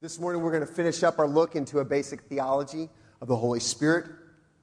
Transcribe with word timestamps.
This 0.00 0.20
morning, 0.20 0.42
we're 0.42 0.52
going 0.52 0.64
to 0.64 0.72
finish 0.72 1.02
up 1.02 1.18
our 1.18 1.26
look 1.26 1.56
into 1.56 1.80
a 1.80 1.84
basic 1.84 2.20
theology 2.20 2.88
of 3.20 3.26
the 3.26 3.34
Holy 3.34 3.58
Spirit. 3.58 4.04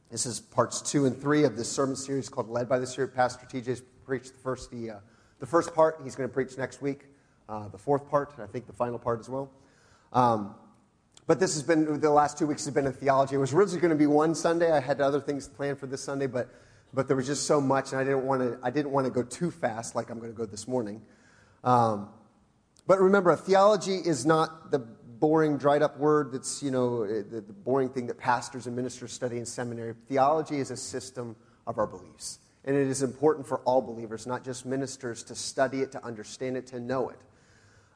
This 0.09 0.25
is 0.25 0.39
parts 0.39 0.81
two 0.81 1.07
and 1.07 1.21
three 1.21 1.43
of 1.43 1.57
this 1.57 1.69
sermon 1.69 1.97
series 1.97 2.29
called 2.29 2.47
Led 2.47 2.69
by 2.69 2.79
the 2.79 2.87
Spirit. 2.87 3.13
Pastor 3.13 3.45
TJ's 3.45 3.81
preached 4.05 4.31
the 4.31 4.39
first, 4.39 4.71
the, 4.71 4.91
uh, 4.91 4.95
the 5.41 5.45
first 5.45 5.75
part. 5.75 5.99
He's 6.05 6.15
going 6.15 6.29
to 6.29 6.33
preach 6.33 6.57
next 6.57 6.81
week, 6.81 7.07
uh, 7.49 7.67
the 7.67 7.77
fourth 7.77 8.09
part, 8.09 8.33
and 8.35 8.43
I 8.43 8.47
think 8.47 8.65
the 8.65 8.71
final 8.71 8.97
part 8.97 9.19
as 9.19 9.27
well. 9.27 9.51
Um, 10.13 10.55
but 11.27 11.37
this 11.37 11.53
has 11.55 11.63
been, 11.63 11.99
the 11.99 12.09
last 12.09 12.37
two 12.37 12.47
weeks 12.47 12.63
has 12.63 12.73
been 12.73 12.87
a 12.87 12.93
theology. 12.93 13.35
It 13.35 13.39
was 13.39 13.53
originally 13.53 13.81
going 13.81 13.91
to 13.91 13.97
be 13.97 14.07
one 14.07 14.35
Sunday. 14.35 14.71
I 14.71 14.79
had 14.79 15.01
other 15.01 15.19
things 15.19 15.49
planned 15.49 15.79
for 15.79 15.87
this 15.87 16.01
Sunday, 16.01 16.27
but, 16.27 16.49
but 16.93 17.09
there 17.09 17.17
was 17.17 17.27
just 17.27 17.45
so 17.45 17.59
much, 17.59 17.91
and 17.91 17.99
I 17.99 18.05
didn't 18.05 18.25
want 18.25 18.41
to, 18.41 18.57
I 18.63 18.69
didn't 18.69 18.91
want 18.91 19.05
to 19.05 19.11
go 19.11 19.21
too 19.21 19.51
fast 19.51 19.95
like 19.95 20.09
I'm 20.09 20.19
going 20.19 20.31
to 20.31 20.37
go 20.37 20.45
this 20.45 20.65
morning. 20.65 21.01
Um, 21.65 22.07
but 22.87 23.01
remember, 23.01 23.31
a 23.31 23.37
theology 23.37 23.95
is 23.95 24.25
not 24.25 24.71
the 24.71 24.79
boring, 25.25 25.57
dried 25.57 25.81
up 25.81 25.97
word 25.97 26.31
that's, 26.31 26.61
you 26.61 26.69
know, 26.69 27.01
eh, 27.01 27.23
the, 27.27 27.41
the 27.41 27.51
boring 27.51 27.89
thing 27.89 28.05
that 28.05 28.15
pastors 28.15 28.67
and 28.67 28.75
ministers 28.75 29.11
study 29.11 29.39
in 29.39 29.45
seminary. 29.45 29.95
Theology 30.07 30.59
is 30.59 30.69
a 30.69 30.77
system 30.77 31.35
of 31.65 31.79
our 31.79 31.87
beliefs. 31.87 32.37
And 32.63 32.75
it 32.75 32.87
is 32.87 33.01
important 33.01 33.47
for 33.47 33.57
all 33.61 33.81
believers, 33.81 34.27
not 34.27 34.43
just 34.43 34.67
ministers, 34.67 35.23
to 35.23 35.33
study 35.33 35.81
it, 35.81 35.91
to 35.93 36.05
understand 36.05 36.57
it, 36.57 36.67
to 36.67 36.79
know 36.79 37.09
it. 37.09 37.17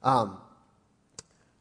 Um, 0.02 0.40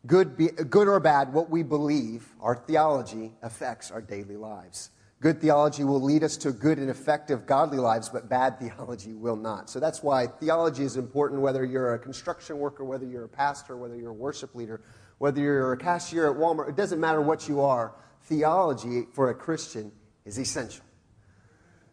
good, 0.07 0.39
be, 0.39 0.47
good 0.47 0.89
or 0.89 1.01
bad, 1.01 1.35
what 1.35 1.51
we 1.51 1.63
believe, 1.63 2.27
our 2.41 2.57
theology, 2.57 3.35
affects 3.43 3.91
our 3.91 4.01
daily 4.01 4.39
lives. 4.39 4.89
Good 5.21 5.39
theology 5.39 5.85
will 5.85 6.01
lead 6.01 6.25
us 6.25 6.39
to 6.39 6.53
good 6.53 6.79
and 6.79 6.89
effective 6.89 7.45
godly 7.45 7.79
lives, 7.79 8.09
but 8.09 8.31
bad 8.31 8.59
theology 8.61 9.13
will 9.13 9.37
not. 9.37 9.69
So 9.69 9.81
that's 9.81 10.03
why 10.03 10.29
theology 10.29 10.85
is 10.85 10.97
important, 10.97 11.43
whether 11.43 11.63
you're 11.63 11.93
a 11.93 11.99
construction 11.99 12.59
worker, 12.59 12.85
whether 12.85 13.05
you're 13.05 13.25
a 13.25 13.29
pastor, 13.29 13.77
whether 13.77 13.97
you're 13.97 14.13
a 14.13 14.15
worship 14.15 14.55
leader, 14.55 14.81
whether 15.19 15.41
you're 15.41 15.73
a 15.73 15.77
cashier 15.77 16.31
at 16.31 16.37
Walmart, 16.37 16.69
it 16.69 16.77
doesn't 16.77 17.01
matter 17.01 17.21
what 17.21 17.49
you 17.49 17.61
are. 17.61 17.95
Theology 18.23 19.07
for 19.13 19.31
a 19.31 19.35
Christian 19.35 19.93
is 20.25 20.39
essential. 20.39 20.85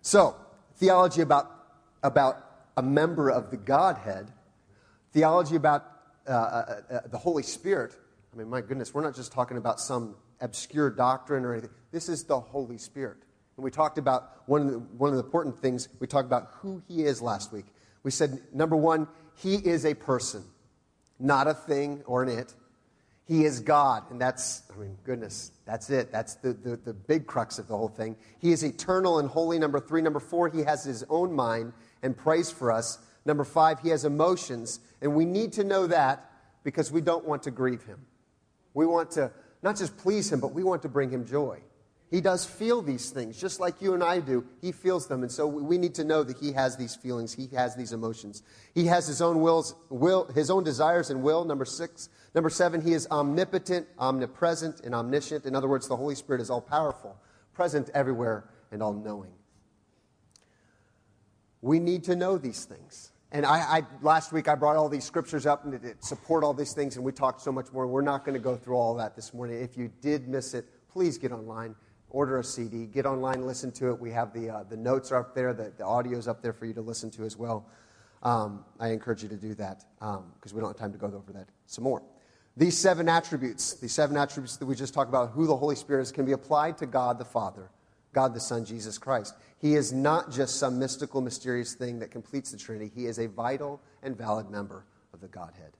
So, 0.01 0.35
theology 0.75 1.21
about, 1.21 1.49
about 2.03 2.43
a 2.77 2.83
member 2.83 3.29
of 3.29 3.49
the 3.49 3.57
Godhead, 3.57 4.31
theology 5.11 5.55
about 5.55 5.85
uh, 6.27 6.31
uh, 6.31 6.81
uh, 6.91 6.99
the 7.07 7.17
Holy 7.17 7.43
Spirit. 7.43 7.95
I 8.33 8.37
mean, 8.37 8.49
my 8.49 8.61
goodness, 8.61 8.93
we're 8.93 9.03
not 9.03 9.15
just 9.15 9.31
talking 9.31 9.57
about 9.57 9.79
some 9.79 10.15
obscure 10.41 10.89
doctrine 10.89 11.45
or 11.45 11.53
anything. 11.53 11.69
This 11.91 12.09
is 12.09 12.23
the 12.23 12.39
Holy 12.39 12.77
Spirit. 12.77 13.17
And 13.57 13.63
we 13.63 13.71
talked 13.71 13.97
about 13.97 14.43
one 14.47 14.61
of 14.61 14.67
the, 14.67 14.79
one 14.79 15.09
of 15.09 15.15
the 15.15 15.23
important 15.23 15.57
things, 15.57 15.87
we 15.99 16.07
talked 16.07 16.25
about 16.25 16.49
who 16.57 16.81
He 16.87 17.03
is 17.03 17.21
last 17.21 17.53
week. 17.53 17.65
We 18.03 18.11
said, 18.11 18.41
number 18.53 18.75
one, 18.75 19.07
He 19.35 19.55
is 19.55 19.85
a 19.85 19.93
person, 19.93 20.43
not 21.19 21.47
a 21.47 21.53
thing 21.53 22.03
or 22.05 22.23
an 22.23 22.29
it. 22.29 22.53
He 23.27 23.43
is 23.43 23.59
God, 23.59 24.03
and 24.11 24.21
that's, 24.21 24.63
I 24.73 24.79
mean, 24.79 24.97
goodness, 25.03 25.51
that's 25.65 25.89
it. 25.89 26.11
That's 26.11 26.35
the, 26.35 26.53
the, 26.53 26.75
the, 26.77 26.93
big 26.93 27.25
crux 27.25 27.57
of 27.57 27.67
the 27.67 27.75
whole 27.75 27.87
thing. 27.87 28.15
He 28.39 28.51
is 28.51 28.63
eternal 28.63 29.17
and 29.17 29.27
holy, 29.27 29.57
number 29.57 29.79
three. 29.79 30.01
Number 30.01 30.19
four, 30.19 30.47
he 30.47 30.61
has 30.61 30.83
his 30.83 31.03
own 31.09 31.33
mind 31.33 31.73
and 32.03 32.15
prays 32.15 32.51
for 32.51 32.71
us. 32.71 32.99
Number 33.25 33.43
five, 33.43 33.79
he 33.79 33.89
has 33.89 34.05
emotions, 34.05 34.79
and 35.01 35.15
we 35.15 35.25
need 35.25 35.53
to 35.53 35.63
know 35.63 35.87
that 35.87 36.29
because 36.63 36.91
we 36.91 37.01
don't 37.01 37.25
want 37.25 37.41
to 37.43 37.51
grieve 37.51 37.83
him. 37.83 38.05
We 38.75 38.85
want 38.85 39.09
to 39.11 39.31
not 39.63 39.77
just 39.77 39.97
please 39.97 40.31
him, 40.31 40.39
but 40.39 40.53
we 40.53 40.63
want 40.63 40.83
to 40.83 40.89
bring 40.89 41.09
him 41.09 41.25
joy. 41.25 41.59
He 42.15 42.21
does 42.21 42.45
feel 42.45 42.81
these 42.81 43.09
things, 43.09 43.37
just 43.37 43.59
like 43.59 43.81
you 43.81 43.93
and 43.93 44.01
I 44.01 44.21
do. 44.21 44.45
He 44.61 44.71
feels 44.71 45.05
them. 45.05 45.21
And 45.21 45.29
so 45.29 45.45
we 45.45 45.77
need 45.77 45.93
to 45.95 46.05
know 46.05 46.23
that 46.23 46.37
he 46.37 46.53
has 46.53 46.77
these 46.77 46.95
feelings. 46.95 47.33
He 47.33 47.53
has 47.57 47.75
these 47.75 47.91
emotions. 47.91 48.41
He 48.73 48.85
has 48.85 49.05
his 49.05 49.21
own 49.21 49.41
wills, 49.41 49.75
will, 49.89 50.23
his 50.27 50.49
own 50.49 50.63
desires 50.63 51.09
and 51.09 51.21
will. 51.21 51.43
Number 51.43 51.65
six. 51.65 52.07
Number 52.33 52.49
seven, 52.49 52.79
he 52.79 52.93
is 52.93 53.05
omnipotent, 53.11 53.87
omnipresent, 53.99 54.79
and 54.85 54.95
omniscient. 54.95 55.45
In 55.45 55.57
other 55.57 55.67
words, 55.67 55.89
the 55.89 55.97
Holy 55.97 56.15
Spirit 56.15 56.41
is 56.41 56.49
all 56.49 56.61
powerful, 56.61 57.17
present 57.51 57.89
everywhere, 57.93 58.49
and 58.71 58.81
all 58.81 58.93
knowing. 58.93 59.33
We 61.61 61.81
need 61.81 62.05
to 62.05 62.15
know 62.15 62.37
these 62.37 62.63
things. 62.63 63.11
And 63.33 63.45
I, 63.45 63.57
I, 63.57 63.81
last 64.01 64.31
week 64.31 64.47
I 64.47 64.55
brought 64.55 64.77
all 64.77 64.87
these 64.87 65.03
scriptures 65.03 65.45
up 65.45 65.65
and 65.65 65.73
it, 65.83 66.01
support 66.01 66.45
all 66.45 66.53
these 66.53 66.71
things, 66.71 66.95
and 66.95 67.03
we 67.03 67.11
talked 67.11 67.41
so 67.41 67.51
much 67.51 67.73
more. 67.73 67.85
We're 67.85 68.03
not 68.03 68.23
going 68.23 68.35
to 68.35 68.41
go 68.41 68.55
through 68.55 68.77
all 68.77 68.95
that 68.95 69.17
this 69.17 69.33
morning. 69.33 69.61
If 69.61 69.75
you 69.75 69.91
did 69.99 70.29
miss 70.29 70.53
it, 70.53 70.63
please 70.87 71.17
get 71.17 71.33
online 71.33 71.75
order 72.15 72.39
a 72.39 72.43
CD, 72.43 72.85
get 72.85 73.05
online, 73.05 73.45
listen 73.45 73.73
to 73.73 73.89
it. 73.89 73.99
We 73.99 74.09
have 74.11 74.31
the, 74.31 74.49
uh, 74.49 74.63
the 74.63 74.77
notes 74.77 75.11
are 75.11 75.19
up 75.19 75.35
there, 75.35 75.53
the, 75.53 75.73
the 75.77 75.85
audio 75.85 76.17
is 76.17 76.29
up 76.29 76.41
there 76.41 76.53
for 76.53 76.65
you 76.65 76.73
to 76.73 76.81
listen 76.81 77.11
to 77.11 77.25
as 77.25 77.35
well. 77.35 77.67
Um, 78.23 78.63
I 78.79 78.87
encourage 78.89 79.21
you 79.21 79.27
to 79.27 79.35
do 79.35 79.53
that 79.55 79.83
because 79.99 80.15
um, 80.17 80.53
we 80.53 80.61
don't 80.61 80.69
have 80.69 80.77
time 80.77 80.93
to 80.93 80.97
go 80.97 81.07
over 81.07 81.33
that 81.33 81.49
some 81.65 81.83
more. 81.83 82.01
These 82.55 82.77
seven 82.77 83.09
attributes, 83.09 83.73
these 83.73 83.91
seven 83.91 84.15
attributes 84.15 84.55
that 84.55 84.65
we 84.65 84.75
just 84.75 84.93
talked 84.93 85.09
about, 85.09 85.31
who 85.31 85.45
the 85.45 85.57
Holy 85.57 85.75
Spirit 85.75 86.03
is, 86.03 86.13
can 86.13 86.23
be 86.23 86.31
applied 86.31 86.77
to 86.77 86.85
God 86.85 87.19
the 87.19 87.25
Father, 87.25 87.69
God 88.13 88.33
the 88.33 88.39
Son, 88.39 88.63
Jesus 88.63 88.97
Christ. 88.97 89.35
He 89.59 89.75
is 89.75 89.91
not 89.91 90.31
just 90.31 90.55
some 90.55 90.79
mystical, 90.79 91.19
mysterious 91.19 91.73
thing 91.73 91.99
that 91.99 92.11
completes 92.11 92.51
the 92.51 92.57
Trinity, 92.57 92.89
He 92.95 93.07
is 93.07 93.19
a 93.19 93.27
vital 93.27 93.81
and 94.03 94.17
valid 94.17 94.49
member 94.49 94.85
of 95.13 95.19
the 95.19 95.27
Godhead. 95.27 95.73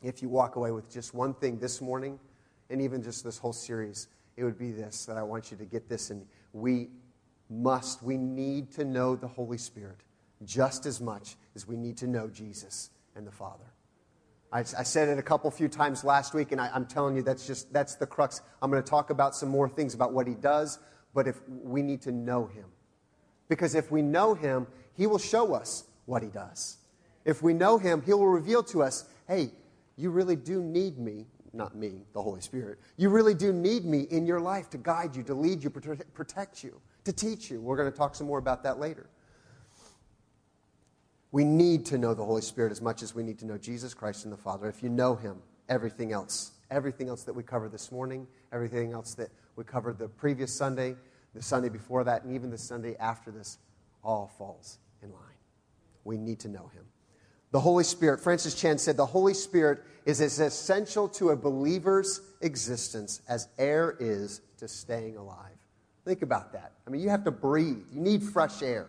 If 0.00 0.22
you 0.22 0.28
walk 0.28 0.54
away 0.54 0.70
with 0.70 0.88
just 0.88 1.12
one 1.12 1.34
thing 1.34 1.58
this 1.58 1.80
morning, 1.80 2.20
and 2.70 2.80
even 2.80 3.02
just 3.02 3.24
this 3.24 3.36
whole 3.36 3.52
series, 3.52 4.06
it 4.40 4.44
would 4.44 4.58
be 4.58 4.72
this 4.72 5.04
that 5.04 5.18
I 5.18 5.22
want 5.22 5.50
you 5.50 5.56
to 5.58 5.66
get 5.66 5.88
this, 5.88 6.08
and 6.08 6.26
we 6.54 6.88
must, 7.50 8.02
we 8.02 8.16
need 8.16 8.72
to 8.72 8.84
know 8.86 9.14
the 9.14 9.28
Holy 9.28 9.58
Spirit 9.58 9.98
just 10.44 10.86
as 10.86 10.98
much 10.98 11.36
as 11.54 11.68
we 11.68 11.76
need 11.76 11.98
to 11.98 12.06
know 12.06 12.26
Jesus 12.26 12.88
and 13.14 13.26
the 13.26 13.30
Father. 13.30 13.66
I, 14.50 14.60
I 14.60 14.82
said 14.82 15.10
it 15.10 15.18
a 15.18 15.22
couple 15.22 15.50
few 15.50 15.68
times 15.68 16.04
last 16.04 16.32
week, 16.32 16.52
and 16.52 16.60
I, 16.60 16.70
I'm 16.74 16.86
telling 16.86 17.16
you 17.16 17.22
that's 17.22 17.46
just 17.46 17.70
that's 17.70 17.96
the 17.96 18.06
crux. 18.06 18.40
I'm 18.62 18.70
going 18.70 18.82
to 18.82 18.88
talk 18.88 19.10
about 19.10 19.36
some 19.36 19.50
more 19.50 19.68
things 19.68 19.92
about 19.92 20.14
what 20.14 20.26
He 20.26 20.34
does, 20.34 20.78
but 21.12 21.28
if 21.28 21.38
we 21.46 21.82
need 21.82 22.00
to 22.02 22.12
know 22.12 22.46
Him, 22.46 22.64
because 23.48 23.74
if 23.74 23.90
we 23.90 24.00
know 24.00 24.32
Him, 24.32 24.66
He 24.94 25.06
will 25.06 25.18
show 25.18 25.52
us 25.52 25.84
what 26.06 26.22
He 26.22 26.30
does. 26.30 26.78
If 27.26 27.42
we 27.42 27.52
know 27.52 27.76
Him, 27.76 28.00
He 28.00 28.14
will 28.14 28.26
reveal 28.26 28.62
to 28.64 28.82
us, 28.82 29.04
hey, 29.28 29.50
you 29.96 30.08
really 30.08 30.36
do 30.36 30.62
need 30.62 30.98
me 30.98 31.26
not 31.52 31.76
me, 31.76 32.02
the 32.12 32.22
Holy 32.22 32.40
Spirit. 32.40 32.78
You 32.96 33.08
really 33.08 33.34
do 33.34 33.52
need 33.52 33.84
me 33.84 34.02
in 34.10 34.26
your 34.26 34.40
life 34.40 34.70
to 34.70 34.78
guide 34.78 35.16
you, 35.16 35.22
to 35.24 35.34
lead 35.34 35.62
you, 35.62 35.70
protect 35.70 36.62
you, 36.62 36.80
to 37.04 37.12
teach 37.12 37.50
you. 37.50 37.60
We're 37.60 37.76
going 37.76 37.90
to 37.90 37.96
talk 37.96 38.14
some 38.14 38.26
more 38.26 38.38
about 38.38 38.62
that 38.62 38.78
later. 38.78 39.08
We 41.32 41.44
need 41.44 41.86
to 41.86 41.98
know 41.98 42.14
the 42.14 42.24
Holy 42.24 42.42
Spirit 42.42 42.72
as 42.72 42.82
much 42.82 43.02
as 43.02 43.14
we 43.14 43.22
need 43.22 43.38
to 43.38 43.46
know 43.46 43.56
Jesus 43.56 43.94
Christ 43.94 44.24
and 44.24 44.32
the 44.32 44.36
Father. 44.36 44.68
If 44.68 44.82
you 44.82 44.88
know 44.88 45.14
Him, 45.14 45.36
everything 45.68 46.12
else, 46.12 46.52
everything 46.70 47.08
else 47.08 47.22
that 47.24 47.32
we 47.32 47.42
covered 47.42 47.72
this 47.72 47.92
morning, 47.92 48.26
everything 48.52 48.92
else 48.92 49.14
that 49.14 49.30
we 49.56 49.64
covered 49.64 49.98
the 49.98 50.08
previous 50.08 50.52
Sunday, 50.52 50.96
the 51.34 51.42
Sunday 51.42 51.68
before 51.68 52.02
that, 52.04 52.24
and 52.24 52.34
even 52.34 52.50
the 52.50 52.58
Sunday 52.58 52.96
after 52.98 53.30
this, 53.30 53.58
all 54.02 54.32
falls 54.38 54.78
in 55.02 55.12
line. 55.12 55.20
We 56.04 56.16
need 56.16 56.40
to 56.40 56.48
know 56.48 56.70
Him. 56.74 56.84
The 57.52 57.60
Holy 57.60 57.84
Spirit, 57.84 58.20
Francis 58.20 58.54
Chan 58.54 58.78
said, 58.78 58.96
the 58.96 59.06
Holy 59.06 59.34
Spirit 59.34 59.82
is 60.06 60.20
as 60.20 60.38
essential 60.38 61.08
to 61.08 61.30
a 61.30 61.36
believer's 61.36 62.20
existence 62.40 63.22
as 63.28 63.48
air 63.58 63.96
is 63.98 64.40
to 64.58 64.68
staying 64.68 65.16
alive. 65.16 65.56
Think 66.04 66.22
about 66.22 66.52
that. 66.52 66.72
I 66.86 66.90
mean, 66.90 67.00
you 67.00 67.08
have 67.10 67.24
to 67.24 67.30
breathe, 67.30 67.84
you 67.92 68.00
need 68.00 68.22
fresh 68.22 68.62
air. 68.62 68.88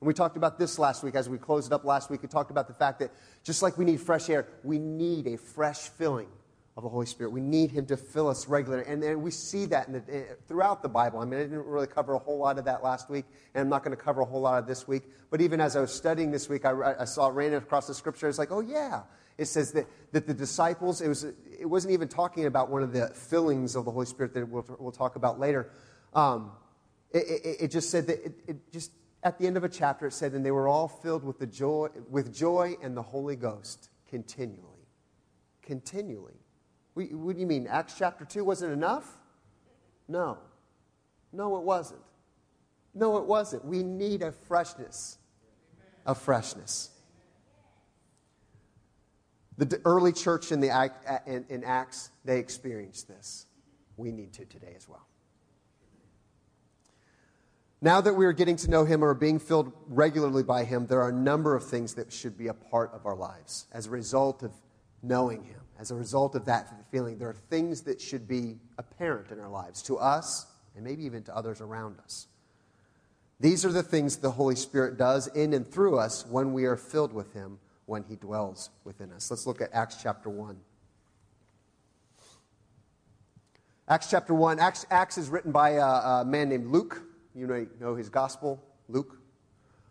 And 0.00 0.06
we 0.06 0.14
talked 0.14 0.36
about 0.36 0.58
this 0.58 0.78
last 0.78 1.02
week 1.02 1.16
as 1.16 1.28
we 1.28 1.38
closed 1.38 1.70
it 1.70 1.74
up 1.74 1.84
last 1.84 2.08
week. 2.08 2.22
We 2.22 2.28
talked 2.28 2.50
about 2.50 2.68
the 2.68 2.74
fact 2.74 3.00
that 3.00 3.10
just 3.44 3.62
like 3.62 3.76
we 3.76 3.84
need 3.84 4.00
fresh 4.00 4.30
air, 4.30 4.46
we 4.62 4.78
need 4.78 5.26
a 5.26 5.36
fresh 5.36 5.88
filling 5.88 6.28
of 6.78 6.84
the 6.84 6.88
Holy 6.88 7.06
Spirit. 7.06 7.30
We 7.30 7.40
need 7.40 7.72
Him 7.72 7.86
to 7.86 7.96
fill 7.96 8.28
us 8.28 8.46
regularly. 8.46 8.84
And, 8.86 9.02
and 9.02 9.20
we 9.20 9.32
see 9.32 9.66
that 9.66 9.92
the, 9.92 10.14
eh, 10.14 10.22
throughout 10.46 10.80
the 10.80 10.88
Bible. 10.88 11.18
I 11.18 11.24
mean, 11.24 11.40
I 11.40 11.42
didn't 11.42 11.66
really 11.66 11.88
cover 11.88 12.14
a 12.14 12.18
whole 12.20 12.38
lot 12.38 12.56
of 12.56 12.64
that 12.66 12.84
last 12.84 13.10
week, 13.10 13.24
and 13.52 13.62
I'm 13.62 13.68
not 13.68 13.82
going 13.82 13.96
to 13.96 14.00
cover 14.00 14.20
a 14.20 14.24
whole 14.24 14.40
lot 14.40 14.60
of 14.60 14.68
this 14.68 14.86
week. 14.86 15.02
But 15.28 15.40
even 15.40 15.60
as 15.60 15.74
I 15.74 15.80
was 15.80 15.92
studying 15.92 16.30
this 16.30 16.48
week, 16.48 16.64
I, 16.64 16.94
I 17.00 17.04
saw 17.04 17.30
it 17.30 17.32
ran 17.32 17.52
across 17.54 17.88
the 17.88 17.94
scripture. 17.94 18.28
It's 18.28 18.38
like, 18.38 18.52
oh, 18.52 18.60
yeah. 18.60 19.02
It 19.38 19.46
says 19.46 19.72
that, 19.72 19.86
that 20.12 20.28
the 20.28 20.34
disciples, 20.34 21.00
it, 21.00 21.08
was, 21.08 21.24
it 21.24 21.66
wasn't 21.66 21.94
even 21.94 22.06
talking 22.06 22.46
about 22.46 22.70
one 22.70 22.84
of 22.84 22.92
the 22.92 23.08
fillings 23.08 23.74
of 23.74 23.84
the 23.84 23.90
Holy 23.90 24.06
Spirit 24.06 24.32
that 24.34 24.48
we'll, 24.48 24.64
we'll 24.78 24.92
talk 24.92 25.16
about 25.16 25.40
later. 25.40 25.72
Um, 26.14 26.52
it, 27.10 27.24
it, 27.44 27.56
it, 27.62 27.70
just 27.72 27.90
said 27.90 28.06
that 28.06 28.24
it, 28.24 28.34
it 28.46 28.72
just 28.72 28.92
at 29.24 29.36
the 29.38 29.46
end 29.46 29.56
of 29.56 29.64
a 29.64 29.68
chapter 29.68 30.06
it 30.06 30.12
said 30.12 30.32
and 30.32 30.44
they 30.44 30.50
were 30.50 30.68
all 30.68 30.88
filled 30.88 31.24
with 31.24 31.38
the 31.38 31.46
joy 31.46 31.88
with 32.10 32.34
joy 32.34 32.76
and 32.82 32.94
the 32.94 33.02
holy 33.02 33.34
ghost 33.34 33.88
continually 34.10 34.86
continually 35.62 36.37
what 37.06 37.34
do 37.34 37.40
you 37.40 37.46
mean? 37.46 37.66
Acts 37.66 37.94
chapter 37.98 38.24
2 38.24 38.44
wasn't 38.44 38.72
enough? 38.72 39.18
No. 40.08 40.38
No, 41.32 41.56
it 41.56 41.62
wasn't. 41.62 42.00
No, 42.94 43.18
it 43.18 43.24
wasn't. 43.24 43.64
We 43.64 43.82
need 43.82 44.22
a 44.22 44.32
freshness. 44.32 45.18
A 46.06 46.14
freshness. 46.14 46.90
The 49.58 49.80
early 49.84 50.12
church 50.12 50.52
in, 50.52 50.60
the, 50.60 50.70
uh, 50.70 50.88
in, 51.26 51.44
in 51.48 51.64
Acts, 51.64 52.10
they 52.24 52.38
experienced 52.38 53.08
this. 53.08 53.46
We 53.96 54.12
need 54.12 54.32
to 54.34 54.44
today 54.44 54.74
as 54.76 54.88
well. 54.88 55.06
Now 57.80 58.00
that 58.00 58.14
we 58.14 58.26
are 58.26 58.32
getting 58.32 58.56
to 58.56 58.70
know 58.70 58.84
Him 58.84 59.04
or 59.04 59.14
being 59.14 59.38
filled 59.38 59.72
regularly 59.88 60.42
by 60.42 60.64
Him, 60.64 60.86
there 60.86 61.00
are 61.00 61.10
a 61.10 61.12
number 61.12 61.54
of 61.54 61.64
things 61.64 61.94
that 61.94 62.12
should 62.12 62.36
be 62.36 62.48
a 62.48 62.54
part 62.54 62.92
of 62.92 63.06
our 63.06 63.14
lives 63.14 63.66
as 63.72 63.86
a 63.86 63.90
result 63.90 64.42
of 64.42 64.52
knowing 65.02 65.44
Him 65.44 65.57
as 65.78 65.90
a 65.92 65.94
result 65.94 66.34
of 66.34 66.44
that 66.46 66.72
feeling, 66.90 67.18
there 67.18 67.28
are 67.28 67.36
things 67.50 67.82
that 67.82 68.00
should 68.00 68.26
be 68.26 68.56
apparent 68.78 69.30
in 69.30 69.38
our 69.38 69.48
lives 69.48 69.80
to 69.82 69.96
us 69.96 70.46
and 70.74 70.84
maybe 70.84 71.04
even 71.04 71.22
to 71.22 71.36
others 71.36 71.60
around 71.60 71.96
us. 72.00 72.26
These 73.40 73.64
are 73.64 73.70
the 73.70 73.84
things 73.84 74.16
the 74.16 74.32
Holy 74.32 74.56
Spirit 74.56 74.98
does 74.98 75.28
in 75.28 75.54
and 75.54 75.66
through 75.66 75.98
us 75.98 76.26
when 76.26 76.52
we 76.52 76.64
are 76.64 76.76
filled 76.76 77.12
with 77.12 77.32
Him, 77.32 77.58
when 77.86 78.02
He 78.02 78.16
dwells 78.16 78.70
within 78.82 79.12
us. 79.12 79.30
Let's 79.30 79.46
look 79.46 79.60
at 79.60 79.72
Acts 79.72 79.98
chapter 80.02 80.28
1. 80.28 80.56
Acts 83.88 84.10
chapter 84.10 84.34
1. 84.34 84.58
Acts, 84.58 84.84
Acts 84.90 85.16
is 85.16 85.28
written 85.28 85.52
by 85.52 85.70
a, 85.70 85.84
a, 85.84 86.24
man 86.24 86.48
named 86.48 86.66
Luke. 86.66 87.02
You 87.34 87.46
may 87.46 87.66
know 87.80 87.94
his 87.94 88.08
gospel, 88.08 88.62
Luke. 88.88 89.16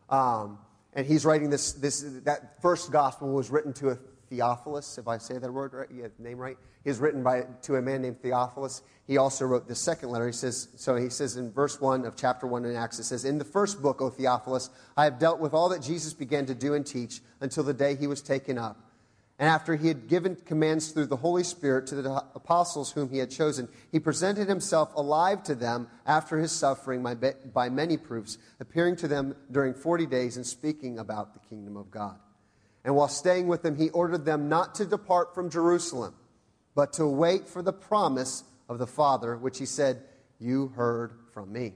Um, 0.09 0.59
and 0.93 1.07
he's 1.07 1.25
writing 1.25 1.49
this, 1.49 1.71
this, 1.73 2.01
that 2.25 2.61
first 2.61 2.91
gospel 2.91 3.31
was 3.31 3.49
written 3.49 3.73
to 3.73 3.91
a 3.91 3.97
Theophilus, 4.29 4.97
if 4.97 5.07
I 5.07 5.17
say 5.17 5.37
that 5.37 5.51
word 5.51 5.73
right, 5.73 5.87
yeah, 5.93 6.07
name 6.19 6.37
right. 6.37 6.57
He's 6.83 6.99
written 6.99 7.23
by, 7.23 7.45
to 7.63 7.75
a 7.75 7.81
man 7.81 8.01
named 8.01 8.21
Theophilus. 8.21 8.81
He 9.05 9.17
also 9.17 9.45
wrote 9.45 9.67
the 9.67 9.75
second 9.75 10.09
letter. 10.09 10.27
He 10.27 10.33
says, 10.33 10.69
so 10.75 10.95
he 10.95 11.09
says 11.09 11.37
in 11.37 11.51
verse 11.51 11.79
1 11.79 12.05
of 12.05 12.15
chapter 12.15 12.47
1 12.47 12.65
in 12.65 12.75
Acts, 12.75 12.99
it 12.99 13.03
says, 13.03 13.25
In 13.25 13.37
the 13.37 13.45
first 13.45 13.81
book, 13.81 14.01
O 14.01 14.09
Theophilus, 14.09 14.69
I 14.95 15.05
have 15.05 15.19
dealt 15.19 15.39
with 15.39 15.53
all 15.53 15.69
that 15.69 15.81
Jesus 15.81 16.13
began 16.13 16.45
to 16.45 16.55
do 16.55 16.73
and 16.73 16.85
teach 16.85 17.21
until 17.41 17.63
the 17.63 17.73
day 17.73 17.95
he 17.95 18.07
was 18.07 18.21
taken 18.21 18.57
up 18.57 18.77
and 19.39 19.47
after 19.47 19.75
he 19.75 19.87
had 19.87 20.07
given 20.07 20.35
commands 20.35 20.91
through 20.91 21.05
the 21.05 21.17
Holy 21.17 21.43
Spirit 21.43 21.85
to 21.87 21.95
the 21.95 22.23
apostles 22.33 22.91
whom 22.91 23.09
he 23.09 23.19
had 23.19 23.29
chosen, 23.29 23.67
he 23.91 23.99
presented 23.99 24.47
himself 24.47 24.91
alive 24.95 25.43
to 25.43 25.53
them 25.53 25.87
after 26.07 26.39
his 26.39 26.51
suffering 26.51 27.03
by 27.53 27.69
many 27.69 27.97
proofs, 27.97 28.39
appearing 28.59 28.95
to 28.95 29.07
them 29.07 29.35
during 29.51 29.75
40 29.75 30.07
days 30.07 30.37
and 30.37 30.45
speaking 30.45 30.97
about 30.97 31.33
the 31.33 31.39
kingdom 31.47 31.77
of 31.77 31.91
God. 31.91 32.17
And 32.87 32.95
while 32.95 33.09
staying 33.09 33.47
with 33.47 33.63
them, 33.63 33.75
he 33.75 33.89
ordered 33.89 34.23
them 34.23 34.47
not 34.47 34.75
to 34.75 34.85
depart 34.85 35.35
from 35.35 35.49
Jerusalem, 35.49 36.15
but 36.73 36.93
to 36.93 37.05
wait 37.05 37.49
for 37.49 37.61
the 37.61 37.73
promise 37.73 38.45
of 38.69 38.79
the 38.79 38.87
Father, 38.87 39.35
which 39.35 39.59
he 39.59 39.65
said, 39.65 40.03
You 40.39 40.69
heard 40.69 41.11
from 41.33 41.51
me. 41.51 41.73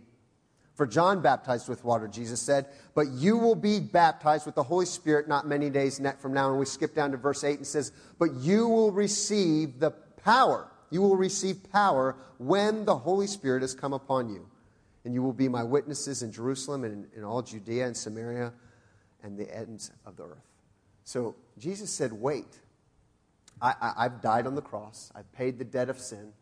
For 0.73 0.87
John 0.87 1.21
baptized 1.21 1.67
with 1.67 1.83
water, 1.83 2.07
Jesus 2.07 2.41
said, 2.41 2.67
but 2.95 3.09
you 3.09 3.37
will 3.37 3.55
be 3.55 3.81
baptized 3.81 4.45
with 4.45 4.55
the 4.55 4.63
Holy 4.63 4.85
Spirit 4.85 5.27
not 5.27 5.45
many 5.45 5.69
days 5.69 5.99
from 6.19 6.33
now. 6.33 6.49
And 6.49 6.57
we 6.57 6.65
skip 6.65 6.95
down 6.95 7.11
to 7.11 7.17
verse 7.17 7.43
8 7.43 7.57
and 7.57 7.67
says, 7.67 7.91
But 8.17 8.33
you 8.35 8.69
will 8.69 8.91
receive 8.93 9.81
the 9.81 9.91
power. 9.91 10.71
You 10.91 11.01
will 11.01 11.17
receive 11.17 11.69
power 11.73 12.15
when 12.37 12.85
the 12.85 12.95
Holy 12.95 13.27
Spirit 13.27 13.63
has 13.63 13.75
come 13.75 13.91
upon 13.91 14.29
you. 14.29 14.47
And 15.03 15.13
you 15.13 15.21
will 15.21 15.33
be 15.33 15.49
my 15.49 15.63
witnesses 15.63 16.23
in 16.23 16.31
Jerusalem 16.31 16.85
and 16.85 17.07
in 17.13 17.25
all 17.25 17.41
Judea 17.41 17.85
and 17.85 17.97
Samaria 17.97 18.53
and 19.21 19.37
the 19.37 19.53
ends 19.53 19.91
of 20.05 20.15
the 20.15 20.23
earth. 20.23 20.50
So 21.11 21.35
Jesus 21.57 21.89
said, 21.89 22.13
Wait. 22.13 22.57
I, 23.63 23.93
have 23.99 24.21
died 24.21 24.47
on 24.47 24.55
the 24.55 24.61
cross. 24.61 25.11
I've 25.13 25.31
paid 25.33 25.59
the 25.59 25.65
debt 25.65 25.87
of 25.87 25.99
sin. 25.99 26.33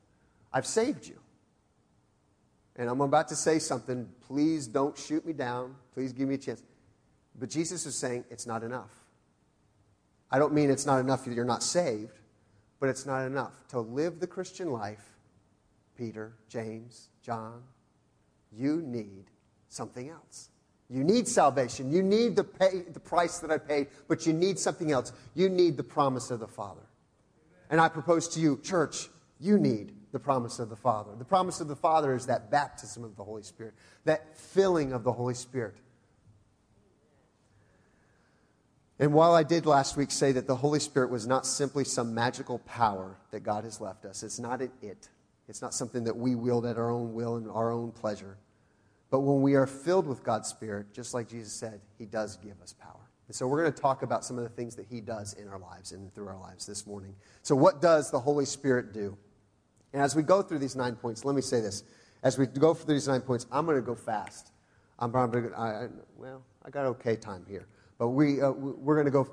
I've 0.54 0.66
saved 0.66 1.06
you. 1.06 1.20
And 2.78 2.88
I'm 2.88 3.02
about 3.02 3.28
to 3.28 3.36
say 3.36 3.60
something. 3.60 4.08
Please 4.26 4.68
don't 4.68 4.98
shoot 4.98 5.26
me 5.26 5.34
down. 5.34 5.76
Please 5.94 6.14
give 6.14 6.30
me 6.30 6.36
a 6.36 6.38
chance. 6.38 6.64
But 7.38 7.50
Jesus 7.50 7.86
is 7.86 7.96
saying 7.96 8.24
it's 8.30 8.48
not 8.48 8.64
enough. 8.64 8.94
I 10.32 10.40
don't 10.40 10.54
mean 10.54 10.70
it's 10.70 10.86
not 10.86 11.00
enough 11.00 11.26
that 11.26 11.34
you're 11.34 11.44
not 11.44 11.62
saved, 11.62 12.18
but 12.80 12.88
it's 12.88 13.06
not 13.06 13.26
enough. 13.26 13.68
To 13.70 13.82
live 13.82 14.22
the 14.22 14.28
Christian 14.28 14.72
life, 14.72 15.10
Peter, 15.98 16.32
James, 16.48 17.10
John, 17.22 17.64
you 18.50 18.82
need 18.82 19.26
something 19.68 20.10
else. 20.10 20.48
You 20.90 21.04
need 21.04 21.28
salvation. 21.28 21.92
You 21.92 22.02
need 22.02 22.36
the, 22.36 22.44
pay, 22.44 22.82
the 22.92 23.00
price 23.00 23.40
that 23.40 23.52
I 23.52 23.60
paid, 23.60 23.88
but 24.08 24.26
you 24.26 24.34
need 24.34 24.58
something 24.58 24.92
else. 24.92 25.14
You 25.36 25.48
need 25.48 25.78
the 25.78 25.84
promise 25.84 26.32
of 26.32 26.40
the 26.40 26.48
Father. 26.48 26.82
And 27.70 27.80
I 27.80 27.90
propose 27.90 28.28
to 28.30 28.40
you, 28.40 28.60
church, 28.64 29.10
you 29.40 29.60
need 29.60 29.94
the 30.12 30.20
promise 30.20 30.58
of 30.58 30.70
the 30.70 30.76
Father. 30.76 31.12
The 31.16 31.26
promise 31.26 31.62
of 31.62 31.68
the 31.68 31.76
Father 31.76 32.16
is 32.16 32.26
that 32.26 32.50
baptism 32.50 33.04
of 33.04 33.16
the 33.16 33.24
Holy 33.24 33.44
Spirit, 33.44 33.76
that 34.06 34.36
filling 34.36 34.92
of 34.92 35.04
the 35.04 35.14
Holy 35.14 35.36
Spirit. 35.36 35.76
And 38.98 39.14
while 39.14 39.34
I 39.34 39.44
did 39.44 39.66
last 39.66 39.96
week 39.96 40.12
say 40.12 40.32
that 40.34 40.48
the 40.48 40.56
Holy 40.56 40.80
Spirit 40.80 41.12
was 41.12 41.28
not 41.28 41.46
simply 41.46 41.86
some 41.86 42.14
magical 42.14 42.60
power 42.60 43.16
that 43.32 43.42
God 43.42 43.64
has 43.64 43.80
left 43.80 44.06
us, 44.06 44.24
it's 44.24 44.40
not 44.40 44.62
an 44.62 44.72
it. 44.82 45.08
It's 45.48 45.62
not 45.62 45.74
something 45.74 46.04
that 46.04 46.16
we 46.16 46.36
wield 46.36 46.66
at 46.66 46.78
our 46.78 46.92
own 46.92 47.14
will 47.14 47.36
and 47.38 47.50
our 47.50 47.72
own 47.72 47.92
pleasure. 47.92 48.38
But 49.12 49.22
when 49.22 49.42
we 49.42 49.56
are 49.56 49.66
filled 49.66 50.08
with 50.08 50.24
God's 50.24 50.50
Spirit, 50.50 50.94
just 50.94 51.14
like 51.14 51.28
Jesus 51.28 51.54
said, 51.54 51.82
He 51.98 52.06
does 52.06 52.38
give 52.38 52.62
us 52.62 52.74
power. 52.74 53.10
And 53.28 53.36
so 53.36 53.48
we're 53.48 53.62
going 53.62 53.74
to 53.74 53.82
talk 53.82 54.02
about 54.02 54.26
some 54.26 54.38
of 54.38 54.44
the 54.44 54.50
things 54.50 54.76
that 54.76 54.86
He 54.90 55.02
does 55.02 55.34
in 55.34 55.48
our 55.48 55.60
lives 55.60 55.92
and 55.92 56.14
through 56.14 56.28
our 56.28 56.40
lives 56.40 56.66
this 56.66 56.86
morning. 56.86 57.16
So, 57.42 57.56
what 57.56 57.82
does 57.82 58.12
the 58.12 58.20
Holy 58.20 58.46
Spirit 58.46 58.94
do? 58.94 59.18
And 59.94 60.02
as 60.02 60.16
we 60.16 60.22
go 60.24 60.42
through 60.42 60.60
these 60.60 60.76
nine 60.76 60.96
points, 60.96 61.26
let 61.26 61.36
me 61.36 61.42
say 61.42 61.62
this. 61.62 61.84
As 62.22 62.38
we 62.38 62.46
go 62.46 62.74
through 62.74 62.94
these 62.94 63.08
nine 63.08 63.22
points, 63.22 63.48
I'm 63.52 63.66
going 63.66 63.78
to 63.78 63.82
go 63.82 63.96
fast. 63.96 64.52
I'm 65.00 65.12
probably, 65.12 65.54
I, 65.54 65.88
well, 66.18 66.44
I 66.64 66.70
got 66.70 66.86
okay 66.86 67.16
time 67.16 67.46
here. 67.48 67.68
But 67.98 68.10
we, 68.10 68.42
uh, 68.42 68.52
we're 68.52 68.96
going 68.96 69.06
to 69.06 69.12
go, 69.12 69.28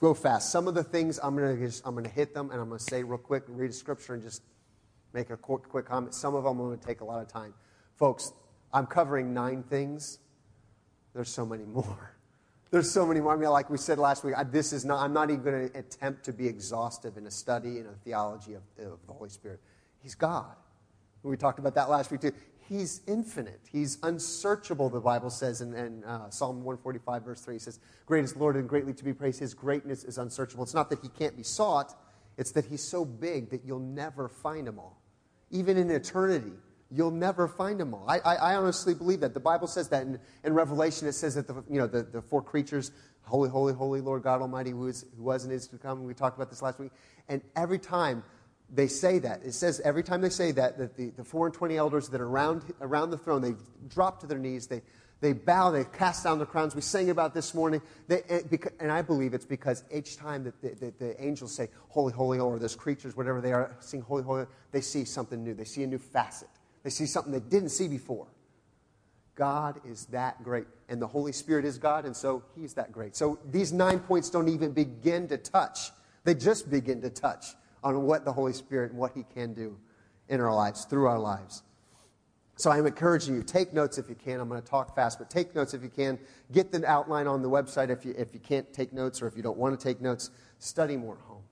go 0.00 0.12
fast. 0.14 0.50
Some 0.50 0.68
of 0.68 0.74
the 0.74 0.82
things 0.82 1.20
I'm 1.22 1.36
going, 1.36 1.56
to 1.56 1.66
just, 1.66 1.86
I'm 1.86 1.94
going 1.94 2.04
to 2.04 2.10
hit 2.10 2.34
them 2.34 2.50
and 2.50 2.60
I'm 2.60 2.68
going 2.68 2.78
to 2.78 2.84
say 2.84 3.02
real 3.02 3.18
quick, 3.18 3.44
read 3.48 3.70
a 3.70 3.72
scripture 3.72 4.14
and 4.14 4.22
just 4.22 4.42
make 5.12 5.30
a 5.30 5.36
quick, 5.36 5.68
quick 5.68 5.86
comment. 5.86 6.14
Some 6.14 6.34
of 6.34 6.44
them 6.44 6.60
are 6.60 6.64
going 6.66 6.78
to 6.78 6.86
take 6.86 7.00
a 7.00 7.04
lot 7.04 7.22
of 7.22 7.28
time. 7.28 7.54
Folks, 7.96 8.32
I'm 8.74 8.86
covering 8.86 9.32
nine 9.32 9.62
things. 9.62 10.18
There's 11.14 11.30
so 11.30 11.46
many 11.46 11.64
more. 11.64 12.16
There's 12.72 12.90
so 12.90 13.06
many 13.06 13.20
more. 13.20 13.32
I 13.32 13.36
mean, 13.36 13.50
like 13.50 13.70
we 13.70 13.78
said 13.78 13.98
last 13.98 14.24
week, 14.24 14.34
I, 14.36 14.42
this 14.42 14.72
is 14.72 14.84
not, 14.84 15.00
I'm 15.00 15.12
not 15.12 15.30
even 15.30 15.44
going 15.44 15.70
to 15.70 15.78
attempt 15.78 16.24
to 16.24 16.32
be 16.32 16.48
exhaustive 16.48 17.16
in 17.16 17.24
a 17.24 17.30
study 17.30 17.78
in 17.78 17.86
a 17.86 17.92
theology 18.04 18.54
of, 18.54 18.62
of 18.78 18.98
the 19.06 19.12
Holy 19.12 19.30
Spirit. 19.30 19.60
He's 20.02 20.16
God. 20.16 20.56
We 21.22 21.36
talked 21.36 21.60
about 21.60 21.76
that 21.76 21.88
last 21.88 22.10
week 22.10 22.20
too. 22.20 22.32
He's 22.68 23.02
infinite. 23.06 23.60
He's 23.70 23.98
unsearchable, 24.02 24.88
the 24.90 25.00
Bible 25.00 25.30
says 25.30 25.60
in, 25.60 25.72
in 25.74 26.02
uh, 26.02 26.30
Psalm 26.30 26.64
145, 26.64 27.22
verse 27.22 27.40
3. 27.42 27.54
He 27.54 27.58
says, 27.60 27.78
Great 28.06 28.24
is 28.24 28.34
Lord 28.36 28.56
and 28.56 28.68
greatly 28.68 28.92
to 28.92 29.04
be 29.04 29.12
praised. 29.12 29.38
His 29.38 29.54
greatness 29.54 30.02
is 30.02 30.18
unsearchable. 30.18 30.64
It's 30.64 30.74
not 30.74 30.90
that 30.90 30.98
he 31.00 31.08
can't 31.08 31.36
be 31.36 31.42
sought, 31.44 31.94
it's 32.36 32.50
that 32.52 32.64
he's 32.64 32.82
so 32.82 33.04
big 33.04 33.50
that 33.50 33.64
you'll 33.64 33.78
never 33.78 34.28
find 34.28 34.66
him 34.66 34.78
all. 34.78 35.00
Even 35.50 35.76
in 35.76 35.90
eternity, 35.90 36.52
you'll 36.90 37.10
never 37.10 37.48
find 37.48 37.80
them 37.80 37.94
all. 37.94 38.04
I, 38.08 38.18
I, 38.18 38.34
I, 38.34 38.54
honestly 38.56 38.94
believe 38.94 39.20
that. 39.20 39.34
The 39.34 39.40
Bible 39.40 39.66
says 39.66 39.88
that 39.88 40.02
in, 40.02 40.18
in 40.44 40.52
Revelation, 40.52 41.08
it 41.08 41.12
says 41.12 41.34
that 41.34 41.46
the, 41.46 41.54
you 41.68 41.78
know, 41.78 41.86
the, 41.86 42.02
the 42.02 42.22
four 42.22 42.42
creatures, 42.42 42.92
holy, 43.22 43.48
holy, 43.48 43.72
holy 43.72 44.00
Lord 44.00 44.22
God 44.22 44.40
Almighty, 44.40 44.70
who, 44.70 44.86
is, 44.86 45.04
who 45.16 45.24
was 45.24 45.44
and 45.44 45.52
is 45.52 45.66
to 45.68 45.78
come. 45.78 46.04
We 46.04 46.14
talked 46.14 46.36
about 46.36 46.50
this 46.50 46.62
last 46.62 46.78
week. 46.78 46.92
And 47.28 47.42
every 47.56 47.78
time 47.78 48.22
they 48.72 48.88
say 48.88 49.18
that. 49.20 49.42
It 49.44 49.52
says 49.52 49.80
every 49.84 50.02
time 50.02 50.20
they 50.20 50.30
say 50.30 50.52
that, 50.52 50.78
that 50.78 50.96
the, 50.96 51.10
the 51.10 51.24
four 51.24 51.46
and 51.46 51.54
twenty 51.54 51.76
elders 51.76 52.08
that 52.08 52.20
are 52.20 52.26
around, 52.26 52.62
around 52.80 53.10
the 53.10 53.18
throne, 53.18 53.42
they 53.42 53.54
drop 53.88 54.20
to 54.20 54.26
their 54.26 54.38
knees, 54.38 54.66
they, 54.66 54.82
they 55.20 55.32
bow, 55.32 55.70
they 55.70 55.84
cast 55.84 56.24
down 56.24 56.38
their 56.38 56.46
crowns. 56.46 56.74
We 56.74 56.82
sang 56.82 57.10
about 57.10 57.34
this 57.34 57.54
morning. 57.54 57.80
They, 58.08 58.22
and 58.80 58.90
I 58.90 59.02
believe 59.02 59.32
it's 59.32 59.46
because 59.46 59.84
each 59.92 60.16
time 60.16 60.44
that 60.44 60.60
the, 60.60 60.68
the, 60.68 60.94
the, 60.98 61.24
angels 61.24 61.54
say, 61.54 61.68
Holy, 61.88 62.12
Holy, 62.12 62.38
or 62.38 62.58
those 62.58 62.76
creatures, 62.76 63.16
whatever 63.16 63.40
they 63.40 63.52
are, 63.52 63.74
sing 63.80 64.00
Holy, 64.00 64.22
Holy, 64.22 64.46
they 64.72 64.80
see 64.80 65.04
something 65.04 65.42
new. 65.42 65.54
They 65.54 65.64
see 65.64 65.82
a 65.82 65.86
new 65.86 65.98
facet. 65.98 66.48
They 66.84 66.90
see 66.90 67.06
something 67.06 67.32
they 67.32 67.40
didn't 67.40 67.70
see 67.70 67.88
before. 67.88 68.28
God 69.34 69.80
is 69.84 70.06
that 70.06 70.42
great. 70.44 70.66
And 70.88 71.02
the 71.02 71.06
Holy 71.06 71.32
Spirit 71.32 71.64
is 71.64 71.78
God, 71.78 72.04
and 72.04 72.16
so 72.16 72.44
He's 72.54 72.74
that 72.74 72.92
great. 72.92 73.16
So 73.16 73.40
these 73.50 73.72
nine 73.72 73.98
points 73.98 74.30
don't 74.30 74.48
even 74.48 74.72
begin 74.72 75.26
to 75.28 75.38
touch, 75.38 75.90
they 76.22 76.34
just 76.34 76.70
begin 76.70 77.02
to 77.02 77.10
touch 77.10 77.46
on 77.82 78.02
what 78.02 78.24
the 78.24 78.32
Holy 78.32 78.52
Spirit 78.52 78.92
and 78.92 79.00
what 79.00 79.12
He 79.14 79.24
can 79.34 79.54
do 79.54 79.76
in 80.28 80.40
our 80.40 80.54
lives, 80.54 80.84
through 80.84 81.06
our 81.06 81.18
lives. 81.18 81.62
So 82.56 82.70
I'm 82.70 82.86
encouraging 82.86 83.34
you, 83.34 83.42
take 83.42 83.72
notes 83.72 83.98
if 83.98 84.08
you 84.08 84.14
can. 84.14 84.38
I'm 84.38 84.48
going 84.48 84.62
to 84.62 84.66
talk 84.66 84.94
fast, 84.94 85.18
but 85.18 85.28
take 85.28 85.54
notes 85.56 85.74
if 85.74 85.82
you 85.82 85.88
can. 85.88 86.18
Get 86.52 86.70
the 86.70 86.86
outline 86.86 87.26
on 87.26 87.42
the 87.42 87.50
website 87.50 87.90
if 87.90 88.04
you, 88.04 88.14
if 88.16 88.32
you 88.32 88.38
can't 88.38 88.72
take 88.72 88.92
notes 88.92 89.20
or 89.20 89.26
if 89.26 89.36
you 89.36 89.42
don't 89.42 89.58
want 89.58 89.78
to 89.78 89.84
take 89.84 90.00
notes. 90.00 90.30
Study 90.60 90.96
more 90.96 91.14
at 91.14 91.20
home. 91.22 91.42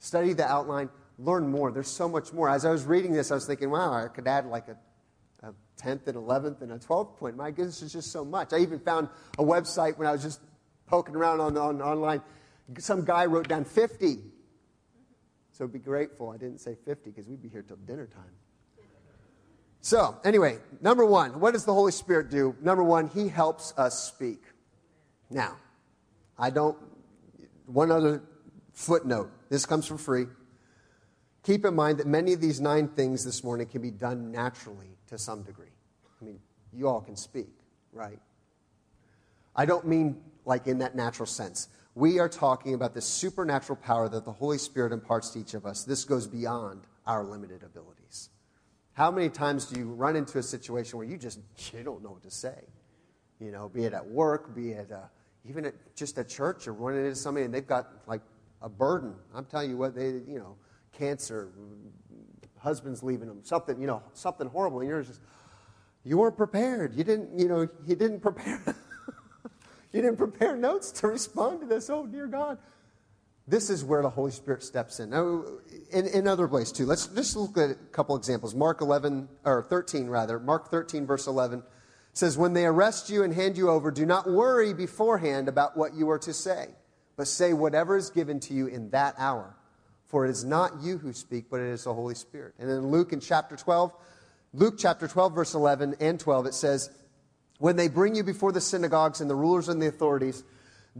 Study 0.00 0.32
the 0.32 0.44
outline. 0.44 0.88
Learn 1.18 1.48
more. 1.48 1.72
There's 1.72 1.88
so 1.88 2.08
much 2.08 2.32
more. 2.32 2.48
As 2.48 2.64
I 2.64 2.70
was 2.70 2.84
reading 2.84 3.12
this, 3.12 3.30
I 3.30 3.34
was 3.34 3.46
thinking, 3.46 3.70
wow, 3.70 3.92
I 3.92 4.08
could 4.08 4.26
add 4.26 4.46
like 4.46 4.68
a, 4.68 4.76
a 5.46 5.52
10th 5.82 6.06
and 6.06 6.16
11th 6.16 6.62
and 6.62 6.72
a 6.72 6.78
12th 6.78 7.16
point. 7.16 7.36
My 7.36 7.50
goodness, 7.50 7.82
it's 7.82 7.92
just 7.92 8.12
so 8.12 8.24
much. 8.24 8.52
I 8.52 8.58
even 8.58 8.78
found 8.78 9.08
a 9.38 9.44
website 9.44 9.98
when 9.98 10.06
I 10.06 10.12
was 10.12 10.22
just 10.22 10.40
poking 10.86 11.16
around 11.16 11.40
on, 11.40 11.56
on 11.56 11.82
online. 11.82 12.22
Some 12.78 13.04
guy 13.04 13.26
wrote 13.26 13.48
down 13.48 13.64
50 13.64 14.18
so 15.58 15.66
be 15.66 15.80
grateful 15.80 16.30
I 16.30 16.36
didn't 16.36 16.60
say 16.60 16.76
50 16.84 17.10
because 17.10 17.26
we'd 17.26 17.42
be 17.42 17.48
here 17.48 17.62
till 17.62 17.78
dinner 17.78 18.06
time. 18.06 18.30
So, 19.80 20.16
anyway, 20.24 20.58
number 20.80 21.04
one, 21.04 21.40
what 21.40 21.52
does 21.52 21.64
the 21.64 21.74
Holy 21.74 21.90
Spirit 21.90 22.30
do? 22.30 22.54
Number 22.60 22.84
one, 22.84 23.08
He 23.08 23.28
helps 23.28 23.74
us 23.76 24.04
speak. 24.04 24.42
Now, 25.30 25.56
I 26.38 26.50
don't, 26.50 26.76
one 27.66 27.90
other 27.90 28.22
footnote. 28.72 29.30
This 29.50 29.66
comes 29.66 29.86
for 29.86 29.98
free. 29.98 30.26
Keep 31.42 31.64
in 31.64 31.74
mind 31.74 31.98
that 31.98 32.06
many 32.06 32.32
of 32.32 32.40
these 32.40 32.60
nine 32.60 32.88
things 32.88 33.24
this 33.24 33.42
morning 33.42 33.66
can 33.66 33.80
be 33.80 33.90
done 33.90 34.30
naturally 34.30 34.98
to 35.06 35.16
some 35.16 35.42
degree. 35.42 35.66
I 36.20 36.24
mean, 36.24 36.40
you 36.72 36.88
all 36.88 37.00
can 37.00 37.16
speak, 37.16 37.52
right? 37.92 38.18
I 39.56 39.64
don't 39.64 39.86
mean 39.86 40.20
like 40.44 40.66
in 40.66 40.78
that 40.78 40.94
natural 40.94 41.26
sense 41.26 41.68
we 41.98 42.20
are 42.20 42.28
talking 42.28 42.74
about 42.74 42.94
the 42.94 43.00
supernatural 43.00 43.74
power 43.74 44.08
that 44.08 44.24
the 44.24 44.30
Holy 44.30 44.56
Spirit 44.56 44.92
imparts 44.92 45.30
to 45.30 45.40
each 45.40 45.54
of 45.54 45.66
us. 45.66 45.82
This 45.82 46.04
goes 46.04 46.28
beyond 46.28 46.82
our 47.04 47.24
limited 47.24 47.64
abilities. 47.64 48.30
How 48.92 49.10
many 49.10 49.28
times 49.28 49.66
do 49.66 49.80
you 49.80 49.88
run 49.88 50.14
into 50.14 50.38
a 50.38 50.42
situation 50.42 50.96
where 50.96 51.08
you 51.08 51.16
just 51.16 51.40
you 51.72 51.82
don't 51.82 52.00
know 52.00 52.10
what 52.10 52.22
to 52.22 52.30
say? 52.30 52.54
You 53.40 53.50
know, 53.50 53.68
be 53.68 53.84
it 53.84 53.94
at 53.94 54.06
work, 54.06 54.54
be 54.54 54.70
it 54.70 54.92
uh, 54.92 55.06
even 55.48 55.64
at 55.64 55.74
just 55.96 56.16
at 56.18 56.28
church, 56.28 56.68
or 56.68 56.72
running 56.72 57.04
into 57.04 57.16
somebody 57.16 57.46
and 57.46 57.52
they've 57.52 57.66
got 57.66 57.88
like 58.06 58.22
a 58.62 58.68
burden. 58.68 59.14
I'm 59.34 59.46
telling 59.46 59.70
you 59.70 59.76
what 59.76 59.96
they, 59.96 60.06
you 60.06 60.38
know, 60.38 60.56
cancer, 60.98 61.50
husband's 62.58 63.02
leaving 63.02 63.28
them, 63.28 63.40
something, 63.42 63.80
you 63.80 63.86
know, 63.86 64.02
something 64.12 64.48
horrible, 64.48 64.80
and 64.80 64.88
you're 64.88 65.02
just 65.02 65.20
you 66.04 66.16
weren't 66.16 66.36
prepared. 66.36 66.94
You 66.94 67.04
didn't, 67.04 67.38
you 67.38 67.48
know, 67.48 67.68
you 67.86 67.94
didn't 67.94 68.20
prepare. 68.20 68.62
you 69.92 70.02
didn't 70.02 70.16
prepare 70.16 70.56
notes 70.56 70.90
to 70.92 71.08
respond 71.08 71.60
to 71.60 71.66
this. 71.66 71.90
Oh, 71.90 72.06
dear 72.06 72.26
God. 72.26 72.58
This 73.46 73.70
is 73.70 73.84
where 73.84 74.02
the 74.02 74.10
Holy 74.10 74.30
Spirit 74.30 74.62
steps 74.62 75.00
in. 75.00 75.10
Now, 75.10 75.44
in, 75.90 76.06
in 76.06 76.28
other 76.28 76.46
ways 76.46 76.70
too. 76.70 76.84
Let's 76.84 77.06
just 77.06 77.34
look 77.34 77.56
at 77.56 77.70
a 77.70 77.74
couple 77.92 78.14
examples. 78.16 78.54
Mark 78.54 78.80
11, 78.82 79.28
or 79.44 79.62
13 79.62 80.06
rather. 80.06 80.38
Mark 80.38 80.70
13, 80.70 81.06
verse 81.06 81.26
11 81.26 81.62
says, 82.12 82.36
When 82.36 82.52
they 82.52 82.66
arrest 82.66 83.08
you 83.08 83.22
and 83.22 83.32
hand 83.32 83.56
you 83.56 83.70
over, 83.70 83.90
do 83.90 84.04
not 84.04 84.28
worry 84.28 84.74
beforehand 84.74 85.48
about 85.48 85.76
what 85.76 85.94
you 85.94 86.10
are 86.10 86.18
to 86.20 86.34
say, 86.34 86.68
but 87.16 87.26
say 87.26 87.54
whatever 87.54 87.96
is 87.96 88.10
given 88.10 88.38
to 88.40 88.54
you 88.54 88.66
in 88.66 88.90
that 88.90 89.14
hour. 89.16 89.56
For 90.08 90.26
it 90.26 90.30
is 90.30 90.42
not 90.42 90.82
you 90.82 90.98
who 90.98 91.12
speak, 91.12 91.46
but 91.50 91.60
it 91.60 91.68
is 91.68 91.84
the 91.84 91.94
Holy 91.94 92.14
Spirit. 92.14 92.54
And 92.58 92.70
in 92.70 92.88
Luke 92.88 93.12
in 93.12 93.20
chapter 93.20 93.56
12, 93.56 93.92
Luke 94.54 94.76
chapter 94.78 95.06
12, 95.06 95.34
verse 95.34 95.54
11 95.54 95.96
and 96.00 96.18
12, 96.18 96.46
it 96.46 96.54
says, 96.54 96.90
When 97.58 97.76
they 97.76 97.88
bring 97.88 98.14
you 98.14 98.24
before 98.24 98.50
the 98.50 98.60
synagogues 98.60 99.20
and 99.20 99.28
the 99.28 99.34
rulers 99.34 99.68
and 99.68 99.80
the 99.80 99.86
authorities, 99.86 100.42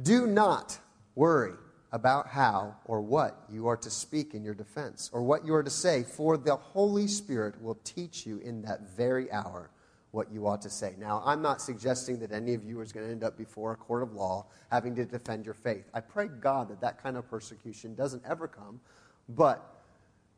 do 0.00 0.26
not 0.26 0.78
worry 1.14 1.54
about 1.90 2.28
how 2.28 2.76
or 2.84 3.00
what 3.00 3.44
you 3.50 3.66
are 3.66 3.78
to 3.78 3.90
speak 3.90 4.34
in 4.34 4.44
your 4.44 4.54
defense 4.54 5.08
or 5.12 5.22
what 5.22 5.46
you 5.46 5.54
are 5.54 5.62
to 5.62 5.70
say, 5.70 6.02
for 6.02 6.36
the 6.36 6.56
Holy 6.56 7.06
Spirit 7.06 7.60
will 7.62 7.78
teach 7.84 8.26
you 8.26 8.38
in 8.38 8.60
that 8.62 8.94
very 8.94 9.32
hour 9.32 9.70
what 10.10 10.32
you 10.32 10.46
ought 10.46 10.62
to 10.62 10.70
say. 10.70 10.94
Now, 10.98 11.22
I'm 11.24 11.42
not 11.42 11.60
suggesting 11.60 12.18
that 12.20 12.32
any 12.32 12.54
of 12.54 12.64
you 12.64 12.80
is 12.80 12.92
going 12.92 13.06
to 13.06 13.12
end 13.12 13.22
up 13.22 13.36
before 13.36 13.72
a 13.72 13.76
court 13.76 14.02
of 14.02 14.14
law 14.14 14.46
having 14.70 14.94
to 14.96 15.04
defend 15.04 15.44
your 15.44 15.54
faith. 15.54 15.84
I 15.92 16.00
pray 16.00 16.28
God 16.28 16.68
that 16.70 16.80
that 16.80 17.02
kind 17.02 17.16
of 17.16 17.28
persecution 17.28 17.94
doesn't 17.94 18.22
ever 18.26 18.48
come, 18.48 18.80
but 19.28 19.82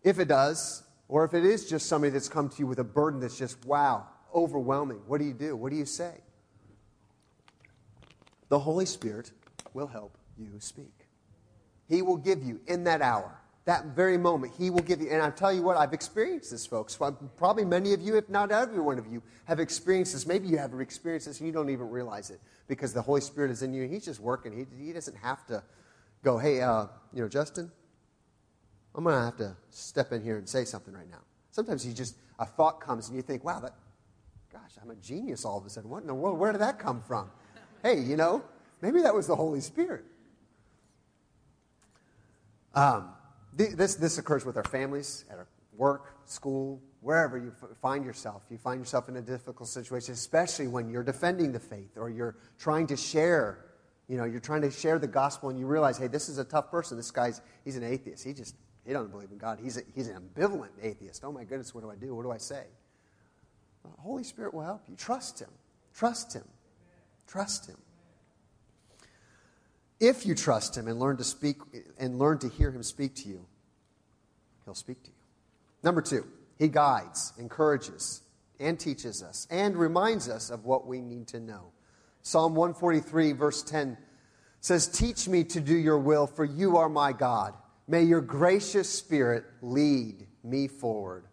if 0.03 0.19
it 0.19 0.29
does, 0.29 0.83
or 1.09 1.25
if 1.25 1.35
it 1.35 1.45
is 1.45 1.69
just 1.69 1.87
somebody 1.87 2.11
that's 2.11 2.29
come 2.29 2.49
to 2.49 2.59
you 2.59 2.67
with 2.67 2.79
a 2.79 2.85
burden 2.85 3.21
that's 3.21 3.39
just, 3.39 3.65
wow, 3.65 4.07
overwhelming, 4.35 5.01
what 5.07 5.19
do 5.19 5.25
you 5.25 5.35
do? 5.35 5.57
What 5.57 5.71
do 5.71 5.77
you 5.77 5.87
say? 5.87 6.15
The 8.49 8.59
Holy 8.59 8.87
Spirit 8.87 9.33
will 9.75 9.87
help 9.87 10.17
you 10.37 10.49
speak. 10.59 11.07
He 11.89 12.03
will 12.03 12.17
give 12.17 12.43
you 12.43 12.61
in 12.67 12.85
that 12.85 13.03
hour, 13.03 13.40
that 13.71 13.87
very 13.95 14.19
moment, 14.19 14.53
He 14.59 14.69
will 14.69 14.83
give 14.83 15.01
you. 15.01 15.11
And 15.11 15.23
I 15.23 15.31
tell 15.31 15.53
you 15.53 15.63
what, 15.63 15.77
I've 15.77 15.93
experienced 15.93 16.51
this, 16.51 16.67
folks. 16.67 16.99
Probably 17.37 17.65
many 17.65 17.93
of 17.93 18.03
you, 18.03 18.17
if 18.17 18.29
not 18.29 18.51
every 18.51 18.81
one 18.81 18.99
of 18.99 19.07
you, 19.07 19.23
have 19.45 19.61
experienced 19.61 20.13
this. 20.13 20.27
Maybe 20.27 20.49
you 20.49 20.59
have 20.59 20.79
experienced 20.81 21.29
this 21.29 21.39
and 21.39 21.47
you 21.47 21.53
don't 21.53 21.71
even 21.71 21.89
realize 21.89 22.31
it 22.31 22.41
because 22.67 22.93
the 22.93 23.01
Holy 23.01 23.21
Spirit 23.21 23.49
is 23.53 23.63
in 23.63 23.73
you 23.73 23.85
and 23.85 23.93
He's 23.93 24.05
just 24.05 24.19
working. 24.19 24.53
He, 24.53 24.87
he 24.87 24.93
doesn't 24.93 25.17
have 25.19 25.47
to 25.47 25.63
go, 26.25 26.37
hey, 26.37 26.61
uh, 26.61 26.87
you 27.13 27.23
know, 27.23 27.29
Justin, 27.29 27.71
I'm 28.97 29.05
going 29.05 29.15
to 29.15 29.23
have 29.23 29.37
to 29.37 29.57
step 29.71 30.11
in 30.11 30.21
here 30.21 30.37
and 30.37 30.49
say 30.49 30.65
something 30.65 30.93
right 30.93 31.09
now. 31.09 31.21
Sometimes 31.53 31.87
you 31.87 31.93
just, 31.93 32.17
a 32.41 32.47
thought 32.47 32.81
comes 32.81 33.07
and 33.07 33.17
you 33.17 33.23
think, 33.23 33.45
wow, 33.45 33.61
that, 33.61 33.75
gosh, 34.53 34.73
I'm 34.83 34.91
a 34.91 34.97
genius 34.97 35.45
all 35.45 35.59
of 35.59 35.65
a 35.65 35.71
sudden. 35.71 35.91
What 35.91 36.01
in 36.01 36.09
the 36.09 36.15
world? 36.15 36.41
Where 36.41 36.51
did 36.51 36.61
that 36.61 36.81
come 36.81 37.03
from? 37.03 37.31
hey, 37.85 38.01
you 38.01 38.17
know, 38.17 38.43
maybe 38.83 39.01
that 39.03 39.15
was 39.15 39.29
the 39.29 39.37
Holy 39.37 39.61
Spirit. 39.61 40.05
Um, 42.75 43.11
this, 43.55 43.95
this 43.97 44.19
occurs 44.19 44.45
with 44.45 44.57
our 44.57 44.65
families, 44.65 45.25
at 45.31 45.39
our 45.39 45.47
work, 45.77 46.15
school, 46.27 46.81
wherever 47.01 47.39
you 47.39 47.53
f- 47.63 47.71
find 47.81 48.05
yourself. 48.05 48.45
You 48.51 48.59
find 48.59 48.81
yourself 48.81 49.09
in 49.09 49.17
a 49.17 49.23
difficult 49.23 49.69
situation, 49.69 50.13
especially 50.13 50.69
when 50.69 50.91
you're 50.91 51.03
defending 51.03 51.53
the 51.53 51.59
faith 51.59 51.97
or 51.97 52.11
you're 52.11 52.37
trying 52.59 52.87
to 52.89 52.97
share, 52.97 53.65
you 54.09 54.17
know, 54.17 54.25
you're 54.25 54.41
trying 54.41 54.63
to 54.63 54.71
share 54.71 54.99
the 54.99 55.07
gospel 55.07 55.49
and 55.49 55.59
you 55.59 55.67
realize, 55.67 55.97
hey, 55.99 56.07
this 56.07 56.29
is 56.29 56.39
a 56.39 56.45
tough 56.45 56.71
person. 56.71 56.97
This 56.97 57.11
guy's, 57.11 57.41
he's 57.65 57.77
an 57.77 57.85
atheist. 57.85 58.25
He 58.25 58.35
just, 58.35 58.55
he 58.87 58.93
doesn't 58.93 59.11
believe 59.11 59.31
in 59.31 59.39
God. 59.39 59.59
He's, 59.63 59.79
a, 59.79 59.83
he's 59.95 60.09
an 60.09 60.21
ambivalent 60.21 60.71
atheist. 60.83 61.25
Oh 61.25 61.33
my 61.33 61.45
goodness, 61.45 61.75
what 61.75 61.83
do 61.83 61.91
I 61.91 61.97
do? 61.97 62.15
What 62.15 62.23
do 62.23 62.31
I 62.31 62.39
say? 62.39 62.65
Well, 63.83 63.97
Holy 63.99 64.25
Spirit 64.25 64.53
will 64.53 64.65
help 64.65 64.83
you. 64.89 64.97
Trust 64.97 65.41
Him. 65.41 65.51
Trust 65.95 66.35
Him. 66.35 66.45
Trust 67.27 67.69
Him. 67.69 67.77
If 70.01 70.25
you 70.25 70.35
trust 70.35 70.77
him 70.77 70.89
and 70.89 70.99
learn 70.99 71.19
to 71.19 71.25
speak 71.25 71.59
and 71.99 72.19
learn 72.19 72.39
to 72.39 72.49
hear 72.49 72.71
him 72.71 72.83
speak 72.83 73.15
to 73.17 73.29
you, 73.29 73.45
he'll 74.65 74.75
speak 74.75 75.03
to 75.03 75.11
you. 75.11 75.17
Number 75.83 76.01
two, 76.01 76.27
he 76.59 76.69
guides, 76.69 77.35
encourages, 77.39 78.23
and 78.59 78.81
teaches 78.81 79.23
us 79.23 79.47
and 79.51 79.77
reminds 79.77 80.29
us 80.29 80.51
of 80.51 80.65
what 80.65 80.87
we 80.87 81.01
need 81.01 81.27
to 81.29 81.41
know. 81.41 81.73
Psalm 82.23 82.55
143, 82.55 83.33
verse 83.33 83.63
10 83.63 83.97
says, 84.61 84.87
Teach 84.87 85.29
me 85.29 85.45
to 85.45 85.61
do 85.61 85.75
your 85.75 85.99
will, 85.99 86.27
for 86.27 86.45
you 86.45 86.77
are 86.77 86.89
my 86.89 87.13
God. 87.13 87.55
May 87.89 88.05
your 88.05 88.21
gracious 88.21 88.89
spirit 88.89 89.45
lead 89.63 90.27
me 90.45 90.69
forward 90.69 91.25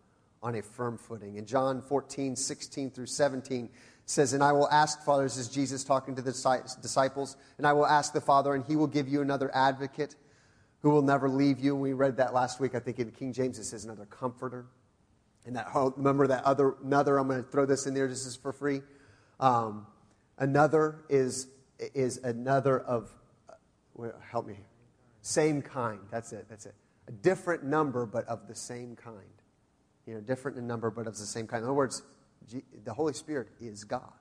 on 0.41 0.55
a 0.55 0.61
firm 0.61 0.97
footing. 0.97 1.35
In 1.35 1.45
John 1.45 1.81
14, 1.81 2.35
16 2.35 2.91
through 2.91 3.05
17, 3.05 3.69
says, 4.07 4.33
And 4.33 4.43
I 4.43 4.53
will 4.53 4.69
ask, 4.69 5.03
Father, 5.03 5.23
this 5.23 5.37
is 5.37 5.47
Jesus 5.47 5.83
talking 5.83 6.15
to 6.15 6.21
the 6.23 6.31
disciples, 6.81 7.37
and 7.59 7.67
I 7.67 7.73
will 7.73 7.85
ask 7.85 8.13
the 8.13 8.21
Father, 8.21 8.55
and 8.55 8.65
he 8.65 8.75
will 8.75 8.87
give 8.87 9.07
you 9.07 9.21
another 9.21 9.51
advocate 9.53 10.15
who 10.81 10.89
will 10.89 11.01
never 11.03 11.29
leave 11.29 11.59
you. 11.59 11.75
We 11.75 11.93
read 11.93 12.17
that 12.17 12.33
last 12.33 12.59
week. 12.59 12.73
I 12.73 12.79
think 12.79 12.97
in 12.97 13.11
King 13.11 13.33
James 13.33 13.59
it 13.59 13.65
says 13.65 13.85
another 13.85 14.05
comforter. 14.05 14.65
And 15.45 15.55
that 15.55 15.67
remember 15.95 16.27
that 16.27 16.43
other 16.43 16.75
another, 16.83 17.17
I'm 17.17 17.27
going 17.27 17.43
to 17.43 17.49
throw 17.49 17.65
this 17.65 17.85
in 17.85 17.93
there, 17.93 18.07
this 18.07 18.25
is 18.25 18.35
for 18.35 18.51
free. 18.51 18.81
Um, 19.39 19.87
another 20.37 21.05
is 21.09 21.47
is 21.79 22.17
another 22.17 22.79
of 22.79 23.09
well, 23.93 24.13
help 24.29 24.47
me 24.47 24.57
Same 25.21 25.61
kind. 25.61 25.99
That's 26.11 26.31
it. 26.33 26.47
That's 26.49 26.65
it. 26.65 26.75
A 27.07 27.11
different 27.11 27.63
number, 27.63 28.05
but 28.05 28.25
of 28.27 28.47
the 28.47 28.55
same 28.55 28.95
kind. 28.95 29.17
You 30.05 30.15
know, 30.15 30.21
different 30.21 30.57
in 30.57 30.67
number, 30.67 30.89
but 30.89 31.07
of 31.07 31.17
the 31.17 31.25
same 31.25 31.47
kind. 31.47 31.61
In 31.61 31.65
other 31.65 31.73
words, 31.73 32.03
the 32.83 32.93
Holy 32.93 33.13
Spirit 33.13 33.49
is 33.59 33.83
God. 33.83 34.13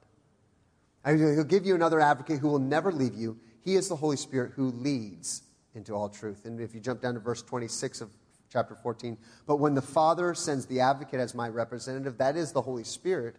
He'll 1.05 1.45
give 1.45 1.65
you 1.65 1.75
another 1.75 2.01
advocate 2.01 2.41
who 2.41 2.49
will 2.49 2.59
never 2.59 2.91
leave 2.91 3.15
you. 3.15 3.39
He 3.65 3.77
is 3.77 3.89
the 3.89 3.97
Holy 3.97 4.17
Spirit 4.17 4.53
who 4.57 4.71
leads 4.71 5.43
into 5.75 5.95
all 5.95 6.09
truth. 6.09 6.45
And 6.45 6.61
if 6.61 6.75
you 6.75 6.81
jump 6.81 7.01
down 7.01 7.15
to 7.15 7.21
verse 7.21 7.43
26 7.43 8.01
of 8.01 8.11
chapter 8.51 8.75
14, 8.75 9.17
but 9.47 9.57
when 9.57 9.75
the 9.75 9.83
Father 9.83 10.35
sends 10.35 10.67
the 10.67 10.81
advocate 10.81 11.21
as 11.21 11.35
my 11.35 11.49
representative, 11.49 12.19
that 12.19 12.37
is 12.37 12.53
the 12.53 12.63
Holy 12.63 12.85
Spirit, 12.85 13.37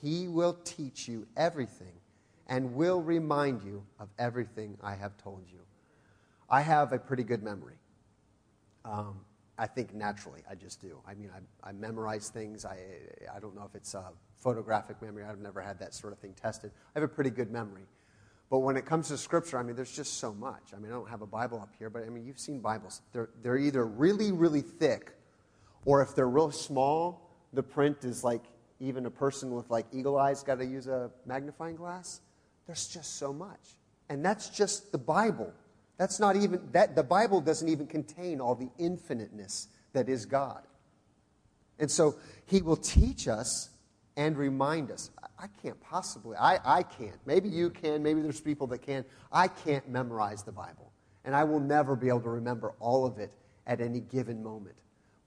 he 0.00 0.28
will 0.28 0.54
teach 0.64 1.08
you 1.08 1.26
everything 1.36 1.92
and 2.46 2.74
will 2.74 3.02
remind 3.02 3.62
you 3.62 3.84
of 3.98 4.08
everything 4.18 4.76
I 4.82 4.94
have 4.94 5.16
told 5.18 5.44
you. 5.50 5.58
I 6.48 6.62
have 6.62 6.92
a 6.92 6.98
pretty 6.98 7.24
good 7.24 7.42
memory. 7.42 7.78
Um, 8.84 9.20
I 9.58 9.66
think 9.66 9.92
naturally, 9.92 10.42
I 10.48 10.54
just 10.54 10.80
do. 10.80 11.00
I 11.06 11.14
mean, 11.14 11.30
I, 11.34 11.68
I 11.68 11.72
memorize 11.72 12.28
things. 12.28 12.64
I, 12.64 12.78
I 13.34 13.40
don't 13.40 13.56
know 13.56 13.64
if 13.64 13.74
it's 13.74 13.94
a 13.94 14.12
photographic 14.36 15.02
memory. 15.02 15.24
I've 15.24 15.40
never 15.40 15.60
had 15.60 15.80
that 15.80 15.94
sort 15.94 16.12
of 16.12 16.20
thing 16.20 16.32
tested. 16.40 16.70
I 16.94 17.00
have 17.00 17.02
a 17.02 17.12
pretty 17.12 17.30
good 17.30 17.50
memory. 17.50 17.82
But 18.50 18.60
when 18.60 18.76
it 18.76 18.86
comes 18.86 19.08
to 19.08 19.18
Scripture, 19.18 19.58
I 19.58 19.62
mean, 19.62 19.74
there's 19.74 19.94
just 19.94 20.18
so 20.18 20.32
much. 20.32 20.72
I 20.74 20.78
mean, 20.78 20.90
I 20.90 20.94
don't 20.94 21.08
have 21.08 21.22
a 21.22 21.26
Bible 21.26 21.58
up 21.60 21.74
here, 21.78 21.90
but 21.90 22.04
I 22.04 22.08
mean, 22.08 22.24
you've 22.24 22.38
seen 22.38 22.60
Bibles. 22.60 23.02
They're, 23.12 23.28
they're 23.42 23.58
either 23.58 23.84
really, 23.84 24.32
really 24.32 24.62
thick, 24.62 25.12
or 25.84 26.02
if 26.02 26.14
they're 26.14 26.30
real 26.30 26.50
small, 26.50 27.28
the 27.52 27.62
print 27.62 28.04
is 28.04 28.24
like 28.24 28.44
even 28.80 29.06
a 29.06 29.10
person 29.10 29.54
with 29.54 29.68
like 29.70 29.86
eagle 29.92 30.16
eyes 30.16 30.42
got 30.42 30.58
to 30.60 30.64
use 30.64 30.86
a 30.86 31.10
magnifying 31.26 31.76
glass. 31.76 32.20
There's 32.66 32.86
just 32.86 33.18
so 33.18 33.32
much. 33.32 33.76
And 34.08 34.24
that's 34.24 34.48
just 34.48 34.92
the 34.92 34.98
Bible. 34.98 35.52
That's 35.98 36.20
not 36.20 36.36
even, 36.36 36.60
that, 36.72 36.94
the 36.96 37.02
Bible 37.02 37.40
doesn't 37.40 37.68
even 37.68 37.86
contain 37.86 38.40
all 38.40 38.54
the 38.54 38.70
infiniteness 38.78 39.68
that 39.92 40.08
is 40.08 40.24
God. 40.26 40.62
And 41.78 41.90
so 41.90 42.16
he 42.46 42.62
will 42.62 42.76
teach 42.76 43.28
us 43.28 43.70
and 44.16 44.36
remind 44.36 44.90
us. 44.90 45.10
I 45.38 45.46
can't 45.62 45.80
possibly, 45.80 46.36
I, 46.36 46.58
I 46.64 46.82
can't. 46.82 47.18
Maybe 47.26 47.48
you 47.48 47.70
can, 47.70 48.02
maybe 48.02 48.20
there's 48.20 48.40
people 48.40 48.66
that 48.68 48.82
can. 48.82 49.04
I 49.30 49.48
can't 49.48 49.88
memorize 49.88 50.42
the 50.42 50.52
Bible. 50.52 50.92
And 51.24 51.36
I 51.36 51.44
will 51.44 51.60
never 51.60 51.94
be 51.94 52.08
able 52.08 52.22
to 52.22 52.30
remember 52.30 52.74
all 52.80 53.04
of 53.04 53.18
it 53.18 53.32
at 53.66 53.80
any 53.80 54.00
given 54.00 54.42
moment. 54.42 54.76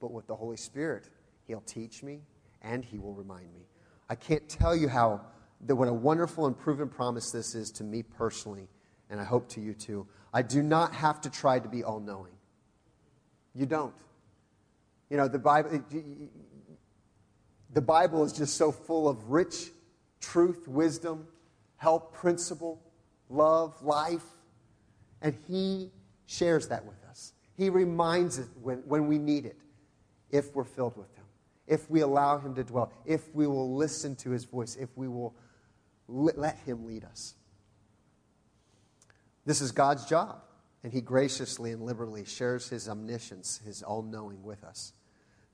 But 0.00 0.12
with 0.12 0.26
the 0.26 0.34
Holy 0.34 0.56
Spirit, 0.56 1.08
He'll 1.46 1.60
teach 1.60 2.02
me 2.02 2.20
and 2.60 2.84
He 2.84 2.98
will 2.98 3.14
remind 3.14 3.52
me. 3.54 3.66
I 4.10 4.14
can't 4.14 4.46
tell 4.48 4.76
you 4.76 4.88
how, 4.88 5.22
that 5.66 5.76
what 5.76 5.88
a 5.88 5.92
wonderful 5.92 6.46
and 6.46 6.58
proven 6.58 6.88
promise 6.88 7.30
this 7.30 7.54
is 7.54 7.70
to 7.72 7.84
me 7.84 8.02
personally, 8.02 8.68
and 9.12 9.20
I 9.20 9.24
hope 9.24 9.48
to 9.50 9.60
you 9.60 9.74
too. 9.74 10.06
I 10.32 10.40
do 10.40 10.62
not 10.62 10.94
have 10.94 11.20
to 11.20 11.30
try 11.30 11.58
to 11.58 11.68
be 11.68 11.84
all 11.84 12.00
knowing. 12.00 12.32
You 13.54 13.66
don't. 13.66 13.94
You 15.10 15.18
know, 15.18 15.28
the 15.28 15.38
Bible, 15.38 15.84
the 17.70 17.82
Bible 17.82 18.24
is 18.24 18.32
just 18.32 18.56
so 18.56 18.72
full 18.72 19.10
of 19.10 19.30
rich 19.30 19.70
truth, 20.18 20.66
wisdom, 20.66 21.28
help, 21.76 22.14
principle, 22.14 22.80
love, 23.28 23.74
life. 23.82 24.24
And 25.20 25.36
He 25.46 25.90
shares 26.24 26.68
that 26.68 26.86
with 26.86 27.04
us. 27.10 27.34
He 27.58 27.68
reminds 27.68 28.38
us 28.38 28.46
when, 28.62 28.78
when 28.78 29.08
we 29.08 29.18
need 29.18 29.44
it, 29.44 29.58
if 30.30 30.54
we're 30.54 30.64
filled 30.64 30.96
with 30.96 31.14
Him, 31.14 31.24
if 31.66 31.90
we 31.90 32.00
allow 32.00 32.38
Him 32.38 32.54
to 32.54 32.64
dwell, 32.64 32.90
if 33.04 33.34
we 33.34 33.46
will 33.46 33.76
listen 33.76 34.16
to 34.16 34.30
His 34.30 34.46
voice, 34.46 34.74
if 34.76 34.88
we 34.96 35.06
will 35.06 35.34
let 36.08 36.56
Him 36.60 36.86
lead 36.86 37.04
us. 37.04 37.34
This 39.44 39.60
is 39.60 39.72
God's 39.72 40.04
job, 40.04 40.40
and 40.84 40.92
He 40.92 41.00
graciously 41.00 41.72
and 41.72 41.82
liberally 41.82 42.24
shares 42.24 42.68
His 42.68 42.88
omniscience, 42.88 43.60
His 43.64 43.82
all 43.82 44.02
knowing 44.02 44.42
with 44.42 44.62
us. 44.64 44.92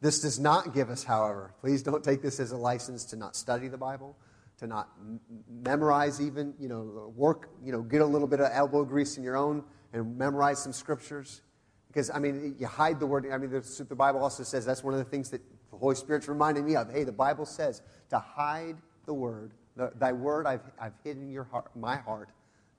This 0.00 0.21
does 0.21 0.38
not 0.38 0.75
give 0.75 0.90
us, 0.90 1.02
however, 1.02 1.54
please 1.61 1.83
don't 1.83 2.04
take 2.04 2.23
this 2.23 2.38
as 2.38 2.52
a 2.52 2.57
license 2.57 3.04
to 3.07 3.16
not 3.16 3.35
study 3.35 3.68
the 3.68 3.78
Bible, 3.78 4.16
to 4.59 4.66
not 4.66 4.90
m- 5.00 5.21
memorize 5.50 6.21
even, 6.21 6.54
you 6.61 6.68
know, 6.68 7.12
work, 7.16 7.50
you 7.64 7.73
know, 7.73 7.83
get 7.83 8.00
a 8.00 8.07
little 8.07 8.28
bit 8.28 8.40
of 8.40 8.50
elbow 8.52 8.85
grease 8.85 9.16
in 9.16 9.25
your 9.25 9.37
own 9.37 9.64
and 9.92 10.16
memorize 10.16 10.62
some 10.62 10.73
scriptures. 10.73 11.40
Because, 11.88 12.11
I 12.11 12.18
mean, 12.18 12.54
you 12.59 12.66
hide 12.66 13.00
the 13.00 13.07
word. 13.07 13.26
I 13.33 13.38
mean, 13.38 13.50
the, 13.50 13.95
Bible 13.97 14.23
also 14.23 14.42
says 14.42 14.64
that's 14.64 14.85
one 14.85 14.95
of 14.95 14.99
the 14.99 15.11
things 15.11 15.30
that 15.30 15.40
the 15.71 15.76
Holy 15.78 15.97
Spirit's 15.97 16.28
reminding 16.28 16.64
me 16.64 16.76
of. 16.76 16.92
Hey, 16.92 17.02
the 17.02 17.11
Bible 17.11 17.47
says 17.47 17.83
to 18.11 18.18
hide 18.18 18.76
the 19.07 19.14
word. 19.14 19.52
The, 19.75 19.92
thy 19.99 20.12
word 20.12 20.47
I've, 20.47 20.61
I've 20.80 20.92
hidden 21.02 21.30
your 21.30 21.45
heart, 21.45 21.71
my 21.75 21.97
heart 21.97 22.28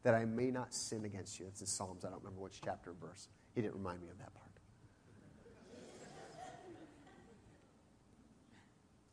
that 0.03 0.13
I 0.13 0.25
may 0.25 0.51
not 0.51 0.73
sin 0.73 1.05
against 1.05 1.39
you. 1.39 1.45
It's 1.47 1.61
in 1.61 1.67
Psalms. 1.67 2.05
I 2.05 2.09
don't 2.09 2.19
remember 2.19 2.41
which 2.41 2.61
chapter 2.63 2.91
or 2.91 2.95
verse. 3.01 3.27
He 3.55 3.61
didn't 3.61 3.75
remind 3.75 4.01
me 4.01 4.07
of 4.09 4.17
that 4.19 4.33
part. 4.33 4.49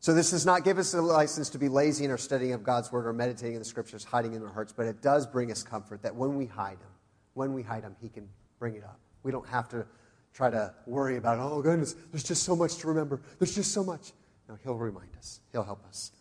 So, 0.07 0.15
this 0.15 0.31
does 0.31 0.47
not 0.47 0.63
give 0.63 0.79
us 0.79 0.95
a 0.95 1.03
license 1.03 1.51
to 1.51 1.59
be 1.59 1.69
lazy 1.69 2.05
in 2.05 2.13
our 2.13 2.17
studying 2.17 2.53
of 2.53 2.63
God's 2.63 2.93
word 2.93 3.09
or 3.09 3.13
meditating 3.13 3.55
in 3.55 3.59
the 3.59 3.65
scriptures, 3.65 4.05
hiding 4.05 4.35
in 4.35 4.43
our 4.45 4.53
hearts, 4.53 4.73
but 4.73 4.87
it 4.87 5.03
does 5.03 5.27
bring 5.27 5.51
us 5.51 5.65
comfort 5.65 6.01
that 6.03 6.15
when 6.15 6.37
we 6.37 6.47
hide 6.47 6.79
Him, 6.79 6.93
when 7.35 7.53
we 7.53 7.63
hide 7.65 7.83
Him, 7.83 7.97
He 8.01 8.09
can 8.09 8.29
bring 8.61 8.77
it 8.77 8.85
up. 8.85 9.01
We 9.25 9.33
don't 9.33 9.49
have 9.49 9.69
to 9.71 9.85
try 10.33 10.49
to 10.49 10.73
worry 10.87 11.17
about, 11.17 11.41
oh, 11.41 11.61
goodness, 11.61 11.97
there's 12.13 12.23
just 12.23 12.45
so 12.45 12.55
much 12.55 12.77
to 12.77 12.87
remember. 12.87 13.21
There's 13.41 13.57
just 13.57 13.73
so 13.73 13.83
much. 13.83 14.13
No, 14.49 14.57
He'll 14.63 14.77
remind 14.77 15.09
us, 15.19 15.41
He'll 15.51 15.65
help 15.65 15.85
us. 15.89 16.13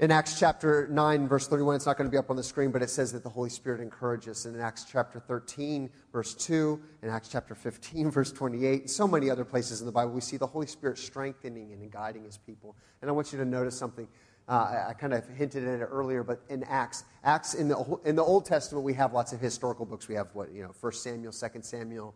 In 0.00 0.10
Acts 0.10 0.38
chapter 0.38 0.88
9, 0.90 1.28
verse 1.28 1.46
31, 1.46 1.76
it's 1.76 1.84
not 1.84 1.98
going 1.98 2.08
to 2.08 2.10
be 2.10 2.16
up 2.16 2.30
on 2.30 2.36
the 2.36 2.42
screen, 2.42 2.70
but 2.70 2.80
it 2.80 2.88
says 2.88 3.12
that 3.12 3.22
the 3.22 3.28
Holy 3.28 3.50
Spirit 3.50 3.82
encourages. 3.82 4.46
And 4.46 4.56
in 4.56 4.62
Acts 4.62 4.86
chapter 4.90 5.20
13, 5.20 5.90
verse 6.10 6.32
2, 6.32 6.80
in 7.02 7.10
Acts 7.10 7.28
chapter 7.28 7.54
15, 7.54 8.10
verse 8.10 8.32
28, 8.32 8.80
and 8.80 8.90
so 8.90 9.06
many 9.06 9.28
other 9.28 9.44
places 9.44 9.80
in 9.80 9.86
the 9.86 9.92
Bible, 9.92 10.12
we 10.12 10.22
see 10.22 10.38
the 10.38 10.46
Holy 10.46 10.66
Spirit 10.66 10.96
strengthening 10.96 11.74
and 11.74 11.90
guiding 11.90 12.24
his 12.24 12.38
people. 12.38 12.76
And 13.02 13.10
I 13.10 13.12
want 13.12 13.30
you 13.30 13.38
to 13.40 13.44
notice 13.44 13.76
something. 13.76 14.08
Uh, 14.48 14.86
I, 14.88 14.94
kind 14.94 15.12
of 15.12 15.28
hinted 15.28 15.68
at 15.68 15.80
it 15.80 15.84
earlier, 15.84 16.24
but 16.24 16.40
in 16.48 16.64
Acts, 16.64 17.04
Acts 17.22 17.52
in 17.52 17.68
the, 17.68 18.00
in 18.06 18.16
the 18.16 18.24
Old 18.24 18.46
Testament, 18.46 18.86
we 18.86 18.94
have 18.94 19.12
lots 19.12 19.34
of 19.34 19.40
historical 19.40 19.84
books. 19.84 20.08
We 20.08 20.14
have 20.14 20.28
what, 20.32 20.50
you 20.50 20.62
know, 20.62 20.72
1 20.80 20.92
Samuel, 20.94 21.30
2 21.30 21.48
Samuel, 21.60 22.14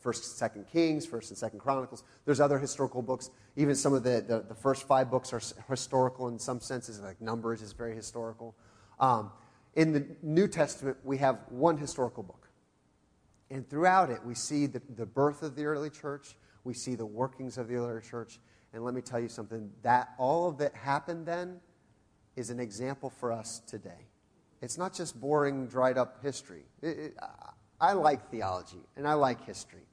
First, 0.00 0.38
Second 0.38 0.66
Kings, 0.72 1.04
First 1.04 1.30
and 1.30 1.36
Second 1.36 1.58
Chronicles. 1.58 2.04
There's 2.24 2.40
other 2.40 2.58
historical 2.58 3.02
books. 3.02 3.30
Even 3.56 3.74
some 3.74 3.92
of 3.92 4.02
the, 4.02 4.24
the, 4.26 4.44
the, 4.48 4.54
first 4.54 4.86
five 4.86 5.10
books 5.10 5.32
are 5.32 5.42
historical 5.68 6.28
in 6.28 6.38
some 6.38 6.60
senses, 6.60 7.00
like 7.00 7.20
Numbers 7.20 7.60
is 7.60 7.72
very 7.72 7.94
historical. 7.94 8.54
Um, 8.98 9.30
in 9.74 9.92
the 9.92 10.06
New 10.22 10.48
Testament, 10.48 10.96
we 11.04 11.18
have 11.18 11.40
one 11.50 11.76
historical 11.76 12.22
book. 12.22 12.48
And 13.50 13.68
throughout 13.68 14.10
it, 14.10 14.24
we 14.24 14.34
see 14.34 14.66
the, 14.66 14.80
the 14.96 15.06
birth 15.06 15.42
of 15.42 15.54
the 15.54 15.64
early 15.64 15.90
church, 15.90 16.36
we 16.64 16.72
see 16.72 16.94
the 16.94 17.06
workings 17.06 17.58
of 17.58 17.68
the 17.68 17.74
early 17.74 18.00
church. 18.00 18.38
And 18.72 18.84
let 18.84 18.94
me 18.94 19.02
tell 19.02 19.20
you 19.20 19.28
something 19.28 19.70
that 19.82 20.10
all 20.16 20.48
of 20.48 20.58
that 20.58 20.74
happened 20.74 21.26
then 21.26 21.60
is 22.36 22.50
an 22.50 22.60
example 22.60 23.10
for 23.10 23.32
us 23.32 23.60
today. 23.66 24.06
It's 24.62 24.78
not 24.78 24.94
just 24.94 25.20
boring, 25.20 25.66
dried 25.66 25.98
up 25.98 26.22
history. 26.22 26.64
It, 26.80 26.98
it, 26.98 27.14
I 27.80 27.92
like 27.92 28.30
theology 28.30 28.80
and 28.96 29.06
I 29.06 29.14
like 29.14 29.44
history 29.46 29.86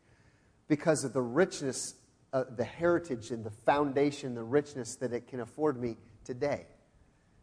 because 0.68 1.04
of 1.04 1.14
the 1.14 1.22
richness, 1.22 1.96
uh, 2.34 2.44
the 2.56 2.64
heritage 2.64 3.32
and 3.32 3.44
the 3.44 3.52
foundation, 3.52 4.36
the 4.36 4.44
richness 4.44 4.96
that 4.96 5.14
it 5.14 5.28
can 5.28 5.40
afford 5.40 5.80
me 5.80 5.96
today. 6.26 6.66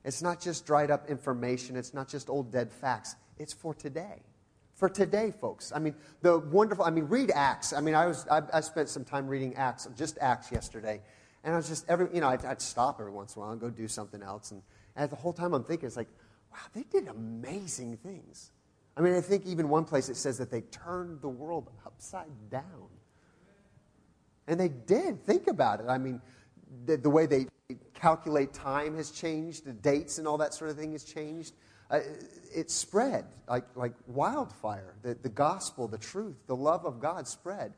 It's 0.05 0.21
not 0.21 0.40
just 0.40 0.66
dried 0.66 0.90
up 0.90 1.09
information, 1.09 1.77
it's 1.77 1.95
not 1.95 2.09
just 2.09 2.29
old 2.29 2.53
dead 2.53 2.71
facts. 2.71 3.16
It's 3.38 3.53
for 3.53 3.75
today. 3.75 4.23
For 4.75 4.88
today, 4.88 5.33
folks. 5.40 5.73
I 5.75 5.79
mean, 5.79 5.95
the 6.21 6.38
wonderful, 6.38 6.85
I 6.85 6.90
mean, 6.90 7.05
read 7.05 7.31
Acts. 7.35 7.73
I 7.73 7.81
mean, 7.81 7.95
I, 7.95 8.07
was, 8.07 8.27
I, 8.29 8.42
I 8.53 8.61
spent 8.61 8.88
some 8.88 9.05
time 9.05 9.27
reading 9.27 9.55
Acts, 9.55 9.88
just 9.97 10.19
Acts 10.21 10.53
yesterday. 10.53 11.01
And 11.42 11.55
I 11.55 11.57
was 11.57 11.69
just, 11.69 11.88
every, 11.88 12.09
you 12.12 12.21
know, 12.21 12.29
I'd, 12.29 12.45
I'd 12.45 12.61
stop 12.61 12.99
every 13.01 13.12
once 13.12 13.35
in 13.37 13.40
a 13.40 13.45
while 13.45 13.53
and 13.53 13.61
go 13.61 13.71
do 13.71 13.88
something 13.88 14.23
else. 14.23 14.51
And, 14.51 14.62
and 14.97 15.11
the 15.11 15.16
whole 15.16 15.33
time 15.33 15.55
I'm 15.55 15.64
thinking, 15.64 15.87
it's 15.87 15.97
like, 15.97 16.09
wow, 16.53 16.59
they 16.75 16.83
did 16.83 17.09
amazing 17.09 17.99
things. 17.99 18.51
I 18.97 19.01
mean, 19.01 19.15
I 19.15 19.21
think 19.21 19.47
even 19.47 19.69
one 19.69 19.85
place 19.85 20.09
it 20.09 20.17
says 20.17 20.39
that 20.39 20.51
they 20.51 20.61
turned 20.63 21.21
the 21.21 21.29
world 21.29 21.71
upside 21.85 22.51
down. 22.51 22.89
And 24.47 24.61
they 24.61 24.69
did. 24.69 25.25
Think 25.25 25.49
about 25.49 25.81
it. 25.81 25.87
I 25.89 25.99
mean, 25.99 26.21
the, 26.87 26.97
the 26.97 27.11
way 27.11 27.27
they 27.27 27.47
calculate 27.95 28.53
time 28.53 28.97
has 28.97 29.11
changed, 29.11 29.65
the 29.65 29.73
dates 29.73 30.19
and 30.19 30.29
all 30.29 30.39
that 30.39 30.55
sort 30.55 30.71
of 30.71 30.77
thing 30.77 30.93
has 30.93 31.05
changed. 31.05 31.55
Uh, 31.91 32.01
it 32.55 32.71
spread 32.71 33.25
like, 33.49 33.65
like 33.75 33.95
wildfire. 34.07 34.95
The, 35.03 35.15
the 35.15 35.29
gospel, 35.29 35.89
the 35.89 35.99
truth, 35.99 36.37
the 36.47 36.57
love 36.57 36.85
of 36.85 37.01
God 37.01 37.27
spread. 37.27 37.75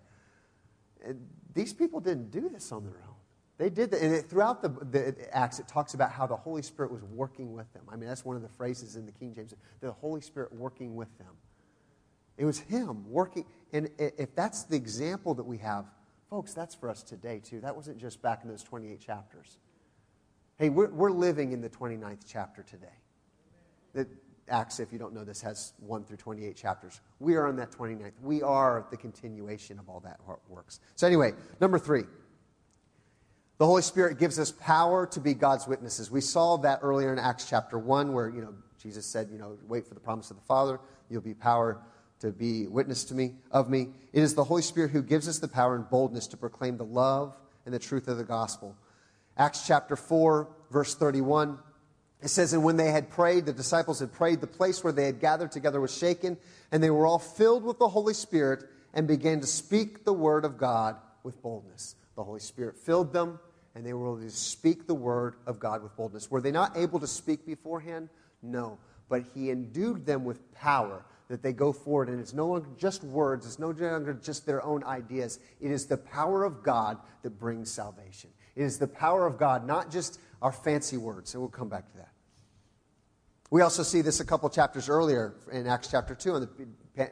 And 1.05 1.27
these 1.55 1.73
people 1.73 2.01
didn't 2.01 2.31
do 2.31 2.49
this 2.49 2.73
on 2.73 2.85
their 2.85 3.01
own. 3.07 3.16
They 3.59 3.71
did 3.71 3.91
that. 3.93 4.03
And 4.03 4.15
it, 4.15 4.29
throughout 4.29 4.63
the, 4.63 4.69
the, 4.69 5.37
Acts, 5.37 5.59
it 5.59 5.69
talks 5.69 5.95
about 5.95 6.13
how 6.13 6.27
the 6.27 6.37
Holy 6.37 6.63
Spirit 6.63 6.93
was 6.93 7.03
working 7.03 7.53
with 7.53 7.73
them. 7.73 7.85
I 7.91 7.97
mean, 7.97 8.09
that's 8.09 8.25
one 8.25 8.37
of 8.37 8.43
the 8.43 8.49
phrases 8.49 8.97
in 8.97 9.07
the 9.07 9.13
King 9.13 9.35
James 9.35 9.55
the 9.81 9.93
Holy 9.93 10.21
Spirit 10.21 10.53
working 10.55 10.95
with 10.95 11.17
them. 11.19 11.35
It 12.37 12.45
was 12.45 12.59
Him 12.59 13.11
working. 13.11 13.47
And 13.73 13.91
if 13.99 14.35
that's 14.35 14.65
the 14.65 14.77
example 14.77 15.35
that 15.35 15.45
we 15.45 15.59
have, 15.59 15.87
folks, 16.29 16.53
that's 16.53 16.75
for 16.75 16.91
us 16.91 17.03
today, 17.03 17.41
too. 17.43 17.61
That 17.61 17.75
wasn't 17.75 17.99
just 17.99 18.21
back 18.21 18.41
in 18.43 18.51
those 18.51 18.63
28 18.63 19.01
chapters. 19.01 19.59
Hey, 20.59 20.69
we're, 20.69 20.91
we're 20.91 21.11
living 21.11 21.53
in 21.53 21.61
the 21.61 21.71
29th 21.71 22.21
chapter 22.27 22.63
today. 22.63 22.87
The, 23.95 24.07
Acts, 24.49 24.79
if 24.79 24.93
you 24.93 24.99
don't 24.99 25.13
know 25.13 25.25
this, 25.25 25.41
has 25.41 25.73
1 25.81 26.05
through 26.05 26.19
28 26.19 26.57
chapters. 26.57 27.01
We 27.19 27.35
are 27.35 27.47
on 27.47 27.57
that 27.57 27.73
29th. 27.73 28.13
We 28.23 28.43
are 28.43 28.87
the 28.91 28.97
continuation 28.97 29.79
of 29.79 29.89
all 29.89 30.01
that 30.01 30.21
works. 30.49 30.81
So, 30.95 31.07
anyway, 31.07 31.33
number 31.61 31.79
three. 31.79 32.05
The 33.59 33.65
Holy 33.65 33.83
Spirit 33.83 34.19
gives 34.19 34.39
us 34.39 34.53
power 34.53 35.07
to 35.07 35.21
be 35.21 35.33
God's 35.33 35.67
witnesses. 35.67 36.11
We 36.11 36.21
saw 36.21 36.59
that 36.59 36.81
earlier 36.83 37.13
in 37.13 37.19
Acts 37.19 37.49
chapter 37.49 37.79
1, 37.79 38.13
where, 38.13 38.29
you 38.29 38.43
know, 38.43 38.55
Jesus 38.79 39.07
said, 39.07 39.31
you 39.33 39.39
know, 39.39 39.57
wait 39.67 39.87
for 39.87 39.95
the 39.95 40.01
promise 40.01 40.31
of 40.31 40.37
the 40.37 40.43
Father. 40.43 40.79
You'll 41.09 41.23
be 41.23 41.33
power 41.33 41.81
to 42.21 42.33
be 42.33 42.67
witness 42.67 43.05
to 43.05 43.15
me, 43.15 43.35
of 43.51 43.71
me. 43.71 43.89
It 44.13 44.23
is 44.23 44.35
the 44.35 44.45
Holy 44.45 44.61
Spirit 44.61 44.91
who 44.91 45.03
gives 45.03 45.27
us 45.27 45.39
the 45.39 45.49
power 45.49 45.75
and 45.75 45.89
boldness 45.89 46.27
to 46.29 46.37
proclaim 46.37 46.77
the 46.77 46.85
love 46.85 47.35
and 47.65 47.75
the 47.75 47.79
truth 47.79 48.09
of 48.09 48.19
the 48.19 48.25
gospel. 48.25 48.77
Acts 49.39 49.67
chapter 49.67 49.97
4, 49.97 50.49
verse 50.71 50.95
31. 50.95 51.59
It 52.23 52.29
says, 52.29 52.53
And 52.53 52.63
when 52.63 52.77
they 52.77 52.91
had 52.91 53.11
prayed, 53.11 53.47
the 53.47 53.53
disciples 53.53 54.01
had 54.01 54.13
prayed, 54.13 54.41
the 54.41 54.47
place 54.47 54.85
where 54.85 54.93
they 54.93 55.07
had 55.07 55.21
gathered 55.21 55.53
together 55.53 55.81
was 55.81 55.97
shaken, 55.97 56.37
and 56.73 56.83
they 56.83 56.91
were 56.91 57.07
all 57.07 57.19
filled 57.19 57.65
with 57.65 57.79
the 57.79 57.89
Holy 57.89 58.15
Spirit 58.15 58.65
and 58.93 59.09
began 59.09 59.41
to 59.41 59.47
speak 59.47 60.05
the 60.05 60.13
word 60.13 60.45
of 60.45 60.59
God 60.59 60.97
with 61.23 61.41
boldness. 61.43 61.97
The 62.17 62.25
Holy 62.25 62.41
Spirit 62.41 62.79
filled 62.79 63.13
them, 63.13 63.39
and 63.77 63.85
they 63.85 63.93
were 63.93 64.07
able 64.07 64.21
to 64.23 64.31
speak 64.31 64.87
the 64.87 64.95
word 64.95 65.37
of 65.47 65.61
God 65.61 65.83
with 65.83 65.95
boldness. 65.97 66.31
Were 66.31 66.41
they 66.41 66.51
not 66.51 66.75
able 66.79 66.99
to 66.99 67.07
speak 67.07 67.45
beforehand? 67.45 68.09
No. 68.43 68.79
But 69.11 69.25
he 69.35 69.51
endued 69.51 70.07
them 70.07 70.25
with 70.25 70.51
power 70.55 71.05
that 71.29 71.43
they 71.43 71.53
go 71.53 71.75
forward. 71.75 72.09
And 72.09 72.19
it's 72.19 72.33
no 72.33 72.47
longer 72.47 72.71
just 72.79 73.05
words, 73.05 73.45
it's 73.45 73.59
no 73.59 73.67
longer 73.67 74.15
just 74.15 74.47
their 74.47 74.65
own 74.65 74.83
ideas. 74.85 75.41
It 75.61 75.71
is 75.71 75.85
the 75.85 75.99
power 75.99 76.43
of 76.43 76.63
God 76.63 76.97
that 77.23 77.39
brings 77.39 77.71
salvation. 77.71 78.31
It 78.55 78.63
is 78.63 78.79
the 78.79 78.89
power 78.89 79.27
of 79.27 79.37
God, 79.37 79.67
not 79.67 79.91
just 79.91 80.21
our 80.41 80.53
fancy 80.53 80.97
words. 80.97 81.35
And 81.35 81.43
we'll 81.43 81.51
come 81.51 81.69
back 81.69 81.87
to 81.91 81.99
that. 81.99 82.13
We 83.51 83.61
also 83.61 83.83
see 83.83 84.01
this 84.01 84.21
a 84.21 84.25
couple 84.25 84.49
chapters 84.49 84.89
earlier 84.89 85.35
in 85.53 85.67
Acts 85.67 85.89
chapter 85.91 86.15
2 86.15 86.33
on 86.33 86.41
the 86.41 86.49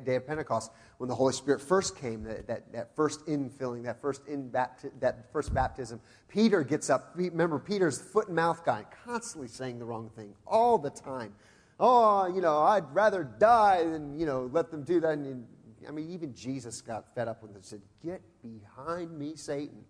day 0.05 0.16
of 0.16 0.27
Pentecost 0.27 0.73
when 0.99 1.09
the 1.09 1.14
Holy 1.14 1.33
Spirit 1.33 1.61
first 1.61 1.97
came, 1.97 2.23
that, 2.25 2.47
that, 2.47 2.73
that 2.73 2.97
first 2.97 3.27
infilling, 3.27 3.85
that 3.85 4.01
first, 4.01 4.27
in 4.27 4.51
bapti- 4.51 4.90
that 5.01 5.31
first 5.33 5.55
baptism. 5.55 6.01
Peter 6.29 6.62
gets 6.62 6.90
up. 6.90 7.12
Remember, 7.14 7.59
Peter's 7.59 8.01
foot 8.01 8.29
and 8.29 8.37
mouth 8.37 8.64
guy, 8.64 8.85
constantly 9.05 9.49
saying 9.49 9.79
the 9.79 9.85
wrong 9.85 10.11
thing 10.16 10.35
all 10.47 10.79
the 10.79 10.90
time. 10.90 11.35
Oh, 11.79 12.27
you 12.27 12.40
know, 12.40 12.61
I'd 12.61 12.92
rather 12.94 13.25
die 13.25 13.85
than, 13.85 14.18
you 14.18 14.27
know, 14.27 14.49
let 14.53 14.70
them 14.70 14.85
do 14.85 15.01
that. 15.01 15.12
And, 15.12 15.47
I 15.87 15.90
mean, 15.90 16.11
even 16.11 16.35
Jesus 16.35 16.81
got 16.81 17.14
fed 17.14 17.29
up 17.29 17.42
with 17.42 17.53
it 17.53 17.57
and 17.57 17.64
said, 17.64 17.83
Get 18.03 18.23
behind 18.42 19.16
me, 19.18 19.35
Satan. 19.37 19.85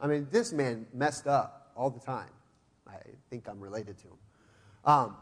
I 0.00 0.06
mean, 0.06 0.28
this 0.30 0.52
man 0.52 0.86
messed 0.94 1.26
up 1.26 1.72
all 1.76 1.90
the 1.90 2.00
time. 2.00 2.30
I 2.86 2.96
think 3.30 3.48
I'm 3.48 3.60
related 3.60 3.98
to 3.98 4.08
him. 4.08 4.16
Um, 4.84 5.16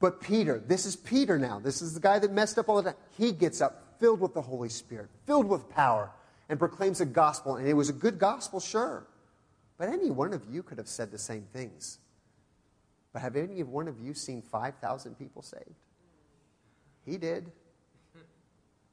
but 0.00 0.20
Peter, 0.20 0.62
this 0.66 0.86
is 0.86 0.96
Peter 0.96 1.38
now. 1.38 1.58
This 1.58 1.80
is 1.80 1.94
the 1.94 2.00
guy 2.00 2.18
that 2.18 2.32
messed 2.32 2.58
up 2.58 2.68
all 2.68 2.76
the 2.76 2.90
time. 2.90 3.00
He 3.16 3.32
gets 3.32 3.60
up 3.60 3.96
filled 3.98 4.20
with 4.20 4.34
the 4.34 4.42
Holy 4.42 4.68
Spirit, 4.68 5.08
filled 5.26 5.46
with 5.46 5.68
power, 5.68 6.10
and 6.48 6.58
proclaims 6.58 7.00
a 7.00 7.06
gospel. 7.06 7.56
And 7.56 7.66
it 7.66 7.74
was 7.74 7.88
a 7.88 7.92
good 7.92 8.18
gospel, 8.18 8.60
sure. 8.60 9.06
But 9.78 9.88
any 9.88 10.10
one 10.10 10.32
of 10.32 10.42
you 10.50 10.62
could 10.62 10.78
have 10.78 10.88
said 10.88 11.10
the 11.10 11.18
same 11.18 11.46
things. 11.52 11.98
But 13.12 13.22
have 13.22 13.36
any 13.36 13.62
one 13.62 13.88
of 13.88 13.98
you 13.98 14.12
seen 14.12 14.42
5,000 14.42 15.18
people 15.18 15.42
saved? 15.42 15.74
He 17.06 17.16
did. 17.16 17.50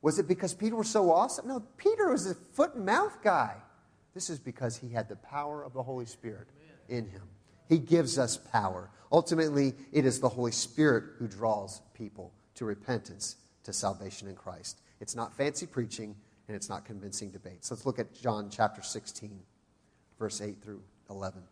Was 0.02 0.18
it 0.20 0.28
because 0.28 0.54
Peter 0.54 0.76
was 0.76 0.90
so 0.90 1.12
awesome? 1.12 1.48
No, 1.48 1.64
Peter 1.78 2.10
was 2.10 2.30
a 2.30 2.36
foot 2.36 2.76
and 2.76 2.86
mouth 2.86 3.18
guy. 3.24 3.56
This 4.14 4.30
is 4.30 4.40
because 4.40 4.78
he 4.78 4.90
had 4.90 5.08
the 5.08 5.16
power 5.16 5.64
of 5.64 5.74
the 5.74 5.84
Holy 5.84 6.06
Spirit 6.06 6.48
in 6.90 7.08
him. 7.10 7.24
He 7.72 7.80
gives 7.80 8.20
us 8.20 8.36
power. 8.36 8.90
Ultimately, 9.14 9.74
it 9.94 10.06
is 10.06 10.20
the 10.20 10.28
Holy 10.28 10.52
Spirit 10.52 11.06
who 11.18 11.26
draws 11.26 11.82
people 11.94 12.34
to 12.56 12.66
repentance, 12.66 13.38
to 13.64 13.72
salvation 13.72 14.28
in 14.28 14.36
Christ. 14.36 14.82
It's 15.00 15.16
not 15.16 15.38
fancy 15.38 15.68
preaching 15.68 16.14
and 16.50 16.58
it's 16.58 16.68
not 16.68 16.84
convincing 16.84 17.30
debates. 17.30 17.72
Let's 17.72 17.86
look 17.86 17.98
at 17.98 18.14
John 18.14 18.50
chapter 18.52 18.82
16, 18.82 19.40
verse 20.20 20.42
8 20.42 20.62
through 20.62 20.82
11. 21.10 21.44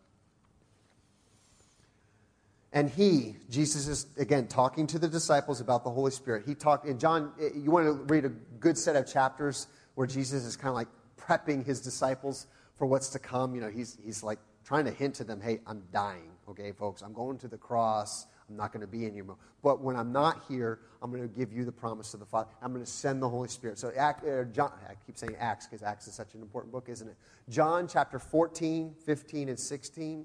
And 2.74 2.90
he, 2.90 3.36
Jesus 3.48 3.88
is 3.88 4.06
again 4.18 4.46
talking 4.46 4.86
to 4.88 4.98
the 4.98 5.08
disciples 5.08 5.62
about 5.62 5.84
the 5.84 5.90
Holy 5.90 6.10
Spirit. 6.10 6.44
He 6.46 6.54
talked 6.54 6.84
in 6.84 6.98
John, 6.98 7.32
eh, 7.40 7.48
you 7.56 7.70
want 7.70 7.86
to 7.86 7.92
read 8.12 8.26
a 8.26 8.32
good 8.58 8.76
set 8.76 8.94
of 8.94 9.10
chapters 9.10 9.68
where 9.94 10.06
Jesus 10.06 10.44
is 10.44 10.54
kind 10.54 10.68
of 10.68 10.74
like 10.74 10.88
prepping 11.18 11.64
his 11.64 11.80
disciples 11.80 12.46
for 12.76 12.84
what's 12.84 13.08
to 13.08 13.18
come. 13.18 13.54
You 13.54 13.62
know, 13.62 13.70
he's, 13.70 13.96
he's 14.04 14.22
like 14.22 14.38
trying 14.70 14.84
to 14.84 14.92
hint 14.92 15.16
to 15.16 15.24
them, 15.24 15.40
hey, 15.40 15.58
I'm 15.66 15.82
dying, 15.92 16.30
okay, 16.48 16.70
folks? 16.70 17.02
I'm 17.02 17.12
going 17.12 17.38
to 17.38 17.48
the 17.48 17.58
cross. 17.58 18.28
I'm 18.48 18.56
not 18.56 18.72
going 18.72 18.82
to 18.82 18.86
be 18.86 19.04
in 19.04 19.16
you. 19.16 19.36
But 19.64 19.80
when 19.80 19.96
I'm 19.96 20.12
not 20.12 20.44
here, 20.46 20.78
I'm 21.02 21.10
going 21.10 21.28
to 21.28 21.28
give 21.28 21.52
you 21.52 21.64
the 21.64 21.72
promise 21.72 22.14
of 22.14 22.20
the 22.20 22.26
Father. 22.26 22.50
I'm 22.62 22.72
going 22.72 22.84
to 22.84 22.88
send 22.88 23.20
the 23.20 23.28
Holy 23.28 23.48
Spirit. 23.48 23.80
So, 23.80 23.90
Act, 23.96 24.24
uh, 24.24 24.44
John, 24.44 24.70
I 24.88 24.92
keep 25.04 25.18
saying 25.18 25.34
Acts 25.40 25.66
because 25.66 25.82
Acts 25.82 26.06
is 26.06 26.14
such 26.14 26.34
an 26.34 26.40
important 26.40 26.72
book, 26.72 26.88
isn't 26.88 27.08
it? 27.08 27.16
John 27.48 27.88
chapter 27.88 28.20
14, 28.20 28.94
15, 29.04 29.48
and 29.48 29.58
16 29.58 30.24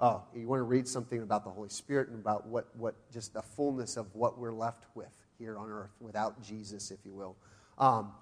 oh, 0.00 0.24
you 0.34 0.48
want 0.48 0.58
to 0.58 0.64
read 0.64 0.88
something 0.88 1.22
about 1.22 1.44
the 1.44 1.50
Holy 1.50 1.68
Spirit 1.68 2.08
and 2.08 2.18
about 2.18 2.48
what, 2.48 2.66
what 2.76 2.96
just 3.12 3.32
the 3.32 3.42
fullness 3.42 3.96
of 3.96 4.12
what 4.12 4.36
we're 4.36 4.52
left 4.52 4.86
with 4.96 5.12
here 5.38 5.56
on 5.56 5.70
earth 5.70 5.92
without 6.00 6.42
Jesus, 6.42 6.90
if 6.90 6.98
you 7.04 7.12
will. 7.12 7.36
Um, 7.78 8.12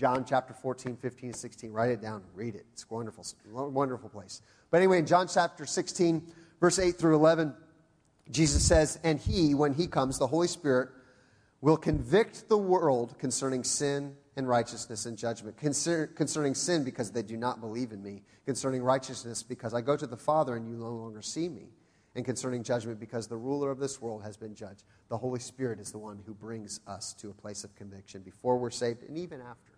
John 0.00 0.24
chapter 0.24 0.54
14, 0.54 0.96
15, 0.96 1.34
16. 1.34 1.72
Write 1.72 1.90
it 1.90 2.00
down. 2.00 2.22
Read 2.34 2.54
it. 2.54 2.64
It's 2.72 2.88
wonderful. 2.88 3.22
Wonderful 3.52 4.08
place. 4.08 4.40
But 4.70 4.78
anyway, 4.78 4.98
in 4.98 5.04
John 5.04 5.28
chapter 5.28 5.66
16, 5.66 6.26
verse 6.58 6.78
8 6.78 6.92
through 6.92 7.16
11, 7.16 7.54
Jesus 8.30 8.66
says, 8.66 8.98
And 9.04 9.18
he, 9.18 9.54
when 9.54 9.74
he 9.74 9.86
comes, 9.86 10.18
the 10.18 10.26
Holy 10.26 10.48
Spirit, 10.48 10.88
will 11.60 11.76
convict 11.76 12.48
the 12.48 12.56
world 12.56 13.18
concerning 13.18 13.62
sin 13.62 14.16
and 14.36 14.48
righteousness 14.48 15.04
and 15.04 15.18
judgment. 15.18 15.58
concerning 15.58 16.54
sin, 16.54 16.82
because 16.82 17.10
they 17.10 17.22
do 17.22 17.36
not 17.36 17.60
believe 17.60 17.92
in 17.92 18.02
me. 18.02 18.22
Concerning 18.46 18.82
righteousness, 18.82 19.42
because 19.42 19.74
I 19.74 19.82
go 19.82 19.98
to 19.98 20.06
the 20.06 20.16
Father 20.16 20.56
and 20.56 20.66
you 20.66 20.76
no 20.76 20.88
longer 20.88 21.20
see 21.20 21.50
me. 21.50 21.68
And 22.14 22.24
concerning 22.24 22.62
judgment, 22.62 22.98
because 23.00 23.28
the 23.28 23.36
ruler 23.36 23.70
of 23.70 23.78
this 23.78 24.00
world 24.00 24.22
has 24.22 24.38
been 24.38 24.54
judged. 24.54 24.82
The 25.10 25.18
Holy 25.18 25.40
Spirit 25.40 25.78
is 25.78 25.92
the 25.92 25.98
one 25.98 26.22
who 26.24 26.32
brings 26.32 26.80
us 26.86 27.12
to 27.20 27.28
a 27.28 27.34
place 27.34 27.64
of 27.64 27.76
conviction 27.76 28.22
before 28.22 28.56
we're 28.56 28.70
saved 28.70 29.02
and 29.02 29.18
even 29.18 29.42
after. 29.42 29.69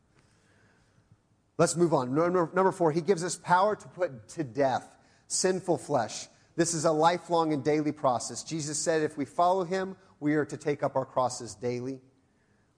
Let's 1.58 1.76
move 1.76 1.92
on. 1.92 2.14
Number, 2.14 2.50
number 2.54 2.72
four, 2.72 2.92
he 2.92 3.00
gives 3.00 3.22
us 3.22 3.36
power 3.36 3.76
to 3.76 3.88
put 3.88 4.28
to 4.30 4.44
death 4.44 4.96
sinful 5.26 5.78
flesh. 5.78 6.26
This 6.56 6.74
is 6.74 6.84
a 6.84 6.92
lifelong 6.92 7.52
and 7.52 7.64
daily 7.64 7.92
process. 7.92 8.42
Jesus 8.42 8.78
said 8.78 9.02
if 9.02 9.16
we 9.16 9.24
follow 9.24 9.64
him, 9.64 9.96
we 10.20 10.34
are 10.34 10.44
to 10.44 10.56
take 10.56 10.82
up 10.82 10.96
our 10.96 11.04
crosses 11.04 11.54
daily. 11.54 12.00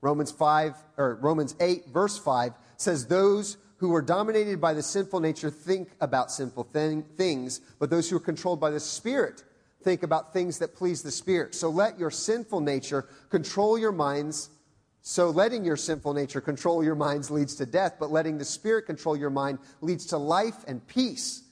Romans 0.01 0.31
5 0.31 0.75
or 0.97 1.15
Romans 1.17 1.55
8 1.61 1.87
verse 1.89 2.19
5 2.19 2.53
says 2.77 3.07
those 3.07 3.57
who 3.79 3.95
are 3.95 4.03
dominated 4.03 4.61
by 4.61 4.73
the 4.73 4.83
sinful 4.83 5.21
nature 5.21 5.51
think 5.51 5.91
about 6.01 6.31
sinful 6.31 6.65
thing, 6.65 7.03
things, 7.17 7.61
but 7.79 7.91
those 7.91 8.09
who 8.09 8.17
are 8.17 8.21
controlled 8.21 8.61
by 8.61 8.71
the 8.71 8.81
Spirit 8.81 9.43
think 9.83 10.03
about 10.03 10.33
things 10.33 10.59
that 10.59 10.75
please 10.75 11.03
the 11.03 11.11
Spirit. 11.11 11.55
So 11.55 11.69
let 11.69 11.99
your 11.99 12.11
sinful 12.11 12.61
nature 12.61 13.07
control 13.31 13.79
your 13.79 13.93
minds. 13.93 14.51
So 15.07 15.29
letting 15.29 15.67
your 15.67 15.77
sinful 15.77 16.15
nature 16.15 16.41
control 16.41 16.83
your 16.83 16.95
minds 16.95 17.31
leads 17.31 17.57
to 17.57 17.67
death, 17.67 17.97
but 18.01 18.11
letting 18.11 18.39
the 18.39 18.45
Spirit 18.45 18.87
control 18.87 19.15
your 19.15 19.29
mind 19.29 19.59
leads 19.83 20.07
to 20.07 20.17
life 20.17 20.65
and 20.67 20.85
peace. 20.87 21.43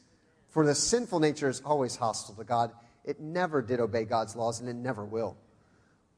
For 0.48 0.64
the 0.64 0.74
sinful 0.74 1.20
nature 1.20 1.50
is 1.50 1.60
always 1.60 1.94
hostile 1.94 2.34
to 2.36 2.44
God. 2.44 2.72
It 3.04 3.20
never 3.20 3.60
did 3.60 3.78
obey 3.78 4.06
God's 4.06 4.34
laws, 4.34 4.60
and 4.60 4.70
it 4.70 4.76
never 4.76 5.04
will. 5.04 5.36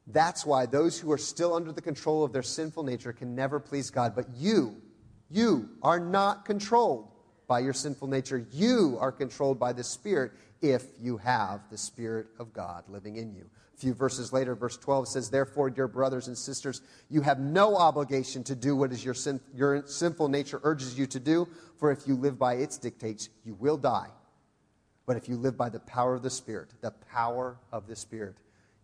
That's 0.06 0.46
why 0.46 0.66
those 0.66 0.96
who 0.96 1.10
are 1.10 1.18
still 1.18 1.54
under 1.54 1.72
the 1.72 1.82
control 1.82 2.22
of 2.22 2.32
their 2.32 2.44
sinful 2.44 2.84
nature 2.84 3.12
can 3.12 3.34
never 3.34 3.58
please 3.58 3.90
God. 3.90 4.14
But 4.14 4.26
you, 4.36 4.76
you 5.28 5.70
are 5.82 5.98
not 5.98 6.44
controlled 6.44 7.08
by 7.48 7.58
your 7.58 7.72
sinful 7.72 8.06
nature. 8.06 8.46
You 8.52 8.96
are 9.00 9.10
controlled 9.10 9.58
by 9.58 9.72
the 9.72 9.82
Spirit 9.82 10.30
if 10.62 10.84
you 11.00 11.16
have 11.16 11.68
the 11.68 11.78
Spirit 11.78 12.28
of 12.38 12.52
God 12.52 12.84
living 12.88 13.16
in 13.16 13.34
you. 13.34 13.50
A 13.74 13.80
few 13.80 13.94
verses 13.94 14.32
later, 14.32 14.54
verse 14.54 14.76
12 14.76 15.08
says, 15.08 15.30
Therefore, 15.30 15.68
dear 15.68 15.88
brothers 15.88 16.28
and 16.28 16.38
sisters, 16.38 16.80
you 17.10 17.22
have 17.22 17.40
no 17.40 17.76
obligation 17.76 18.44
to 18.44 18.54
do 18.54 18.76
what 18.76 18.92
is 18.92 19.04
your, 19.04 19.14
sin, 19.14 19.40
your 19.54 19.84
sinful 19.86 20.28
nature 20.28 20.60
urges 20.62 20.96
you 20.96 21.06
to 21.06 21.18
do, 21.18 21.48
for 21.78 21.90
if 21.90 22.06
you 22.06 22.14
live 22.14 22.38
by 22.38 22.54
its 22.54 22.78
dictates, 22.78 23.28
you 23.44 23.54
will 23.54 23.76
die. 23.76 24.10
But 25.06 25.16
if 25.16 25.28
you 25.28 25.36
live 25.36 25.56
by 25.56 25.68
the 25.68 25.80
power 25.80 26.14
of 26.14 26.22
the 26.22 26.30
Spirit, 26.30 26.72
the 26.80 26.92
power 27.12 27.58
of 27.72 27.86
the 27.86 27.96
Spirit, 27.96 28.36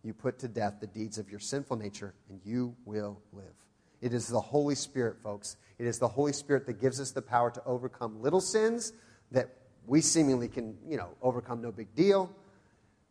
you 0.03 0.13
put 0.13 0.39
to 0.39 0.47
death 0.47 0.75
the 0.79 0.87
deeds 0.87 1.17
of 1.17 1.29
your 1.29 1.39
sinful 1.39 1.77
nature, 1.77 2.13
and 2.29 2.39
you 2.43 2.75
will 2.85 3.21
live. 3.31 3.53
It 4.01 4.13
is 4.13 4.27
the 4.27 4.41
Holy 4.41 4.75
Spirit, 4.75 5.17
folks. 5.23 5.57
It 5.77 5.85
is 5.85 5.99
the 5.99 6.07
Holy 6.07 6.33
Spirit 6.33 6.65
that 6.65 6.81
gives 6.81 6.99
us 6.99 7.11
the 7.11 7.21
power 7.21 7.51
to 7.51 7.63
overcome 7.65 8.21
little 8.21 8.41
sins 8.41 8.93
that 9.31 9.49
we 9.85 10.01
seemingly 10.01 10.47
can, 10.47 10.75
you 10.87 10.97
know, 10.97 11.09
overcome 11.21 11.61
no 11.61 11.71
big 11.71 11.93
deal. 11.95 12.35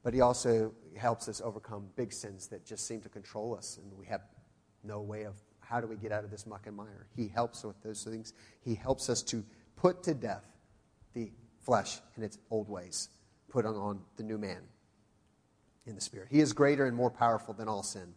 But 0.02 0.14
He 0.14 0.20
also 0.20 0.72
helps 0.98 1.28
us 1.28 1.40
overcome 1.44 1.86
big 1.96 2.12
sins 2.12 2.48
that 2.48 2.64
just 2.64 2.86
seem 2.86 3.00
to 3.02 3.08
control 3.08 3.54
us, 3.56 3.78
and 3.82 3.98
we 3.98 4.06
have 4.06 4.22
no 4.82 5.00
way 5.00 5.24
of 5.24 5.34
how 5.60 5.80
do 5.80 5.86
we 5.86 5.96
get 5.96 6.10
out 6.10 6.24
of 6.24 6.30
this 6.30 6.46
muck 6.46 6.66
and 6.66 6.76
mire. 6.76 7.06
He 7.14 7.28
helps 7.28 7.62
with 7.62 7.80
those 7.82 8.02
things. 8.02 8.32
He 8.60 8.74
helps 8.74 9.08
us 9.08 9.22
to 9.24 9.44
put 9.76 10.02
to 10.04 10.14
death 10.14 10.44
the 11.14 11.30
flesh 11.60 12.00
and 12.16 12.24
its 12.24 12.38
old 12.50 12.68
ways, 12.68 13.08
put 13.48 13.64
on 13.64 14.00
the 14.16 14.22
new 14.22 14.38
man 14.38 14.62
in 15.86 15.94
the 15.94 16.00
Spirit. 16.00 16.28
He 16.30 16.40
is 16.40 16.52
greater 16.52 16.86
and 16.86 16.96
more 16.96 17.10
powerful 17.10 17.54
than 17.54 17.68
all 17.68 17.82
sin. 17.82 18.14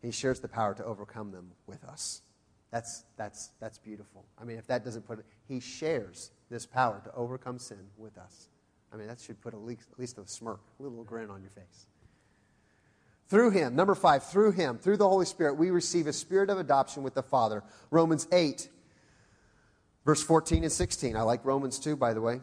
He 0.00 0.10
shares 0.10 0.40
the 0.40 0.48
power 0.48 0.74
to 0.74 0.84
overcome 0.84 1.30
them 1.30 1.52
with 1.66 1.84
us. 1.84 2.22
That's, 2.70 3.04
that's, 3.16 3.50
that's 3.60 3.78
beautiful. 3.78 4.24
I 4.40 4.44
mean, 4.44 4.58
if 4.58 4.66
that 4.66 4.84
doesn't 4.84 5.06
put 5.06 5.20
it, 5.20 5.26
he 5.46 5.60
shares 5.60 6.30
this 6.50 6.66
power 6.66 7.00
to 7.04 7.14
overcome 7.14 7.58
sin 7.58 7.78
with 7.96 8.18
us. 8.18 8.48
I 8.92 8.96
mean, 8.96 9.06
that 9.08 9.20
should 9.20 9.40
put 9.40 9.54
at 9.54 9.60
least, 9.60 9.88
at 9.92 9.98
least 9.98 10.18
a 10.18 10.26
smirk, 10.26 10.60
a 10.78 10.82
little 10.82 11.04
grin 11.04 11.30
on 11.30 11.40
your 11.40 11.50
face. 11.50 11.86
Through 13.28 13.50
him, 13.50 13.74
number 13.74 13.94
five, 13.94 14.24
through 14.24 14.52
him, 14.52 14.78
through 14.78 14.98
the 14.98 15.08
Holy 15.08 15.26
Spirit, 15.26 15.56
we 15.56 15.70
receive 15.70 16.06
a 16.06 16.12
spirit 16.12 16.50
of 16.50 16.58
adoption 16.58 17.02
with 17.02 17.14
the 17.14 17.22
Father. 17.22 17.62
Romans 17.90 18.28
8, 18.30 18.68
verse 20.04 20.22
14 20.22 20.62
and 20.62 20.72
16. 20.72 21.16
I 21.16 21.22
like 21.22 21.44
Romans 21.44 21.78
2, 21.78 21.96
by 21.96 22.12
the 22.12 22.20
way. 22.20 22.40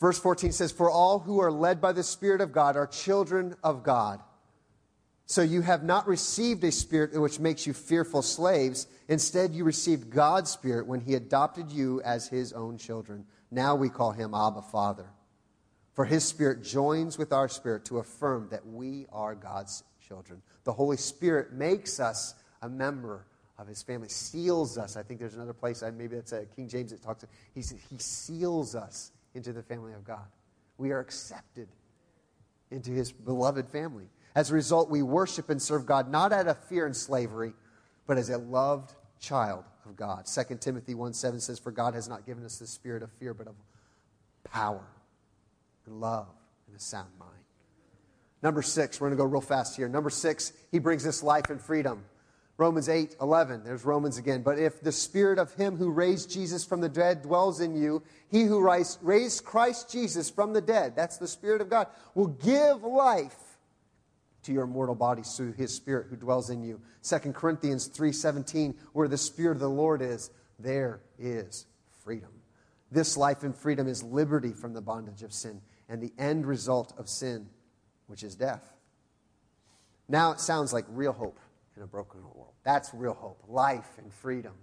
Verse 0.00 0.18
14 0.18 0.50
says, 0.50 0.72
For 0.72 0.90
all 0.90 1.20
who 1.20 1.40
are 1.40 1.52
led 1.52 1.80
by 1.80 1.92
the 1.92 2.02
Spirit 2.02 2.40
of 2.40 2.52
God 2.52 2.76
are 2.76 2.86
children 2.86 3.54
of 3.62 3.82
God. 3.82 4.20
So 5.26 5.42
you 5.42 5.62
have 5.62 5.84
not 5.84 6.08
received 6.08 6.64
a 6.64 6.72
spirit 6.72 7.18
which 7.18 7.38
makes 7.38 7.66
you 7.66 7.72
fearful 7.72 8.22
slaves. 8.22 8.86
Instead, 9.08 9.54
you 9.54 9.64
received 9.64 10.10
God's 10.10 10.50
Spirit 10.50 10.86
when 10.86 11.00
He 11.00 11.14
adopted 11.14 11.70
you 11.70 12.02
as 12.02 12.28
His 12.28 12.52
own 12.52 12.78
children. 12.78 13.24
Now 13.50 13.76
we 13.76 13.88
call 13.88 14.10
Him 14.10 14.34
Abba 14.34 14.62
Father. 14.62 15.06
For 15.94 16.04
His 16.04 16.24
Spirit 16.24 16.62
joins 16.62 17.18
with 17.18 17.32
our 17.32 17.48
spirit 17.48 17.84
to 17.86 17.98
affirm 17.98 18.48
that 18.50 18.66
we 18.66 19.06
are 19.12 19.34
God's 19.34 19.84
children. 20.06 20.42
The 20.64 20.72
Holy 20.72 20.96
Spirit 20.96 21.52
makes 21.52 22.00
us 22.00 22.34
a 22.62 22.68
member 22.68 23.26
of 23.58 23.66
His 23.66 23.82
family, 23.82 24.08
seals 24.08 24.78
us. 24.78 24.96
I 24.96 25.02
think 25.02 25.20
there's 25.20 25.34
another 25.34 25.52
place, 25.52 25.82
uh, 25.82 25.90
maybe 25.96 26.16
that's 26.16 26.32
a 26.32 26.46
King 26.46 26.68
James 26.68 26.92
that 26.92 27.02
talks, 27.02 27.24
he, 27.54 27.60
he 27.60 27.98
seals 27.98 28.74
us 28.74 29.12
into 29.34 29.52
the 29.52 29.62
family 29.62 29.92
of 29.92 30.04
God. 30.04 30.24
We 30.78 30.92
are 30.92 31.00
accepted 31.00 31.68
into 32.70 32.90
his 32.90 33.12
beloved 33.12 33.68
family. 33.68 34.08
As 34.34 34.50
a 34.50 34.54
result, 34.54 34.90
we 34.90 35.02
worship 35.02 35.50
and 35.50 35.60
serve 35.60 35.84
God 35.84 36.10
not 36.10 36.32
out 36.32 36.48
of 36.48 36.58
fear 36.64 36.86
and 36.86 36.96
slavery, 36.96 37.52
but 38.06 38.16
as 38.16 38.30
a 38.30 38.38
loved 38.38 38.94
child 39.20 39.64
of 39.84 39.94
God. 39.94 40.26
2 40.26 40.56
Timothy 40.56 40.94
1 40.94 41.12
7 41.12 41.38
says, 41.38 41.58
For 41.58 41.70
God 41.70 41.94
has 41.94 42.08
not 42.08 42.24
given 42.24 42.44
us 42.44 42.58
the 42.58 42.66
spirit 42.66 43.02
of 43.02 43.12
fear, 43.12 43.34
but 43.34 43.46
of 43.46 43.54
power 44.44 44.86
and 45.86 46.00
love 46.00 46.28
and 46.66 46.76
a 46.76 46.80
sound 46.80 47.10
mind. 47.18 47.30
Number 48.42 48.62
six, 48.62 49.00
we're 49.00 49.08
going 49.08 49.18
to 49.18 49.22
go 49.22 49.28
real 49.28 49.40
fast 49.40 49.76
here. 49.76 49.88
Number 49.88 50.10
six, 50.10 50.52
he 50.70 50.78
brings 50.78 51.06
us 51.06 51.22
life 51.22 51.48
and 51.48 51.60
freedom. 51.60 52.04
Romans 52.58 52.88
8, 52.88 53.16
11. 53.20 53.64
There's 53.64 53.84
Romans 53.84 54.18
again. 54.18 54.42
But 54.42 54.58
if 54.58 54.80
the 54.80 54.92
spirit 54.92 55.38
of 55.38 55.54
him 55.54 55.76
who 55.76 55.90
raised 55.90 56.30
Jesus 56.30 56.64
from 56.64 56.80
the 56.80 56.88
dead 56.88 57.22
dwells 57.22 57.60
in 57.60 57.74
you, 57.74 58.02
he 58.30 58.42
who 58.42 58.60
raised 58.60 59.44
Christ 59.44 59.90
Jesus 59.90 60.28
from 60.28 60.52
the 60.52 60.60
dead, 60.60 60.94
that's 60.94 61.18
the 61.18 61.28
spirit 61.28 61.60
of 61.60 61.70
God, 61.70 61.86
will 62.14 62.28
give 62.28 62.82
life 62.82 63.36
to 64.42 64.52
your 64.52 64.66
mortal 64.66 64.94
bodies 64.94 65.34
through 65.36 65.52
his 65.52 65.72
spirit 65.72 66.08
who 66.10 66.16
dwells 66.16 66.50
in 66.50 66.62
you. 66.62 66.80
2 67.02 67.32
Corinthians 67.32 67.88
3:17, 67.88 68.74
where 68.92 69.08
the 69.08 69.16
spirit 69.16 69.56
of 69.56 69.60
the 69.60 69.70
Lord 69.70 70.02
is, 70.02 70.30
there 70.58 71.00
is 71.18 71.66
freedom. 72.04 72.30
This 72.90 73.16
life 73.16 73.44
and 73.44 73.56
freedom 73.56 73.88
is 73.88 74.02
liberty 74.02 74.52
from 74.52 74.74
the 74.74 74.82
bondage 74.82 75.22
of 75.22 75.32
sin 75.32 75.62
and 75.92 76.02
the 76.02 76.12
end 76.18 76.46
result 76.46 76.94
of 76.96 77.06
sin, 77.06 77.46
which 78.06 78.22
is 78.22 78.34
death. 78.34 78.72
Now 80.08 80.32
it 80.32 80.40
sounds 80.40 80.72
like 80.72 80.86
real 80.88 81.12
hope 81.12 81.38
in 81.76 81.82
a 81.82 81.86
broken 81.86 82.22
world. 82.22 82.54
That's 82.64 82.94
real 82.94 83.12
hope. 83.12 83.44
Life 83.46 83.98
and 83.98 84.10
freedom. 84.10 84.54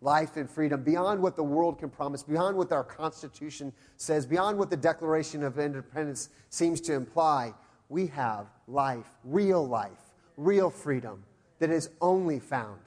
Life 0.00 0.36
and 0.36 0.48
freedom 0.48 0.84
beyond 0.84 1.20
what 1.20 1.34
the 1.34 1.42
world 1.42 1.80
can 1.80 1.90
promise, 1.90 2.22
beyond 2.22 2.56
what 2.56 2.70
our 2.70 2.84
Constitution 2.84 3.72
says, 3.96 4.26
beyond 4.26 4.58
what 4.58 4.70
the 4.70 4.76
Declaration 4.76 5.42
of 5.42 5.58
Independence 5.58 6.28
seems 6.50 6.80
to 6.82 6.94
imply. 6.94 7.52
We 7.88 8.06
have 8.08 8.46
life, 8.68 9.08
real 9.24 9.66
life, 9.66 10.12
real 10.36 10.70
freedom 10.70 11.24
that 11.58 11.70
is 11.70 11.90
only 12.00 12.38
found 12.38 12.78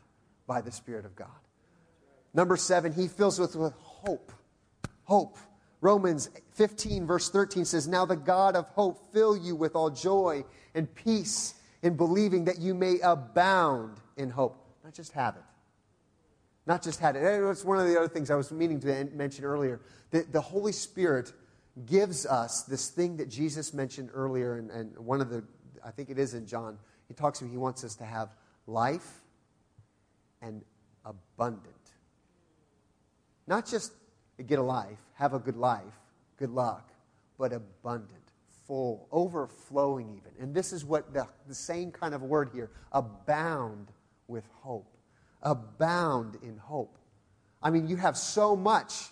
by 0.47 0.61
the 0.61 0.71
Spirit 0.71 1.03
of 1.03 1.17
God. 1.17 1.27
Number 2.33 2.55
seven, 2.55 2.93
he 2.93 3.09
fills 3.09 3.41
us 3.41 3.57
with 3.57 3.73
hope. 3.73 4.31
Hope. 5.03 5.37
Romans 5.81 6.29
15, 6.53 7.07
verse 7.07 7.29
13 7.29 7.65
says, 7.65 7.87
Now 7.87 8.05
the 8.05 8.15
God 8.15 8.55
of 8.55 8.67
hope 8.69 9.13
fill 9.13 9.37
you 9.37 9.55
with 9.55 9.75
all 9.75 9.89
joy 9.89 10.43
and 10.75 10.93
peace 10.93 11.55
in 11.81 11.95
believing 11.95 12.45
that 12.45 12.59
you 12.59 12.73
may 12.73 12.99
abound 12.99 13.97
in 14.17 14.29
hope. 14.29 14.57
Not 14.83 14.93
just 14.93 15.13
have 15.13 15.35
it. 15.35 15.43
Not 16.65 16.83
just 16.83 16.99
have 16.99 17.15
it. 17.15 17.21
It's 17.21 17.63
one 17.63 17.79
of 17.79 17.87
the 17.87 17.97
other 17.97 18.09
things 18.09 18.29
I 18.29 18.35
was 18.35 18.51
meaning 18.51 18.79
to 18.81 19.05
mention 19.13 19.45
earlier. 19.45 19.79
That 20.11 20.33
the 20.33 20.41
Holy 20.41 20.73
Spirit 20.73 21.31
gives 21.85 22.25
us 22.25 22.63
this 22.63 22.89
thing 22.89 23.17
that 23.17 23.29
Jesus 23.29 23.73
mentioned 23.73 24.09
earlier, 24.13 24.57
and, 24.57 24.69
and 24.71 24.97
one 24.97 25.21
of 25.21 25.29
the, 25.29 25.43
I 25.83 25.91
think 25.91 26.09
it 26.09 26.19
is 26.19 26.33
in 26.33 26.45
John, 26.45 26.77
he 27.07 27.13
talks 27.13 27.39
about 27.39 27.51
he 27.51 27.57
wants 27.57 27.83
us 27.83 27.95
to 27.95 28.05
have 28.05 28.35
life 28.67 29.21
and 30.41 30.61
abundant. 31.05 31.75
Not 33.47 33.65
just 33.65 33.93
get 34.43 34.59
a 34.59 34.63
life, 34.63 34.97
have 35.13 35.33
a 35.33 35.39
good 35.39 35.57
life, 35.57 35.83
good 36.37 36.51
luck, 36.51 36.89
but 37.37 37.53
abundant, 37.53 38.11
full, 38.67 39.07
overflowing 39.11 40.09
even. 40.09 40.31
And 40.39 40.53
this 40.53 40.73
is 40.73 40.85
what 40.85 41.13
the, 41.13 41.27
the 41.47 41.55
same 41.55 41.91
kind 41.91 42.13
of 42.13 42.21
word 42.21 42.49
here 42.53 42.69
abound 42.91 43.87
with 44.27 44.47
hope. 44.61 44.95
Abound 45.41 46.37
in 46.43 46.57
hope. 46.57 46.97
I 47.61 47.69
mean, 47.69 47.87
you 47.87 47.97
have 47.97 48.17
so 48.17 48.55
much 48.55 49.09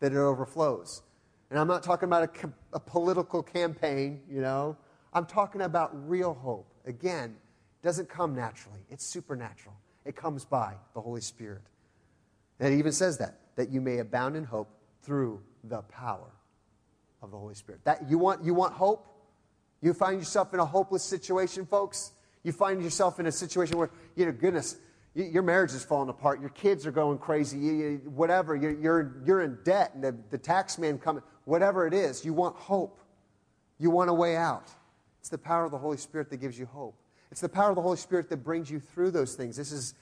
that 0.00 0.12
it 0.12 0.18
overflows. 0.18 1.02
And 1.50 1.58
I'm 1.58 1.68
not 1.68 1.82
talking 1.82 2.08
about 2.08 2.34
a, 2.42 2.48
a 2.72 2.80
political 2.80 3.42
campaign, 3.42 4.20
you 4.30 4.40
know. 4.40 4.76
I'm 5.12 5.26
talking 5.26 5.62
about 5.62 5.90
real 6.08 6.32
hope. 6.32 6.66
Again, 6.86 7.36
doesn't 7.82 8.08
come 8.08 8.34
naturally, 8.34 8.80
it's 8.90 9.04
supernatural. 9.04 9.74
It 10.04 10.16
comes 10.16 10.44
by 10.44 10.74
the 10.94 11.00
Holy 11.00 11.20
Spirit. 11.20 11.62
And 12.58 12.72
it 12.72 12.78
even 12.78 12.92
says 12.92 13.18
that, 13.18 13.38
that 13.56 13.70
you 13.70 13.80
may 13.80 13.98
abound 13.98 14.36
in 14.36 14.44
hope 14.44 14.68
through 15.02 15.40
the 15.64 15.82
power 15.82 16.30
of 17.22 17.30
the 17.30 17.38
Holy 17.38 17.54
Spirit. 17.54 17.82
That 17.84 18.08
you 18.08 18.18
want 18.18 18.44
you 18.44 18.54
want 18.54 18.74
hope? 18.74 19.06
You 19.80 19.92
find 19.92 20.18
yourself 20.18 20.54
in 20.54 20.60
a 20.60 20.64
hopeless 20.64 21.02
situation, 21.02 21.66
folks? 21.66 22.12
You 22.44 22.52
find 22.52 22.82
yourself 22.82 23.20
in 23.20 23.26
a 23.26 23.32
situation 23.32 23.78
where, 23.78 23.90
you 24.16 24.26
know, 24.26 24.32
goodness, 24.32 24.76
your 25.14 25.42
marriage 25.42 25.72
is 25.72 25.84
falling 25.84 26.08
apart, 26.08 26.40
your 26.40 26.50
kids 26.50 26.86
are 26.86 26.90
going 26.90 27.18
crazy, 27.18 27.58
you, 27.58 28.00
whatever, 28.06 28.56
you're, 28.56 28.78
you're, 28.78 29.16
you're 29.24 29.42
in 29.42 29.58
debt, 29.64 29.92
and 29.94 30.02
the, 30.02 30.16
the 30.30 30.38
tax 30.38 30.78
man 30.78 30.98
coming, 30.98 31.22
whatever 31.44 31.86
it 31.86 31.92
is, 31.92 32.24
you 32.24 32.32
want 32.32 32.56
hope. 32.56 32.98
You 33.78 33.90
want 33.90 34.10
a 34.10 34.14
way 34.14 34.36
out. 34.36 34.70
It's 35.20 35.28
the 35.28 35.38
power 35.38 35.64
of 35.64 35.70
the 35.70 35.78
Holy 35.78 35.96
Spirit 35.96 36.30
that 36.30 36.38
gives 36.38 36.58
you 36.58 36.66
hope. 36.66 36.96
It's 37.30 37.40
the 37.40 37.48
power 37.48 37.70
of 37.70 37.76
the 37.76 37.82
Holy 37.82 37.96
Spirit 37.96 38.28
that 38.30 38.38
brings 38.38 38.70
you 38.70 38.80
through 38.80 39.10
those 39.10 39.34
things. 39.34 39.56
This 39.56 39.72
is 39.72 39.94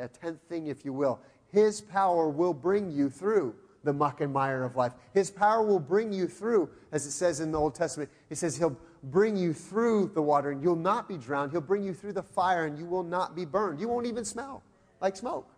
a 0.00 0.08
tenth 0.08 0.40
thing, 0.48 0.66
if 0.66 0.84
you 0.84 0.92
will. 0.92 1.20
His 1.52 1.80
power 1.80 2.28
will 2.28 2.54
bring 2.54 2.90
you 2.90 3.10
through 3.10 3.54
the 3.82 3.92
muck 3.92 4.20
and 4.20 4.32
mire 4.32 4.62
of 4.62 4.76
life. 4.76 4.92
His 5.14 5.30
power 5.30 5.62
will 5.62 5.80
bring 5.80 6.12
you 6.12 6.26
through, 6.26 6.68
as 6.92 7.06
it 7.06 7.12
says 7.12 7.40
in 7.40 7.50
the 7.50 7.58
Old 7.58 7.74
Testament. 7.74 8.10
It 8.28 8.36
says 8.36 8.56
He'll 8.56 8.76
bring 9.04 9.36
you 9.36 9.52
through 9.52 10.10
the 10.14 10.22
water 10.22 10.50
and 10.50 10.62
you'll 10.62 10.76
not 10.76 11.08
be 11.08 11.16
drowned. 11.16 11.52
He'll 11.52 11.60
bring 11.60 11.82
you 11.82 11.94
through 11.94 12.12
the 12.12 12.22
fire 12.22 12.66
and 12.66 12.78
you 12.78 12.84
will 12.84 13.02
not 13.02 13.34
be 13.34 13.44
burned. 13.44 13.80
You 13.80 13.88
won't 13.88 14.06
even 14.06 14.24
smell 14.24 14.62
like 15.00 15.16
smoke. 15.16 15.48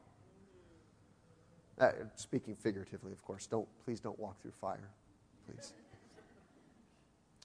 Uh, 1.78 1.90
speaking 2.14 2.54
figuratively, 2.54 3.12
of 3.12 3.22
course. 3.22 3.46
Don't 3.46 3.66
please 3.84 3.98
don't 3.98 4.18
walk 4.18 4.40
through 4.40 4.52
fire, 4.60 4.90
please. 5.46 5.72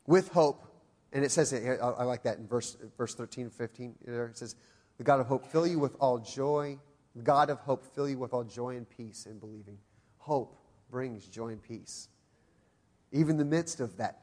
With 0.05 0.27
hope, 0.29 0.63
and 1.12 1.25
it 1.25 1.31
says 1.31 1.53
I, 1.53 1.75
I 1.75 2.03
like 2.03 2.23
that 2.23 2.38
in 2.38 2.45
verse 2.45 2.77
verse 2.97 3.15
13 3.15 3.45
and 3.45 3.53
15. 3.53 3.95
There 4.05 4.27
it 4.27 4.38
says, 4.38 4.55
"The 4.97 5.03
God 5.03 5.19
of 5.19 5.27
hope 5.27 5.45
fill 5.47 5.65
you 5.65 5.79
with 5.79 5.95
all 5.99 6.19
joy. 6.19 6.77
God 7.23 7.49
of 7.49 7.60
hope 7.60 7.84
fill 7.84 8.10
you 8.10 8.17
with 8.17 8.34
all 8.34 8.43
joy 8.43 8.75
and 8.75 8.89
peace 8.89 9.25
in 9.25 9.39
believing." 9.39 9.77
Hope 10.17 10.58
brings 10.89 11.25
joy 11.25 11.49
and 11.49 11.62
peace, 11.62 12.10
even 13.12 13.32
in 13.32 13.38
the 13.38 13.45
midst 13.45 13.80
of 13.80 13.97
that 13.97 14.21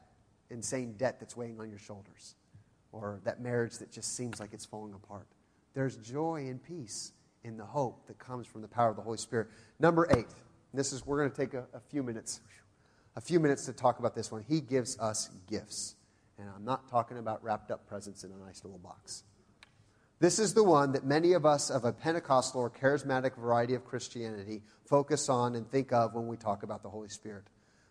insane 0.49 0.93
debt 0.97 1.19
that's 1.19 1.35
weighing 1.35 1.59
on 1.59 1.69
your 1.69 1.79
shoulders 1.79 2.35
or 2.91 3.19
that 3.23 3.41
marriage 3.41 3.77
that 3.79 3.91
just 3.91 4.15
seems 4.15 4.39
like 4.39 4.53
it's 4.53 4.65
falling 4.65 4.93
apart. 4.93 5.27
There's 5.73 5.97
joy 5.97 6.47
and 6.47 6.63
peace 6.63 7.11
in 7.43 7.57
the 7.57 7.65
hope 7.65 8.07
that 8.07 8.17
comes 8.17 8.47
from 8.47 8.61
the 8.61 8.67
power 8.67 8.89
of 8.89 8.95
the 8.95 9.01
Holy 9.01 9.17
Spirit. 9.17 9.47
Number 9.79 10.07
eight, 10.15 10.27
this 10.73 10.93
is, 10.93 11.05
we're 11.05 11.17
going 11.17 11.31
to 11.31 11.35
take 11.35 11.53
a, 11.53 11.65
a 11.73 11.79
few 11.79 12.03
minutes, 12.03 12.41
a 13.15 13.21
few 13.21 13.39
minutes 13.39 13.65
to 13.65 13.73
talk 13.73 13.99
about 13.99 14.15
this 14.15 14.31
one. 14.31 14.43
He 14.47 14.61
gives 14.61 14.97
us 14.99 15.29
gifts. 15.49 15.95
And 16.37 16.47
I'm 16.55 16.65
not 16.65 16.89
talking 16.89 17.17
about 17.17 17.43
wrapped 17.43 17.71
up 17.71 17.87
presents 17.87 18.23
in 18.23 18.31
a 18.31 18.45
nice 18.45 18.63
little 18.63 18.79
box. 18.79 19.23
This 20.19 20.39
is 20.39 20.53
the 20.53 20.63
one 20.63 20.93
that 20.93 21.05
many 21.05 21.33
of 21.33 21.45
us 21.45 21.69
of 21.69 21.83
a 21.83 21.91
Pentecostal 21.91 22.61
or 22.61 22.69
charismatic 22.69 23.35
variety 23.35 23.73
of 23.73 23.83
Christianity 23.83 24.61
focus 24.85 25.27
on 25.27 25.55
and 25.55 25.69
think 25.69 25.91
of 25.91 26.13
when 26.13 26.27
we 26.27 26.37
talk 26.37 26.63
about 26.63 26.83
the 26.83 26.89
Holy 26.89 27.09
Spirit. 27.09 27.43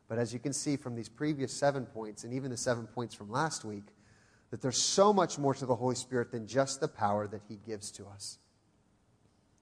But 0.09 0.19
as 0.19 0.33
you 0.33 0.39
can 0.39 0.53
see 0.53 0.77
from 0.77 0.95
these 0.95 1.09
previous 1.09 1.53
seven 1.53 1.85
points, 1.85 2.25
and 2.25 2.33
even 2.33 2.51
the 2.51 2.57
seven 2.57 2.87
points 2.87 3.15
from 3.15 3.31
last 3.31 3.65
week, 3.65 3.85
that 4.51 4.63
there's 4.63 4.79
so 4.79 5.13
much 5.13 5.39
more 5.39 5.55
to 5.55 5.67
the 5.67 5.75
Holy 5.75 5.95
Spirit 5.95 6.31
than 6.31 6.47
just 6.47 6.81
the 6.81 6.89
power 6.89 7.27
that 7.27 7.43
He 7.49 7.57
gives 7.67 7.91
to 7.93 8.07
us. 8.07 8.39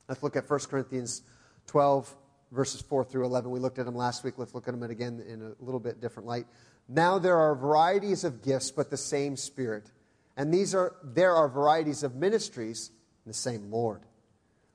Let's 0.08 0.22
look 0.22 0.36
at 0.36 0.48
1 0.48 0.60
Corinthians 0.68 1.22
12, 1.66 2.14
verses 2.52 2.80
4 2.82 3.04
through 3.04 3.24
11. 3.24 3.50
We 3.50 3.60
looked 3.60 3.78
at 3.78 3.86
them 3.86 3.96
last 3.96 4.22
week. 4.24 4.34
Let's 4.36 4.54
look 4.54 4.68
at 4.68 4.78
them 4.78 4.88
again 4.88 5.24
in 5.26 5.42
a 5.42 5.64
little 5.64 5.80
bit 5.80 6.00
different 6.00 6.28
light. 6.28 6.46
Now 6.88 7.18
there 7.18 7.38
are 7.38 7.54
varieties 7.54 8.24
of 8.24 8.42
gifts, 8.42 8.70
but 8.70 8.90
the 8.90 8.96
same 8.96 9.36
Spirit. 9.36 9.90
And 10.36 10.52
these 10.52 10.74
are, 10.74 10.96
there 11.02 11.34
are 11.34 11.48
varieties 11.48 12.02
of 12.02 12.14
ministries, 12.14 12.90
in 13.24 13.30
the 13.30 13.34
same 13.34 13.70
Lord. 13.70 14.02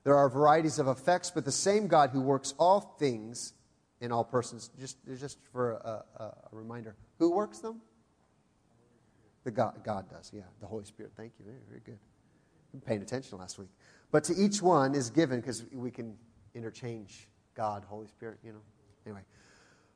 There 0.04 0.16
are 0.16 0.28
varieties 0.28 0.78
of 0.78 0.88
effects, 0.88 1.30
but 1.30 1.44
the 1.44 1.52
same 1.52 1.86
God 1.86 2.10
who 2.10 2.20
works 2.20 2.54
all 2.58 2.96
things 2.98 3.52
in 4.00 4.12
all 4.12 4.24
persons. 4.24 4.70
Just, 4.78 4.96
just 5.18 5.38
for 5.52 5.72
a, 5.72 6.04
a, 6.16 6.24
a 6.24 6.48
reminder, 6.52 6.96
who 7.18 7.32
works 7.32 7.58
them? 7.58 7.80
The 9.44 9.50
God, 9.50 9.80
God 9.84 10.08
does, 10.10 10.30
yeah. 10.34 10.42
The 10.60 10.66
Holy 10.66 10.84
Spirit. 10.84 11.12
Thank 11.16 11.32
you. 11.38 11.44
Very, 11.44 11.58
very 11.68 11.80
good. 11.80 11.98
I'm 12.72 12.80
paying 12.80 13.02
attention 13.02 13.38
last 13.38 13.58
week. 13.58 13.68
But 14.10 14.24
to 14.24 14.34
each 14.34 14.62
one 14.62 14.94
is 14.94 15.10
given, 15.10 15.40
because 15.40 15.64
we 15.72 15.90
can 15.90 16.16
interchange 16.54 17.28
God, 17.54 17.84
Holy 17.84 18.06
Spirit, 18.06 18.38
you 18.44 18.52
know. 18.52 18.62
Anyway. 19.04 19.22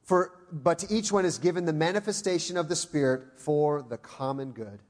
For, 0.02 0.32
but 0.50 0.78
to 0.80 0.94
each 0.94 1.12
one 1.12 1.24
is 1.24 1.38
given 1.38 1.64
the 1.64 1.72
manifestation 1.72 2.56
of 2.56 2.68
the 2.68 2.76
Spirit 2.76 3.38
for 3.38 3.82
the 3.82 3.98
common 3.98 4.52
good. 4.52 4.80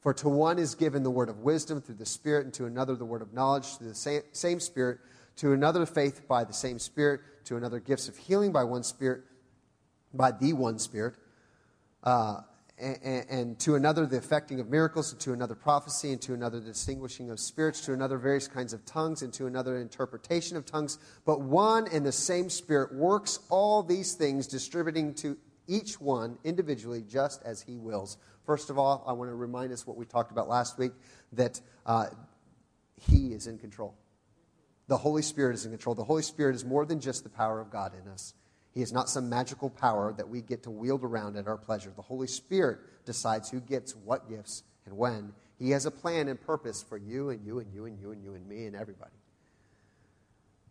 For 0.00 0.14
to 0.14 0.28
one 0.28 0.58
is 0.58 0.74
given 0.74 1.02
the 1.02 1.10
word 1.10 1.28
of 1.28 1.40
wisdom 1.40 1.80
through 1.82 1.96
the 1.96 2.06
Spirit, 2.06 2.46
and 2.46 2.54
to 2.54 2.64
another 2.64 2.96
the 2.96 3.04
word 3.04 3.20
of 3.20 3.34
knowledge 3.34 3.76
through 3.76 3.88
the 3.88 4.22
same, 4.32 4.60
Spirit, 4.60 4.98
to 5.36 5.52
another 5.52 5.84
faith 5.84 6.26
by 6.26 6.42
the 6.44 6.54
same 6.54 6.78
Spirit, 6.78 7.20
to 7.44 7.56
another 7.56 7.80
gifts 7.80 8.08
of 8.08 8.16
healing 8.16 8.50
by 8.50 8.64
one 8.64 8.82
Spirit, 8.82 9.22
by 10.14 10.30
the 10.30 10.54
one 10.54 10.78
Spirit, 10.78 11.14
uh, 12.02 12.40
and, 12.78 13.26
and, 13.28 13.58
to 13.60 13.74
another 13.74 14.06
the 14.06 14.16
effecting 14.16 14.58
of 14.58 14.70
miracles, 14.70 15.12
and 15.12 15.20
to 15.20 15.34
another 15.34 15.54
prophecy, 15.54 16.12
and 16.12 16.22
to 16.22 16.32
another 16.32 16.60
the 16.60 16.70
distinguishing 16.70 17.30
of 17.30 17.38
spirits, 17.38 17.82
to 17.82 17.92
another 17.92 18.16
various 18.16 18.48
kinds 18.48 18.72
of 18.72 18.86
tongues, 18.86 19.20
and 19.20 19.34
to 19.34 19.46
another 19.46 19.76
interpretation 19.76 20.56
of 20.56 20.64
tongues. 20.64 20.98
But 21.26 21.42
one 21.42 21.86
and 21.92 22.06
the 22.06 22.12
same 22.12 22.48
Spirit 22.48 22.94
works 22.94 23.40
all 23.50 23.82
these 23.82 24.14
things, 24.14 24.46
distributing 24.46 25.12
to 25.16 25.36
each 25.70 26.00
one 26.00 26.36
individually 26.42 27.02
just 27.08 27.42
as 27.44 27.62
he 27.62 27.76
wills. 27.76 28.18
First 28.44 28.68
of 28.68 28.78
all, 28.78 29.04
I 29.06 29.12
want 29.12 29.30
to 29.30 29.34
remind 29.34 29.72
us 29.72 29.86
what 29.86 29.96
we 29.96 30.04
talked 30.04 30.32
about 30.32 30.48
last 30.48 30.76
week 30.76 30.92
that 31.32 31.60
uh, 31.86 32.06
he 32.96 33.28
is 33.28 33.46
in 33.46 33.56
control. 33.56 33.94
The 34.88 34.96
Holy 34.96 35.22
Spirit 35.22 35.54
is 35.54 35.64
in 35.64 35.70
control. 35.70 35.94
The 35.94 36.04
Holy 36.04 36.22
Spirit 36.22 36.56
is 36.56 36.64
more 36.64 36.84
than 36.84 37.00
just 37.00 37.22
the 37.22 37.30
power 37.30 37.60
of 37.60 37.70
God 37.70 37.92
in 37.94 38.10
us. 38.10 38.34
He 38.74 38.82
is 38.82 38.92
not 38.92 39.08
some 39.08 39.28
magical 39.28 39.70
power 39.70 40.12
that 40.16 40.28
we 40.28 40.40
get 40.40 40.64
to 40.64 40.70
wield 40.70 41.04
around 41.04 41.36
at 41.36 41.46
our 41.46 41.56
pleasure. 41.56 41.92
The 41.94 42.02
Holy 42.02 42.26
Spirit 42.26 42.78
decides 43.04 43.48
who 43.48 43.60
gets 43.60 43.94
what 43.94 44.28
gifts 44.28 44.64
and 44.86 44.96
when. 44.96 45.32
He 45.58 45.70
has 45.70 45.86
a 45.86 45.90
plan 45.90 46.26
and 46.26 46.40
purpose 46.40 46.82
for 46.82 46.96
you 46.96 47.30
and 47.30 47.44
you 47.44 47.60
and 47.60 47.72
you 47.72 47.84
and 47.86 47.98
you 48.00 48.10
and 48.10 48.22
you 48.22 48.34
and 48.34 48.46
me 48.48 48.66
and 48.66 48.74
everybody. 48.74 49.12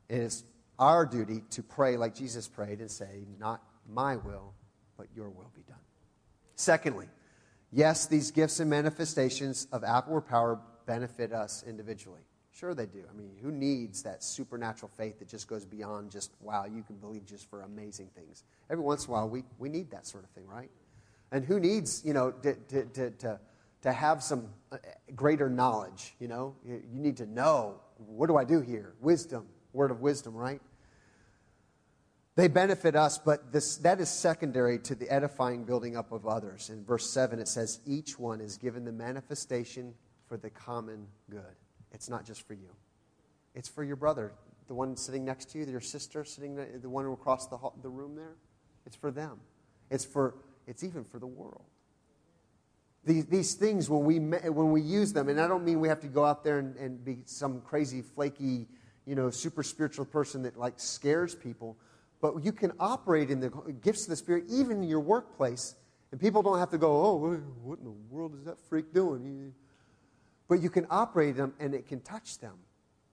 It 0.09 0.17
is 0.17 0.43
our 0.77 1.05
duty 1.05 1.43
to 1.51 1.63
pray 1.63 1.95
like 1.95 2.15
Jesus 2.15 2.47
prayed 2.47 2.79
and 2.79 2.91
say, 2.91 3.25
Not 3.39 3.61
my 3.87 4.15
will, 4.17 4.53
but 4.99 5.07
your 5.15 5.29
will 5.29 5.49
be 5.55 5.61
done. 5.61 5.79
Secondly, 6.55 7.07
yes, 7.71 8.05
these 8.05 8.31
gifts 8.31 8.59
and 8.59 8.69
manifestations 8.69 9.65
of 9.71 9.85
outward 9.85 10.21
power 10.23 10.59
benefit 10.85 11.31
us 11.31 11.63
individually. 11.65 12.19
Sure, 12.51 12.73
they 12.73 12.85
do. 12.85 13.03
I 13.09 13.17
mean, 13.17 13.31
who 13.41 13.49
needs 13.49 14.03
that 14.03 14.21
supernatural 14.21 14.91
faith 14.97 15.19
that 15.19 15.29
just 15.29 15.47
goes 15.47 15.63
beyond 15.63 16.11
just, 16.11 16.31
wow, 16.41 16.65
you 16.65 16.83
can 16.83 16.97
believe 16.97 17.25
just 17.25 17.49
for 17.49 17.61
amazing 17.61 18.09
things? 18.13 18.43
Every 18.69 18.83
once 18.83 19.05
in 19.05 19.11
a 19.11 19.13
while, 19.13 19.29
we, 19.29 19.45
we 19.57 19.69
need 19.69 19.89
that 19.91 20.05
sort 20.05 20.25
of 20.25 20.29
thing, 20.31 20.45
right? 20.45 20.69
And 21.31 21.45
who 21.45 21.61
needs, 21.61 22.03
you 22.03 22.13
know, 22.13 22.31
to, 22.31 22.55
to, 22.55 22.85
to, 22.85 23.39
to, 23.83 23.93
have 23.93 24.21
some 24.21 24.49
uh, 24.73 24.77
greater 25.15 25.49
knowledge, 25.49 26.15
you 26.19 26.27
know? 26.27 26.55
You 26.65 26.81
need 26.91 27.15
to 27.17 27.25
know 27.25 27.79
what 27.95 28.27
do 28.27 28.35
I 28.35 28.43
do 28.43 28.59
here? 28.59 28.95
Wisdom, 28.99 29.45
word 29.71 29.91
of 29.91 30.01
wisdom, 30.01 30.35
right? 30.35 30.61
They 32.39 32.47
benefit 32.47 32.95
us, 32.95 33.17
but 33.17 33.51
this, 33.51 33.75
that 33.79 33.99
is 33.99 34.07
secondary 34.07 34.79
to 34.79 34.95
the 34.95 35.09
edifying 35.09 35.65
building 35.65 35.97
up 35.97 36.13
of 36.13 36.25
others. 36.25 36.69
In 36.69 36.85
verse 36.85 37.09
7, 37.09 37.37
it 37.37 37.49
says, 37.49 37.81
Each 37.85 38.17
one 38.17 38.39
is 38.39 38.55
given 38.55 38.85
the 38.85 38.93
manifestation 38.93 39.93
for 40.25 40.37
the 40.37 40.49
common 40.49 41.07
good. 41.29 41.57
It's 41.91 42.07
not 42.07 42.23
just 42.23 42.47
for 42.47 42.53
you, 42.53 42.69
it's 43.55 43.67
for 43.67 43.83
your 43.83 43.97
brother, 43.97 44.31
the 44.69 44.73
one 44.73 44.95
sitting 44.95 45.25
next 45.25 45.49
to 45.49 45.59
you, 45.59 45.65
your 45.65 45.81
sister 45.81 46.23
sitting, 46.23 46.55
the 46.55 46.87
one 46.87 47.05
across 47.11 47.47
the, 47.47 47.57
the 47.81 47.89
room 47.89 48.15
there. 48.15 48.37
It's 48.85 48.95
for 48.95 49.11
them. 49.11 49.41
It's, 49.91 50.05
for, 50.05 50.35
it's 50.65 50.81
even 50.81 51.03
for 51.03 51.19
the 51.19 51.27
world. 51.27 51.65
These, 53.03 53.25
these 53.25 53.53
things, 53.55 53.89
when 53.89 54.05
we, 54.05 54.17
when 54.17 54.71
we 54.71 54.79
use 54.79 55.11
them, 55.11 55.27
and 55.27 55.41
I 55.41 55.47
don't 55.49 55.65
mean 55.65 55.81
we 55.81 55.89
have 55.89 55.99
to 55.99 56.07
go 56.07 56.23
out 56.23 56.45
there 56.45 56.59
and, 56.59 56.77
and 56.77 57.03
be 57.03 57.17
some 57.25 57.59
crazy, 57.59 58.01
flaky, 58.01 58.69
you 59.05 59.15
know, 59.15 59.29
super 59.29 59.61
spiritual 59.61 60.05
person 60.05 60.43
that 60.43 60.57
like 60.57 60.75
scares 60.77 61.35
people 61.35 61.75
but 62.21 62.43
you 62.43 62.51
can 62.51 62.73
operate 62.79 63.29
in 63.29 63.39
the 63.39 63.49
gifts 63.81 64.03
of 64.03 64.09
the 64.09 64.15
Spirit 64.15 64.45
even 64.49 64.83
in 64.83 64.89
your 64.89 64.99
workplace, 64.99 65.75
and 66.11 66.19
people 66.19 66.41
don't 66.41 66.59
have 66.59 66.71
to 66.71 66.77
go, 66.77 67.05
oh, 67.05 67.15
what 67.63 67.79
in 67.79 67.85
the 67.85 67.95
world 68.09 68.35
is 68.35 68.45
that 68.45 68.59
freak 68.67 68.93
doing? 68.93 69.53
But 70.47 70.61
you 70.61 70.69
can 70.69 70.87
operate 70.89 71.37
them 71.37 71.53
and 71.59 71.73
it 71.73 71.87
can 71.87 72.01
touch 72.01 72.39
them. 72.39 72.55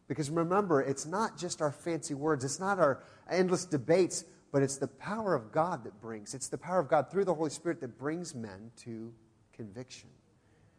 Because 0.08 0.30
remember, 0.30 0.80
it's 0.80 1.04
not 1.04 1.36
just 1.36 1.60
our 1.60 1.72
fancy 1.72 2.14
words, 2.14 2.44
it's 2.44 2.60
not 2.60 2.78
our 2.78 3.02
endless 3.30 3.64
debates, 3.64 4.24
but 4.52 4.62
it's 4.62 4.76
the 4.78 4.86
power 4.88 5.34
of 5.34 5.52
God 5.52 5.84
that 5.84 6.00
brings. 6.00 6.32
It's 6.32 6.48
the 6.48 6.56
power 6.58 6.78
of 6.78 6.88
God 6.88 7.10
through 7.10 7.24
the 7.24 7.34
Holy 7.34 7.50
Spirit 7.50 7.80
that 7.80 7.98
brings 7.98 8.34
men 8.34 8.70
to 8.84 9.12
conviction, 9.52 10.08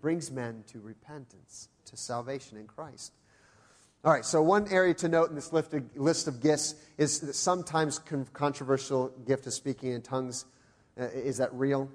brings 0.02 0.32
men 0.32 0.64
to 0.68 0.80
repentance, 0.80 1.70
to 1.86 1.98
salvation 1.98 2.58
in 2.58 2.66
Christ. 2.66 3.14
All 4.08 4.14
right, 4.14 4.24
so 4.24 4.42
one 4.42 4.70
area 4.70 4.94
to 4.94 5.10
note 5.10 5.28
in 5.28 5.36
this 5.36 5.52
list 5.52 6.28
of, 6.30 6.40
gifts 6.42 6.76
is 6.98 7.20
that 7.20 7.34
sometimes 7.34 8.00
controversial 8.32 9.10
gift 9.28 9.46
of 9.48 9.54
speaking 9.54 9.92
in 9.92 10.02
tongues. 10.02 10.46
Uh, 10.98 11.08
is 11.08 11.36
that 11.40 11.54
real? 11.54 11.92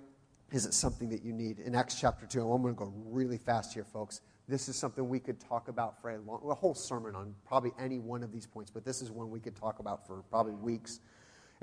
Is 0.50 0.66
it 0.66 0.74
something 0.74 1.08
that 1.08 1.24
you 1.24 1.32
need? 1.32 1.58
In 1.58 1.74
Acts 1.74 1.98
chapter 1.98 2.26
2, 2.26 2.52
I'm 2.52 2.60
going 2.60 2.74
to 2.74 2.78
go 2.78 2.92
really 3.06 3.38
fast 3.38 3.72
here, 3.72 3.86
folks. 3.86 4.20
This 4.46 4.68
is 4.68 4.76
something 4.76 5.08
we 5.08 5.20
could 5.20 5.40
talk 5.40 5.68
about 5.68 6.02
for 6.02 6.10
a, 6.10 6.18
long, 6.18 6.42
a 6.50 6.54
whole 6.54 6.74
sermon 6.74 7.14
on 7.14 7.34
probably 7.46 7.72
any 7.80 7.98
one 7.98 8.22
of 8.22 8.30
these 8.30 8.46
points, 8.46 8.70
but 8.70 8.84
this 8.84 9.00
is 9.00 9.10
one 9.10 9.30
we 9.30 9.40
could 9.40 9.56
talk 9.56 9.78
about 9.78 10.06
for 10.06 10.22
probably 10.28 10.52
weeks. 10.52 11.00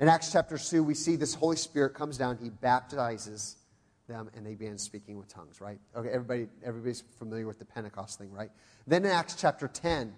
In 0.00 0.08
Acts 0.08 0.32
chapter 0.32 0.58
2, 0.58 0.82
we 0.82 0.94
see 0.94 1.14
this 1.14 1.32
Holy 1.32 1.54
Spirit 1.54 1.94
comes 1.94 2.18
down, 2.18 2.36
he 2.42 2.50
baptizes 2.50 3.54
them, 4.08 4.28
and 4.34 4.44
they 4.44 4.56
begin 4.56 4.78
speaking 4.78 5.16
with 5.16 5.28
tongues, 5.28 5.60
right? 5.60 5.78
Okay, 5.94 6.08
everybody, 6.08 6.48
everybody's 6.64 7.04
familiar 7.20 7.46
with 7.46 7.60
the 7.60 7.64
Pentecost 7.64 8.18
thing, 8.18 8.32
right? 8.32 8.50
Then 8.88 9.04
in 9.04 9.12
Acts 9.12 9.36
chapter 9.36 9.68
10, 9.68 10.12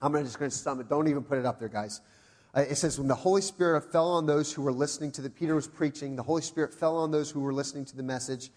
I'm 0.00 0.12
just 0.12 0.38
going 0.38 0.50
to 0.50 0.56
sum 0.56 0.80
it. 0.80 0.88
Don't 0.88 1.08
even 1.08 1.22
put 1.22 1.38
it 1.38 1.46
up 1.46 1.58
there, 1.58 1.68
guys. 1.68 2.00
Uh, 2.54 2.60
it 2.60 2.76
says, 2.76 2.98
when 2.98 3.08
the 3.08 3.14
Holy 3.14 3.42
Spirit 3.42 3.92
fell 3.92 4.10
on 4.12 4.26
those 4.26 4.52
who 4.52 4.62
were 4.62 4.72
listening 4.72 5.10
to 5.12 5.22
the, 5.22 5.28
Peter 5.30 5.54
was 5.54 5.66
preaching, 5.66 6.16
the 6.16 6.22
Holy 6.22 6.42
Spirit 6.42 6.72
fell 6.72 6.96
on 6.96 7.10
those 7.10 7.30
who 7.30 7.40
were 7.40 7.52
listening 7.52 7.84
to 7.86 7.96
the 7.96 8.02
message, 8.02 8.50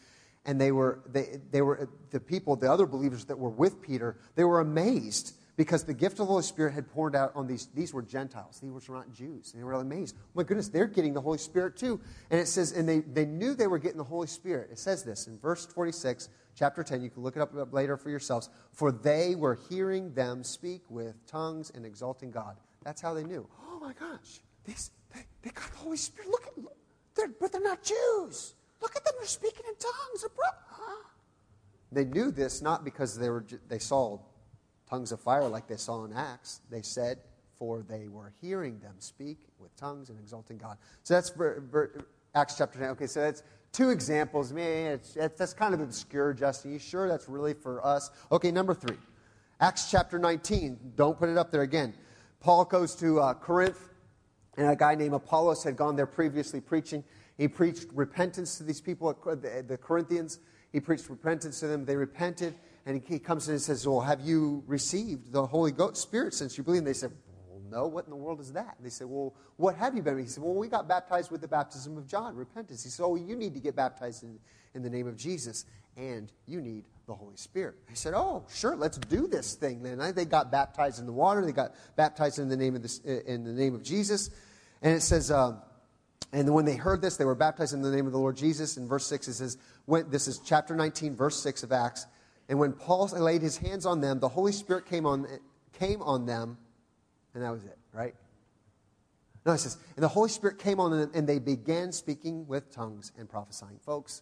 and 0.46 0.60
they 0.60 0.72
were, 0.72 1.02
they, 1.12 1.40
they 1.52 1.62
were 1.62 1.90
the 2.12 2.20
people, 2.20 2.56
the 2.56 2.72
other 2.72 2.86
believers 2.86 3.26
that 3.26 3.38
were 3.38 3.50
with 3.50 3.82
Peter, 3.82 4.18
they 4.36 4.44
were 4.44 4.62
amazed 4.62 5.36
because 5.58 5.84
the 5.84 5.94
gift 5.94 6.14
of 6.14 6.20
the 6.20 6.26
Holy 6.26 6.44
Spirit 6.44 6.74
had 6.74 6.90
poured 6.90 7.16
out 7.16 7.32
on 7.36 7.46
these. 7.46 7.68
These 7.76 7.94
were 7.94 8.02
Gentiles. 8.02 8.60
These 8.62 8.90
were 8.90 8.96
not 8.96 9.14
Jews. 9.14 9.52
They 9.52 9.64
were 9.64 9.74
amazed. 9.74 10.16
Oh 10.20 10.30
my 10.36 10.44
goodness, 10.44 10.70
they're 10.70 10.88
getting 10.88 11.14
the 11.14 11.22
Holy 11.22 11.38
Spirit 11.38 11.76
too. 11.76 12.00
And 12.30 12.40
it 12.40 12.48
says, 12.48 12.72
and 12.72 12.88
they, 12.88 13.00
they 13.00 13.26
knew 13.26 13.54
they 13.54 13.68
were 13.68 13.78
getting 13.78 13.98
the 13.98 14.04
Holy 14.04 14.28
Spirit. 14.28 14.70
It 14.72 14.80
says 14.80 15.04
this 15.04 15.28
in 15.28 15.38
verse 15.38 15.66
46 15.66 16.30
chapter 16.56 16.84
10. 16.84 17.02
You 17.02 17.10
can 17.10 17.24
look 17.24 17.36
it 17.36 17.42
up 17.42 17.74
later 17.74 17.98
for 17.98 18.10
yourselves. 18.10 18.50
For 18.72 18.92
they 18.92 19.36
were 19.36 19.58
hearing 19.70 20.14
them 20.14 20.44
speak 20.44 20.84
with 20.90 21.26
tongues 21.28 21.72
and 21.74 21.86
exalting 21.86 22.32
God. 22.32 22.58
That's 22.84 23.02
how 23.02 23.14
they 23.14 23.24
knew. 23.24 23.48
Oh 23.68 23.80
my 23.80 23.94
gosh, 23.94 24.40
these, 24.66 24.92
they, 25.14 25.22
they 25.42 25.52
got 25.52 25.72
the 25.72 25.78
Holy 25.78 25.98
Spirit. 25.98 26.30
Look 26.30 26.48
at, 26.48 26.58
look, 26.58 26.76
they're, 27.16 27.32
but 27.40 27.52
they're 27.52 27.62
not 27.62 27.84
Jews. 27.84 28.56
Look 28.82 28.96
at 28.96 29.06
them, 29.06 29.14
they're 29.20 29.28
speaking 29.28 29.64
in 29.68 29.76
tongues. 29.76 30.26
They 31.92 32.06
knew 32.06 32.32
this 32.32 32.62
not 32.62 32.86
because 32.86 33.18
they, 33.18 33.30
were, 33.30 33.46
they 33.68 33.80
saw 33.80 34.20
tongues 34.90 35.12
of 35.12 35.20
fire 35.20 35.48
like 35.48 35.68
they 35.68 35.76
saw 35.76 36.06
in 36.06 36.14
Acts. 36.14 36.62
They 36.70 36.82
said, 36.82 37.20
for 37.60 37.84
they 37.88 38.08
were 38.08 38.34
hearing 38.42 38.80
them 38.80 38.96
speak 39.00 39.40
with 39.60 39.76
tongues 39.76 40.10
and 40.10 40.18
exalting 40.20 40.58
God. 40.58 40.78
So 41.04 41.14
that's 41.16 41.32
Acts 42.34 42.56
chapter 42.58 42.80
10. 42.80 42.90
Okay, 42.92 43.08
so 43.08 43.22
that's 43.22 43.44
two 43.72 43.90
examples. 43.90 44.52
Man, 44.52 44.94
it's, 44.94 45.16
it's, 45.16 45.38
that's 45.38 45.54
kind 45.54 45.74
of 45.74 45.82
obscure, 45.82 46.34
Justin. 46.34 46.74
You 46.74 46.80
sure 46.80 47.08
that's 47.08 47.28
really 47.28 47.54
for 47.54 47.86
us? 47.86 48.12
Okay, 48.32 48.52
number 48.52 48.74
three. 48.74 48.98
Acts 49.60 49.90
chapter 49.92 50.18
19. 50.20 50.94
Don't 50.96 51.18
put 51.18 51.30
it 51.30 51.38
up 51.38 51.52
there 51.52 51.62
again. 51.62 51.94
Paul 52.40 52.66
goes 52.66 52.96
to 52.96 53.20
uh, 53.20 53.34
Corinth, 53.36 53.90
and 54.58 54.68
a 54.68 54.76
guy 54.76 54.96
named 54.96 55.14
Apollos 55.14 55.64
had 55.64 55.78
gone 55.78 55.96
there 55.96 56.08
previously 56.08 56.60
preaching. 56.60 57.04
He 57.38 57.48
preached 57.48 57.88
repentance 57.94 58.58
to 58.58 58.64
these 58.64 58.82
people, 58.82 59.14
the, 59.24 59.64
the 59.68 59.78
Corinthians. 59.78 60.40
He 60.72 60.80
preached 60.80 61.10
repentance 61.10 61.60
to 61.60 61.68
them. 61.68 61.86
They 61.86 61.96
repented, 61.96 62.56
and 62.86 63.02
he 63.06 63.20
comes 63.20 63.48
in 63.48 63.54
and 63.54 63.62
says, 63.62 63.88
Well, 63.88 64.02
have 64.02 64.22
you 64.22 64.64
received 64.68 65.32
the 65.32 65.46
Holy 65.46 65.72
Ghost 65.72 65.98
Spirit 65.98 66.34
since 66.34 66.58
you 66.58 66.64
believe? 66.64 66.80
And 66.80 66.88
they 66.88 66.94
said, 66.94 67.12
no. 67.72 67.88
What 67.88 68.06
in 68.06 68.12
the 68.12 68.18
world 68.18 68.40
is 68.40 68.54
that? 68.54 68.76
And 68.78 68.86
they 68.86 68.90
said, 68.90 69.08
Well, 69.08 69.34
what 69.58 69.76
have 69.76 69.96
you 69.96 70.02
been? 70.02 70.20
He 70.20 70.26
said, 70.26 70.44
Well, 70.44 70.54
we 70.54 70.68
got 70.68 70.88
baptized 70.88 71.32
with 71.32 71.42
the 71.42 71.48
baptism 71.48 71.98
of 71.98 72.08
John, 72.08 72.36
repentance. 72.36 72.84
He 72.84 72.90
said, 72.90 73.04
Oh, 73.04 73.16
you 73.16 73.36
need 73.36 73.54
to 73.54 73.60
get 73.60 73.76
baptized 73.76 74.24
in, 74.24 74.38
in 74.76 74.84
the 74.84 74.90
name 74.90 75.08
of 75.08 75.16
Jesus, 75.16 75.66
and 75.98 76.32
you 76.46 76.62
need 76.62 76.86
the 77.08 77.14
Holy 77.14 77.38
Spirit. 77.38 77.76
He 77.90 77.96
said, 77.96 78.14
Oh, 78.16 78.46
sure, 78.54 78.76
let's 78.76 78.98
do 78.98 79.28
this 79.28 79.56
thing 79.56 79.82
then. 79.82 80.00
They 80.14 80.26
got 80.26 80.52
baptized 80.52 81.00
in 81.00 81.06
the 81.06 81.14
water, 81.14 81.46
they 81.46 81.52
got 81.52 81.74
baptized 81.96 82.40
in 82.40 82.50
the 82.50 82.58
name 82.58 82.76
of, 82.76 82.82
this, 82.82 83.00
in 83.00 83.44
the 83.44 83.54
name 83.54 83.76
of 83.76 83.84
Jesus. 83.84 84.30
And 84.82 84.96
it 84.96 85.02
says, 85.02 85.32
um, 85.32 85.62
and 86.34 86.54
when 86.54 86.66
they 86.66 86.76
heard 86.76 87.02
this, 87.02 87.18
they 87.18 87.26
were 87.26 87.36
baptized 87.36 87.74
in 87.74 87.82
the 87.82 87.92
name 87.92 88.06
of 88.06 88.14
the 88.14 88.18
Lord 88.18 88.38
Jesus. 88.38 88.78
In 88.78 88.88
verse 88.88 89.06
6, 89.08 89.28
it 89.28 89.34
says, 89.34 89.58
when, 89.86 90.10
This 90.10 90.28
is 90.28 90.40
chapter 90.40 90.76
19, 90.76 91.16
verse 91.16 91.42
6 91.44 91.64
of 91.64 91.72
Acts. 91.72 92.08
And 92.48 92.58
when 92.58 92.74
Paul 92.74 93.08
laid 93.08 93.42
his 93.42 93.58
hands 93.58 93.86
on 93.86 94.02
them, 94.02 94.20
the 94.20 94.30
Holy 94.30 94.52
Spirit 94.52 94.86
came 94.86 95.06
on, 95.06 95.28
came 95.74 96.02
on 96.02 96.26
them 96.26 96.58
and 97.34 97.44
that 97.44 97.52
was 97.52 97.64
it, 97.66 97.78
right? 97.94 98.16
No, 99.46 99.54
it 99.54 99.58
says, 99.58 99.78
and 99.96 100.04
the 100.04 100.10
Holy 100.10 100.30
Spirit 100.30 100.60
came 100.60 100.80
on 100.80 100.92
them, 100.92 101.12
and 101.14 101.28
they 101.28 101.40
began 101.40 101.92
speaking 101.92 102.48
with 102.48 102.72
tongues 102.72 103.12
and 103.18 103.28
prophesying. 103.28 103.80
Folks, 103.84 104.22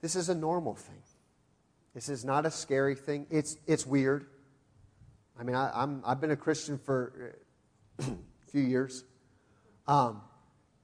this 0.00 0.16
is 0.16 0.28
a 0.28 0.34
normal 0.34 0.74
thing. 0.74 1.02
This 1.94 2.08
is 2.08 2.24
not 2.24 2.46
a 2.46 2.50
scary 2.50 2.94
thing. 2.94 3.26
It's, 3.30 3.56
it's 3.66 3.86
weird. 3.86 4.26
I 5.38 5.42
mean, 5.42 5.56
I, 5.56 5.82
am 5.82 6.02
I've 6.06 6.20
been 6.20 6.30
a 6.30 6.36
Christian 6.36 6.78
for 6.78 7.36
a 7.98 8.04
few 8.50 8.62
years. 8.62 9.04
Um, 9.86 10.22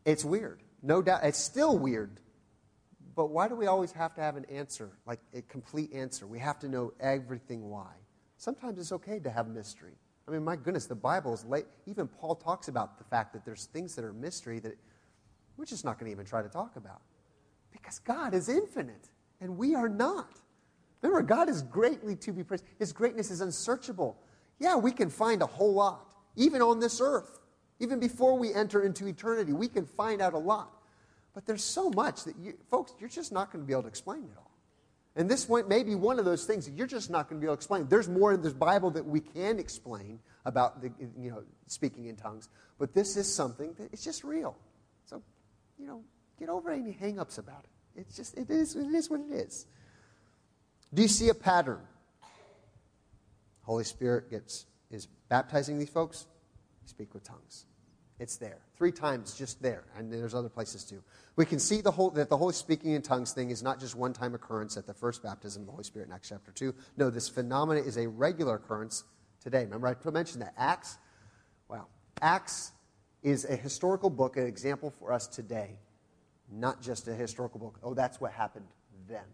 it's 0.04 0.24
weird. 0.24 0.62
No 0.82 1.00
doubt. 1.02 1.20
It's 1.24 1.38
still 1.38 1.78
weird. 1.78 2.18
But 3.14 3.26
why 3.26 3.48
do 3.48 3.54
we 3.54 3.66
always 3.66 3.92
have 3.92 4.14
to 4.14 4.20
have 4.22 4.36
an 4.36 4.46
answer, 4.50 4.90
like 5.06 5.20
a 5.34 5.42
complete 5.42 5.92
answer? 5.92 6.26
We 6.26 6.38
have 6.38 6.58
to 6.60 6.68
know 6.68 6.92
everything 6.98 7.68
why. 7.68 7.92
Sometimes 8.38 8.78
it's 8.78 8.92
okay 8.92 9.18
to 9.20 9.30
have 9.30 9.48
mystery. 9.48 9.94
I 10.26 10.30
mean, 10.30 10.44
my 10.44 10.56
goodness, 10.56 10.86
the 10.86 10.94
Bible 10.94 11.34
is 11.34 11.44
late. 11.44 11.66
Even 11.86 12.06
Paul 12.06 12.36
talks 12.36 12.68
about 12.68 12.98
the 12.98 13.04
fact 13.04 13.32
that 13.32 13.44
there's 13.44 13.66
things 13.66 13.94
that 13.96 14.04
are 14.04 14.12
mystery 14.12 14.60
that 14.60 14.78
we're 15.56 15.64
just 15.64 15.84
not 15.84 15.98
going 15.98 16.10
to 16.10 16.12
even 16.12 16.24
try 16.24 16.42
to 16.42 16.48
talk 16.48 16.76
about. 16.76 17.02
Because 17.72 17.98
God 17.98 18.34
is 18.34 18.48
infinite 18.48 19.08
and 19.40 19.58
we 19.58 19.74
are 19.74 19.88
not. 19.88 20.30
Remember, 21.02 21.22
God 21.22 21.48
is 21.48 21.62
greatly 21.62 22.14
to 22.16 22.32
be 22.32 22.44
praised. 22.44 22.64
His 22.78 22.92
greatness 22.92 23.30
is 23.30 23.40
unsearchable. 23.40 24.16
Yeah, 24.60 24.76
we 24.76 24.92
can 24.92 25.10
find 25.10 25.42
a 25.42 25.46
whole 25.46 25.74
lot, 25.74 26.14
even 26.36 26.62
on 26.62 26.78
this 26.78 27.00
earth. 27.00 27.40
Even 27.80 27.98
before 27.98 28.38
we 28.38 28.54
enter 28.54 28.82
into 28.82 29.08
eternity, 29.08 29.52
we 29.52 29.66
can 29.66 29.84
find 29.84 30.22
out 30.22 30.34
a 30.34 30.38
lot. 30.38 30.70
But 31.34 31.46
there's 31.46 31.64
so 31.64 31.90
much 31.90 32.22
that 32.24 32.36
you, 32.38 32.54
folks, 32.70 32.92
you're 33.00 33.08
just 33.08 33.32
not 33.32 33.50
going 33.50 33.64
to 33.64 33.66
be 33.66 33.72
able 33.72 33.82
to 33.82 33.88
explain 33.88 34.22
it 34.22 34.36
all. 34.36 34.51
And 35.14 35.28
this 35.28 35.48
may 35.48 35.82
be 35.82 35.94
one 35.94 36.18
of 36.18 36.24
those 36.24 36.44
things 36.44 36.64
that 36.64 36.72
you're 36.72 36.86
just 36.86 37.10
not 37.10 37.28
going 37.28 37.38
to 37.38 37.44
be 37.44 37.46
able 37.46 37.56
to 37.56 37.58
explain. 37.58 37.86
There's 37.88 38.08
more 38.08 38.32
in 38.32 38.40
this 38.40 38.54
Bible 38.54 38.90
that 38.92 39.04
we 39.04 39.20
can 39.20 39.58
explain 39.58 40.20
about 40.46 40.80
the, 40.80 40.90
you 41.18 41.30
know, 41.30 41.42
speaking 41.66 42.06
in 42.06 42.16
tongues, 42.16 42.48
but 42.78 42.94
this 42.94 43.16
is 43.16 43.32
something 43.32 43.74
that 43.78 43.92
it's 43.92 44.02
just 44.02 44.24
real. 44.24 44.56
So, 45.04 45.22
you 45.78 45.86
know, 45.86 46.02
get 46.38 46.48
over 46.48 46.70
any 46.70 46.92
hangups 46.92 47.38
about 47.38 47.64
it. 47.64 48.00
It's 48.00 48.16
just 48.16 48.38
it 48.38 48.48
is 48.48 48.74
it 48.74 48.86
is 48.86 49.10
what 49.10 49.20
it 49.20 49.32
is. 49.32 49.66
Do 50.94 51.02
you 51.02 51.08
see 51.08 51.28
a 51.28 51.34
pattern? 51.34 51.80
Holy 53.62 53.84
Spirit 53.84 54.30
gets 54.30 54.66
is 54.90 55.06
baptizing 55.28 55.78
these 55.78 55.90
folks. 55.90 56.26
Speak 56.86 57.12
with 57.12 57.22
tongues. 57.22 57.66
It's 58.22 58.36
there. 58.36 58.58
Three 58.76 58.92
times 58.92 59.34
just 59.34 59.60
there. 59.60 59.82
And 59.98 60.12
there's 60.12 60.32
other 60.32 60.48
places 60.48 60.84
too. 60.84 61.02
We 61.34 61.44
can 61.44 61.58
see 61.58 61.80
the 61.80 61.90
whole, 61.90 62.10
that 62.10 62.28
the 62.28 62.36
whole 62.36 62.52
speaking 62.52 62.92
in 62.92 63.02
tongues 63.02 63.32
thing 63.32 63.50
is 63.50 63.64
not 63.64 63.80
just 63.80 63.96
one 63.96 64.12
time 64.12 64.36
occurrence 64.36 64.76
at 64.76 64.86
the 64.86 64.94
first 64.94 65.24
baptism 65.24 65.62
of 65.62 65.66
the 65.66 65.72
Holy 65.72 65.82
Spirit 65.82 66.06
in 66.06 66.14
Acts 66.14 66.28
chapter 66.28 66.52
2. 66.52 66.72
No, 66.96 67.10
this 67.10 67.28
phenomenon 67.28 67.84
is 67.84 67.96
a 67.96 68.06
regular 68.06 68.54
occurrence 68.54 69.02
today. 69.42 69.64
Remember, 69.64 69.88
I 69.88 70.10
mentioned 70.10 70.42
that. 70.42 70.54
Acts, 70.56 70.98
wow. 71.68 71.88
Acts 72.20 72.70
is 73.24 73.44
a 73.44 73.56
historical 73.56 74.08
book, 74.08 74.36
an 74.36 74.46
example 74.46 74.90
for 74.90 75.12
us 75.12 75.26
today, 75.26 75.80
not 76.48 76.80
just 76.80 77.08
a 77.08 77.14
historical 77.14 77.58
book. 77.58 77.80
Oh, 77.82 77.92
that's 77.92 78.20
what 78.20 78.30
happened 78.30 78.66
then. 79.08 79.24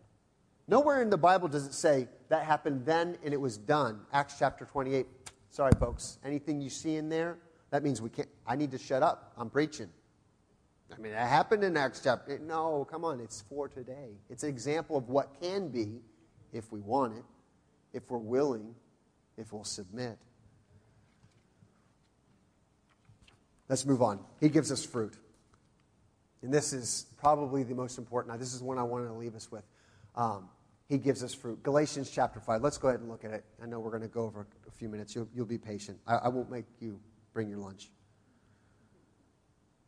Nowhere 0.67 1.03
in 1.03 1.11
the 1.11 1.19
Bible 1.19 1.49
does 1.49 1.67
it 1.67 1.75
say 1.75 2.09
that 2.31 2.47
happened 2.47 2.87
then 2.87 3.19
and 3.23 3.35
it 3.35 3.41
was 3.41 3.59
done. 3.59 4.01
Acts 4.15 4.37
chapter 4.39 4.65
28. 4.65 5.07
Sorry, 5.51 5.73
folks. 5.79 6.17
Anything 6.25 6.63
you 6.63 6.71
see 6.71 6.97
in 6.97 7.11
there, 7.11 7.37
that 7.71 7.83
means 7.83 8.01
we 8.01 8.11
can't. 8.11 8.29
I 8.47 8.57
need 8.57 8.71
to 8.73 8.79
shut 8.79 9.03
up. 9.03 9.33
I'm 9.37 9.51
preaching. 9.51 9.89
I 10.93 10.99
mean, 10.99 11.13
that 11.13 11.29
happened 11.29 11.65
in 11.65 11.77
Acts 11.77 12.01
chapter. 12.03 12.39
No, 12.39 12.87
come 12.91 13.05
on. 13.05 13.21
It's 13.21 13.43
for 13.49 13.69
today. 13.69 14.17
It's 14.31 14.43
an 14.43 14.49
example 14.49 14.97
of 14.97 15.09
what 15.09 15.41
can 15.41 15.69
be 15.69 16.01
if 16.53 16.73
we 16.73 16.81
want 16.81 17.15
it, 17.15 17.25
if 17.93 18.11
we're 18.11 18.19
willing, 18.19 18.75
if 19.37 19.53
we'll 19.53 19.65
submit. 19.65 20.17
Let's 23.69 23.85
move 23.85 24.01
on. 24.01 24.21
He 24.41 24.49
gives 24.49 24.73
us 24.73 24.85
fruit. 24.85 25.15
And 26.43 26.53
this 26.53 26.73
is 26.73 27.07
probably 27.19 27.65
the 27.65 27.75
most 27.75 27.99
important. 27.99 28.33
Now, 28.33 28.39
this 28.39 28.55
is 28.55 28.63
one 28.63 28.79
I 28.79 28.83
wanted 28.83 29.09
to 29.09 29.15
leave 29.15 29.35
us 29.35 29.51
with. 29.51 29.65
Um, 30.15 30.49
he 30.89 30.97
gives 30.97 31.23
us 31.23 31.35
fruit. 31.35 31.63
Galatians 31.63 32.11
chapter 32.11 32.41
5. 32.41 32.63
Let's 32.63 32.79
go 32.79 32.89
ahead 32.89 33.01
and 33.01 33.11
look 33.11 33.25
at 33.25 33.33
it. 33.33 33.45
I 33.63 33.67
know 33.67 33.79
we're 33.79 33.91
going 33.91 34.03
to 34.03 34.09
go 34.09 34.23
over 34.23 34.47
a 34.67 34.71
few 34.71 34.89
minutes. 34.89 35.15
You'll, 35.15 35.29
you'll 35.35 35.45
be 35.45 35.59
patient. 35.59 35.99
I, 36.07 36.15
I 36.17 36.29
won't 36.29 36.51
make 36.51 36.65
you 36.81 36.99
bring 37.33 37.49
your 37.49 37.59
lunch. 37.59 37.91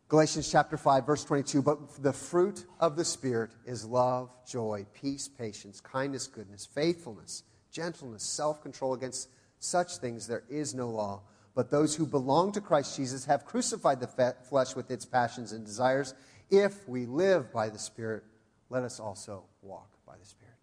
Galatians 0.09 0.51
chapter 0.51 0.77
5, 0.77 1.07
verse 1.07 1.25
22. 1.25 1.63
But 1.63 2.03
the 2.03 2.13
fruit 2.13 2.67
of 2.81 2.97
the 2.97 3.05
Spirit 3.05 3.53
is 3.65 3.85
love, 3.85 4.31
joy, 4.45 4.85
peace, 4.93 5.29
patience, 5.29 5.81
kindness, 5.81 6.27
goodness, 6.27 6.67
faithfulness, 6.67 7.45
gentleness, 7.71 8.25
self 8.25 8.61
control. 8.61 8.95
Against 8.95 9.29
such 9.61 9.99
things 9.99 10.27
there 10.27 10.43
is 10.49 10.75
no 10.75 10.89
law. 10.89 11.23
But 11.55 11.71
those 11.71 11.95
who 11.95 12.07
belong 12.07 12.51
to 12.53 12.61
Christ 12.61 12.97
Jesus 12.97 13.25
have 13.27 13.45
crucified 13.45 14.01
the 14.01 14.35
flesh 14.49 14.75
with 14.75 14.91
its 14.91 15.05
passions 15.05 15.53
and 15.53 15.65
desires. 15.65 16.15
If 16.51 16.89
we 16.89 17.07
live 17.07 17.53
by 17.53 17.69
the 17.69 17.79
Spirit, 17.79 18.25
let 18.69 18.83
us 18.83 18.99
also 18.99 19.45
walk 19.63 19.91
by 20.07 20.15
the 20.19 20.27
Spirit. 20.27 20.55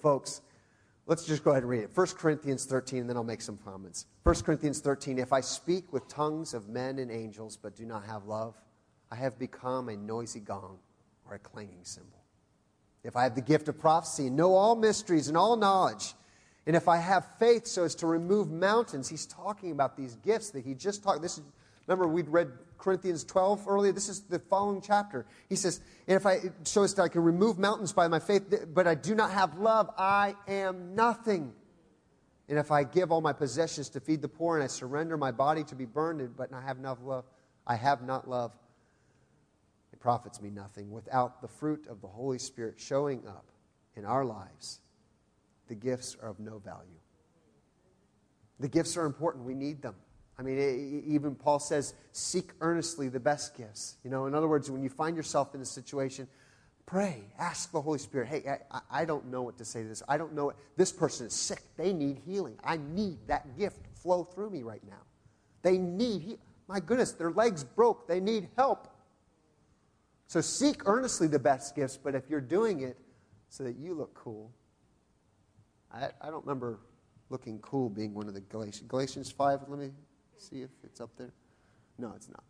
Folks, 0.00 0.40
let's 1.08 1.24
just 1.24 1.42
go 1.42 1.50
ahead 1.50 1.64
and 1.64 1.70
read 1.70 1.82
it. 1.82 1.90
1 1.92 2.06
Corinthians 2.18 2.66
13, 2.66 3.00
and 3.00 3.10
then 3.10 3.16
I'll 3.16 3.24
make 3.24 3.40
some 3.40 3.56
comments. 3.56 4.06
1 4.22 4.34
Corinthians 4.42 4.78
13 4.78 5.18
If 5.18 5.32
I 5.32 5.40
speak 5.40 5.92
with 5.92 6.06
tongues 6.06 6.54
of 6.54 6.68
men 6.68 7.00
and 7.00 7.10
angels, 7.10 7.58
but 7.60 7.74
do 7.74 7.84
not 7.84 8.04
have 8.04 8.26
love, 8.26 8.54
I 9.10 9.16
have 9.16 9.38
become 9.38 9.88
a 9.88 9.96
noisy 9.96 10.40
gong 10.40 10.78
or 11.28 11.34
a 11.34 11.38
clanging 11.38 11.82
cymbal. 11.82 12.22
If 13.02 13.16
I 13.16 13.22
have 13.22 13.34
the 13.34 13.40
gift 13.40 13.68
of 13.68 13.78
prophecy 13.78 14.26
and 14.26 14.36
know 14.36 14.54
all 14.54 14.76
mysteries 14.76 15.28
and 15.28 15.36
all 15.36 15.56
knowledge, 15.56 16.14
and 16.66 16.76
if 16.76 16.88
I 16.88 16.98
have 16.98 17.26
faith 17.38 17.66
so 17.66 17.84
as 17.84 17.94
to 17.96 18.06
remove 18.06 18.50
mountains, 18.50 19.08
he's 19.08 19.24
talking 19.24 19.72
about 19.72 19.96
these 19.96 20.16
gifts 20.16 20.50
that 20.50 20.64
he 20.64 20.74
just 20.74 21.02
talked. 21.02 21.22
This 21.22 21.38
is, 21.38 21.44
remember 21.86 22.06
we'd 22.06 22.28
read 22.28 22.52
Corinthians 22.78 23.24
12 23.24 23.66
earlier. 23.68 23.92
This 23.92 24.08
is 24.08 24.22
the 24.22 24.38
following 24.38 24.80
chapter. 24.80 25.26
He 25.48 25.56
says, 25.56 25.80
"And 26.06 26.16
if 26.16 26.24
I 26.24 26.52
show 26.64 26.84
us 26.84 26.94
that 26.94 27.02
I 27.02 27.08
can 27.08 27.22
remove 27.22 27.58
mountains 27.58 27.92
by 27.92 28.08
my 28.08 28.18
faith, 28.18 28.72
but 28.72 28.86
I 28.86 28.94
do 28.94 29.14
not 29.14 29.32
have 29.32 29.58
love, 29.58 29.90
I 29.98 30.36
am 30.46 30.94
nothing. 30.94 31.54
And 32.48 32.58
if 32.58 32.70
I 32.70 32.84
give 32.84 33.12
all 33.12 33.20
my 33.20 33.34
possessions 33.34 33.90
to 33.90 34.00
feed 34.00 34.22
the 34.22 34.28
poor, 34.28 34.56
and 34.56 34.64
I 34.64 34.68
surrender 34.68 35.18
my 35.18 35.32
body 35.32 35.64
to 35.64 35.74
be 35.74 35.84
burned, 35.84 36.34
but 36.36 36.52
I 36.52 36.62
have 36.62 36.78
not 36.78 37.04
love, 37.04 37.26
I 37.66 37.74
have 37.74 38.02
not 38.02 38.26
love. 38.28 38.56
It 39.92 40.00
profits 40.00 40.40
me 40.40 40.48
nothing. 40.48 40.90
Without 40.90 41.42
the 41.42 41.48
fruit 41.48 41.86
of 41.88 42.00
the 42.00 42.08
Holy 42.08 42.38
Spirit 42.38 42.80
showing 42.80 43.26
up 43.26 43.50
in 43.96 44.04
our 44.04 44.24
lives, 44.24 44.80
the 45.66 45.74
gifts 45.74 46.16
are 46.22 46.30
of 46.30 46.40
no 46.40 46.58
value. 46.58 47.00
The 48.60 48.68
gifts 48.68 48.96
are 48.96 49.04
important. 49.04 49.44
We 49.44 49.54
need 49.54 49.82
them. 49.82 49.96
I 50.38 50.42
mean, 50.42 51.02
even 51.06 51.34
Paul 51.34 51.58
says, 51.58 51.94
seek 52.12 52.52
earnestly 52.60 53.08
the 53.08 53.18
best 53.18 53.56
gifts. 53.56 53.96
You 54.04 54.10
know, 54.10 54.26
in 54.26 54.34
other 54.34 54.46
words, 54.46 54.70
when 54.70 54.82
you 54.84 54.88
find 54.88 55.16
yourself 55.16 55.54
in 55.54 55.60
a 55.60 55.64
situation, 55.64 56.28
pray, 56.86 57.24
ask 57.38 57.72
the 57.72 57.80
Holy 57.80 57.98
Spirit, 57.98 58.28
hey, 58.28 58.58
I, 58.70 58.80
I 58.90 59.04
don't 59.04 59.26
know 59.26 59.42
what 59.42 59.58
to 59.58 59.64
say 59.64 59.82
to 59.82 59.88
this. 59.88 60.02
I 60.08 60.16
don't 60.16 60.34
know. 60.34 60.50
It. 60.50 60.56
This 60.76 60.92
person 60.92 61.26
is 61.26 61.32
sick. 61.32 61.62
They 61.76 61.92
need 61.92 62.20
healing. 62.24 62.56
I 62.62 62.76
need 62.76 63.18
that 63.26 63.58
gift 63.58 63.80
flow 64.00 64.22
through 64.22 64.50
me 64.50 64.62
right 64.62 64.82
now. 64.88 65.02
They 65.62 65.76
need, 65.76 66.22
he- 66.22 66.38
my 66.68 66.78
goodness, 66.78 67.12
their 67.12 67.32
legs 67.32 67.64
broke. 67.64 68.06
They 68.06 68.20
need 68.20 68.48
help. 68.56 68.88
So 70.28 70.40
seek 70.40 70.86
earnestly 70.86 71.26
the 71.26 71.38
best 71.38 71.74
gifts, 71.74 71.96
but 71.96 72.14
if 72.14 72.28
you're 72.28 72.40
doing 72.40 72.82
it 72.82 72.96
so 73.48 73.64
that 73.64 73.76
you 73.76 73.94
look 73.94 74.14
cool, 74.14 74.52
I, 75.92 76.10
I 76.20 76.30
don't 76.30 76.44
remember 76.44 76.78
looking 77.30 77.58
cool 77.60 77.88
being 77.88 78.14
one 78.14 78.28
of 78.28 78.34
the 78.34 78.42
Galatians. 78.42 78.86
Galatians 78.88 79.30
5, 79.30 79.60
let 79.68 79.78
me 79.78 79.90
see 80.40 80.62
if 80.62 80.70
it's 80.84 81.00
up 81.00 81.10
there. 81.16 81.32
No, 81.98 82.12
it's 82.16 82.28
not. 82.28 82.44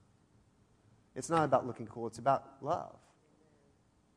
It's 1.14 1.30
not 1.30 1.45
about 1.45 1.66
looking 1.66 1.86
cool, 1.86 2.07
it's 2.07 2.18
about 2.18 2.45
love. 2.61 2.97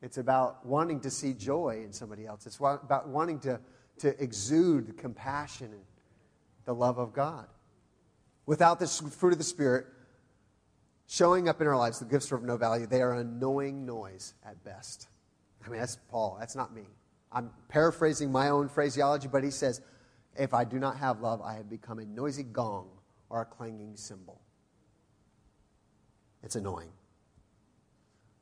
It's 0.02 0.18
about 0.18 0.66
wanting 0.66 1.00
to 1.00 1.10
see 1.10 1.32
joy 1.32 1.82
in 1.84 1.92
somebody 1.92 2.26
else. 2.26 2.46
It's 2.46 2.58
about 2.58 3.08
wanting 3.08 3.38
to, 3.40 3.60
to 3.98 4.22
exude 4.22 4.96
compassion 4.98 5.66
and 5.66 5.82
the 6.64 6.74
love 6.74 6.98
of 6.98 7.12
God. 7.12 7.46
Without 8.46 8.80
this 8.80 9.00
fruit 9.00 9.32
of 9.32 9.38
the 9.38 9.44
Spirit 9.44 9.86
showing 11.06 11.48
up 11.48 11.60
in 11.60 11.68
our 11.68 11.76
lives, 11.76 12.00
the 12.00 12.04
gifts 12.04 12.32
are 12.32 12.36
of 12.36 12.42
no 12.42 12.56
value. 12.56 12.86
They 12.86 13.00
are 13.00 13.12
an 13.12 13.20
annoying 13.20 13.86
noise 13.86 14.34
at 14.44 14.62
best. 14.64 15.08
I 15.64 15.68
mean, 15.68 15.78
that's 15.78 15.96
Paul. 16.10 16.36
That's 16.40 16.56
not 16.56 16.74
me. 16.74 16.82
I'm 17.30 17.50
paraphrasing 17.68 18.32
my 18.32 18.48
own 18.48 18.68
phraseology, 18.68 19.28
but 19.28 19.44
he 19.44 19.50
says, 19.50 19.80
If 20.36 20.52
I 20.52 20.64
do 20.64 20.80
not 20.80 20.96
have 20.98 21.20
love, 21.20 21.40
I 21.40 21.54
have 21.54 21.70
become 21.70 22.00
a 22.00 22.04
noisy 22.04 22.42
gong 22.42 22.88
or 23.32 23.40
a 23.40 23.44
clanging 23.46 23.96
cymbal. 23.96 24.40
It's 26.42 26.54
annoying. 26.54 26.92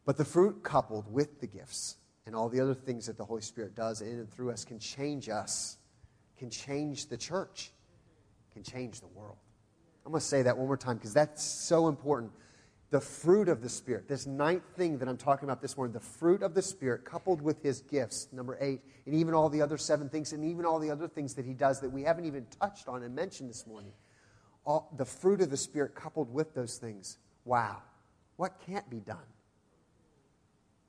But 0.04 0.16
the 0.16 0.24
fruit 0.24 0.64
coupled 0.64 1.10
with 1.10 1.40
the 1.40 1.46
gifts 1.46 1.96
and 2.26 2.34
all 2.34 2.48
the 2.48 2.60
other 2.60 2.74
things 2.74 3.06
that 3.06 3.16
the 3.16 3.24
Holy 3.24 3.40
Spirit 3.40 3.76
does 3.76 4.02
in 4.02 4.18
and 4.18 4.28
through 4.28 4.50
us 4.50 4.64
can 4.64 4.80
change 4.80 5.28
us, 5.28 5.78
can 6.38 6.50
change 6.50 7.06
the 7.06 7.16
church, 7.16 7.70
can 8.52 8.64
change 8.64 9.00
the 9.00 9.06
world. 9.06 9.36
I'm 10.04 10.10
going 10.10 10.20
to 10.20 10.26
say 10.26 10.42
that 10.42 10.58
one 10.58 10.66
more 10.66 10.76
time 10.76 10.96
because 10.96 11.14
that's 11.14 11.42
so 11.42 11.86
important 11.86 12.32
the 12.90 13.00
fruit 13.00 13.48
of 13.48 13.62
the 13.62 13.68
Spirit. 13.68 14.08
This 14.08 14.26
ninth 14.26 14.64
thing 14.76 14.98
that 14.98 15.08
I'm 15.08 15.16
talking 15.16 15.48
about 15.48 15.62
this 15.62 15.76
morning, 15.76 15.92
the 15.92 16.00
fruit 16.00 16.42
of 16.42 16.54
the 16.54 16.62
Spirit 16.62 17.04
coupled 17.04 17.40
with 17.40 17.62
his 17.62 17.82
gifts, 17.82 18.26
number 18.32 18.58
eight, 18.60 18.80
and 19.06 19.14
even 19.14 19.32
all 19.32 19.48
the 19.48 19.62
other 19.62 19.78
seven 19.78 20.08
things, 20.08 20.32
and 20.32 20.44
even 20.44 20.66
all 20.66 20.80
the 20.80 20.90
other 20.90 21.06
things 21.06 21.34
that 21.34 21.44
he 21.44 21.54
does 21.54 21.80
that 21.80 21.90
we 21.90 22.02
haven't 22.02 22.24
even 22.24 22.46
touched 22.58 22.88
on 22.88 23.04
and 23.04 23.14
mentioned 23.14 23.48
this 23.48 23.64
morning. 23.64 23.92
All, 24.70 24.88
the 24.96 25.04
fruit 25.04 25.40
of 25.40 25.50
the 25.50 25.56
Spirit 25.56 25.96
coupled 25.96 26.32
with 26.32 26.54
those 26.54 26.78
things. 26.78 27.18
Wow. 27.44 27.82
What 28.36 28.60
can't 28.64 28.88
be 28.88 29.00
done? 29.00 29.16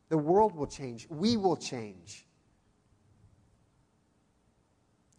The 0.10 0.20
world 0.20 0.56
will 0.56 0.68
change. 0.68 1.08
We 1.10 1.36
will 1.36 1.58
change. 1.58 2.28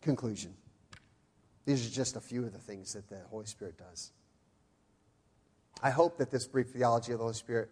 Conclusion. 0.01 0.55
These 1.65 1.89
are 1.89 1.91
just 1.91 2.15
a 2.15 2.21
few 2.21 2.45
of 2.45 2.53
the 2.53 2.61
things 2.61 2.93
that 2.93 3.09
the 3.09 3.19
Holy 3.31 3.47
Spirit 3.47 3.77
does. 3.79 4.13
I 5.83 5.91
hope 5.91 6.17
that 6.19 6.31
this 6.31 6.47
brief 6.47 6.69
theology 6.69 7.11
of 7.11 7.19
the 7.19 7.25
Holy 7.25 7.35
Spirit, 7.35 7.69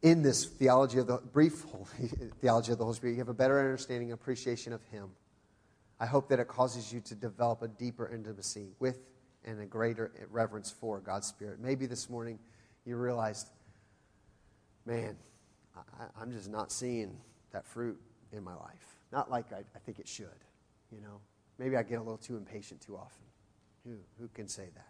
in 0.00 0.22
this 0.22 0.46
theology 0.46 1.00
of 1.00 1.06
the 1.06 1.18
brief 1.18 1.66
theology 2.40 2.72
of 2.72 2.78
the 2.78 2.84
Holy 2.84 2.96
Spirit, 2.96 3.12
you 3.12 3.18
have 3.18 3.28
a 3.28 3.34
better 3.34 3.58
understanding, 3.58 4.10
and 4.10 4.18
appreciation 4.18 4.72
of 4.72 4.82
Him. 4.84 5.10
I 6.00 6.06
hope 6.06 6.30
that 6.30 6.40
it 6.40 6.48
causes 6.48 6.90
you 6.94 7.00
to 7.02 7.14
develop 7.14 7.60
a 7.60 7.68
deeper 7.68 8.08
intimacy 8.08 8.70
with 8.78 9.11
and 9.44 9.60
a 9.60 9.66
greater 9.66 10.12
reverence 10.30 10.70
for 10.70 11.00
God's 11.00 11.26
Spirit. 11.26 11.58
Maybe 11.60 11.86
this 11.86 12.08
morning 12.08 12.38
you 12.84 12.96
realized, 12.96 13.48
man, 14.86 15.16
I, 15.76 16.22
am 16.22 16.32
just 16.32 16.50
not 16.50 16.70
seeing 16.70 17.16
that 17.52 17.66
fruit 17.66 17.98
in 18.32 18.42
my 18.42 18.54
life. 18.54 18.96
Not 19.12 19.30
like 19.30 19.52
I, 19.52 19.58
I 19.58 19.78
think 19.84 19.98
it 19.98 20.08
should, 20.08 20.26
you 20.90 21.00
know. 21.00 21.20
Maybe 21.58 21.76
I 21.76 21.82
get 21.82 21.96
a 21.96 22.02
little 22.02 22.18
too 22.18 22.36
impatient 22.36 22.80
too 22.80 22.96
often. 22.96 23.24
Who, 23.84 23.96
who 24.18 24.28
can 24.28 24.48
say 24.48 24.68
that? 24.74 24.88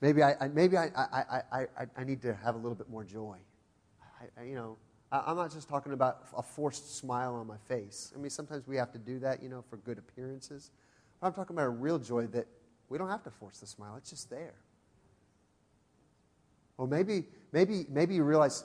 Maybe 0.00 0.22
I, 0.22 0.34
I 0.40 0.48
maybe 0.48 0.76
I, 0.76 0.90
I, 0.96 1.42
I, 1.52 1.86
I, 1.96 2.04
need 2.04 2.22
to 2.22 2.34
have 2.34 2.56
a 2.56 2.58
little 2.58 2.74
bit 2.74 2.90
more 2.90 3.04
joy. 3.04 3.36
I, 4.36 4.42
you 4.42 4.56
know, 4.56 4.76
I, 5.12 5.30
am 5.30 5.36
not 5.36 5.52
just 5.52 5.68
talking 5.68 5.92
about 5.92 6.24
a 6.36 6.42
forced 6.42 6.96
smile 6.96 7.36
on 7.36 7.46
my 7.46 7.56
face. 7.68 8.12
I 8.14 8.18
mean, 8.18 8.30
sometimes 8.30 8.66
we 8.66 8.76
have 8.76 8.90
to 8.92 8.98
do 8.98 9.20
that, 9.20 9.40
you 9.40 9.48
know, 9.48 9.62
for 9.70 9.76
good 9.76 9.98
appearances. 9.98 10.72
I'm 11.22 11.32
talking 11.32 11.54
about 11.54 11.66
a 11.66 11.70
real 11.70 11.98
joy 11.98 12.26
that 12.28 12.46
we 12.88 12.98
don't 12.98 13.08
have 13.08 13.22
to 13.24 13.30
force 13.30 13.60
the 13.60 13.66
smile. 13.66 13.94
It's 13.96 14.10
just 14.10 14.28
there. 14.28 14.54
Or 16.78 16.86
maybe, 16.86 17.24
maybe, 17.52 17.86
maybe 17.88 18.14
you 18.14 18.24
realize, 18.24 18.64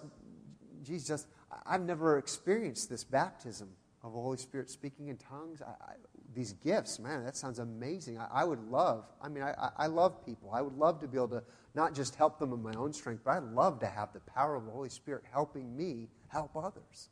Jesus, 0.84 1.28
I've 1.66 1.82
never 1.82 2.18
experienced 2.18 2.90
this 2.90 3.04
baptism 3.04 3.70
of 4.04 4.14
the 4.14 4.20
Holy 4.20 4.38
Spirit 4.38 4.70
speaking 4.70 5.10
in 5.10 5.18
tongues. 5.18 5.62
I, 5.62 5.70
I, 5.70 5.94
these 6.34 6.54
gifts, 6.54 7.00
man, 7.00 7.24
that 7.26 7.36
sounds 7.36 7.60
amazing. 7.60 8.18
I, 8.18 8.28
I 8.32 8.44
would 8.44 8.64
love, 8.70 9.06
I 9.22 9.30
mean, 9.30 9.44
I 9.44 9.88
love 9.88 10.26
people. 10.26 10.52
I 10.54 10.62
would 10.62 10.78
love 10.78 11.00
to 11.02 11.08
be 11.08 11.18
able 11.18 11.30
to 11.30 11.44
not 11.76 11.94
just 11.94 12.16
help 12.16 12.40
them 12.40 12.54
in 12.54 12.62
my 12.62 12.74
own 12.74 12.92
strength, 12.94 13.22
but 13.24 13.32
I'd 13.32 13.44
love 13.44 13.80
to 13.82 13.88
have 13.88 14.14
the 14.14 14.20
power 14.22 14.56
of 14.56 14.66
the 14.66 14.72
Holy 14.72 14.90
Spirit 14.90 15.24
helping 15.32 15.76
me 15.76 16.10
help 16.28 16.56
others. 16.56 17.10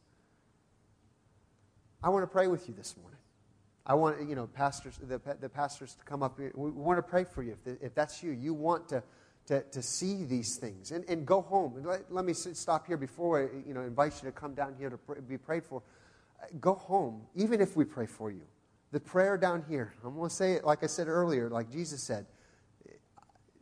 I 2.04 2.10
want 2.10 2.24
to 2.24 2.28
pray 2.28 2.48
with 2.48 2.68
you 2.68 2.74
this 2.74 2.96
morning. 2.98 3.20
I 3.86 3.94
want, 3.94 4.28
you 4.28 4.36
know, 4.36 4.48
pastors, 4.48 5.00
the, 5.02 5.22
the 5.40 5.50
pastors 5.50 5.94
to 5.96 6.04
come 6.06 6.24
up 6.24 6.40
here. 6.40 6.52
We 6.56 6.72
want 6.72 6.98
to 6.98 7.04
pray 7.04 7.24
for 7.24 7.44
you. 7.44 7.52
If, 7.52 7.64
the, 7.64 7.86
if 7.86 7.94
that's 7.94 8.24
you, 8.24 8.32
you 8.32 8.54
want 8.54 8.90
to, 8.90 9.04
to, 9.48 9.62
to 9.62 9.82
see 9.82 10.24
these 10.24 10.58
things 10.58 10.92
and, 10.92 11.08
and 11.08 11.26
go 11.26 11.42
home. 11.42 11.78
And 11.78 11.86
let, 11.86 12.12
let 12.12 12.26
me 12.26 12.34
stop 12.34 12.88
here 12.88 12.98
before 12.98 13.44
I 13.44 13.68
you 13.68 13.76
know, 13.76 13.82
invite 13.82 14.14
you 14.24 14.30
to 14.30 14.32
come 14.32 14.56
down 14.56 14.76
here 14.80 14.90
to 14.90 14.98
pray, 14.98 15.20
be 15.28 15.38
prayed 15.38 15.66
for. 15.66 15.84
Go 16.60 16.74
home, 16.74 17.22
even 17.36 17.62
if 17.62 17.76
we 17.76 17.86
pray 17.86 18.08
for 18.08 18.32
you. 18.32 18.42
The 18.92 19.00
prayer 19.00 19.38
down 19.38 19.64
here, 19.70 19.94
I'm 20.04 20.16
going 20.16 20.30
to 20.30 20.36
say 20.36 20.54
it 20.54 20.64
like 20.64 20.84
I 20.84 20.88
said 20.88 21.08
earlier, 21.08 21.50
like 21.50 21.72
Jesus 21.72 22.02
said. 22.02 22.26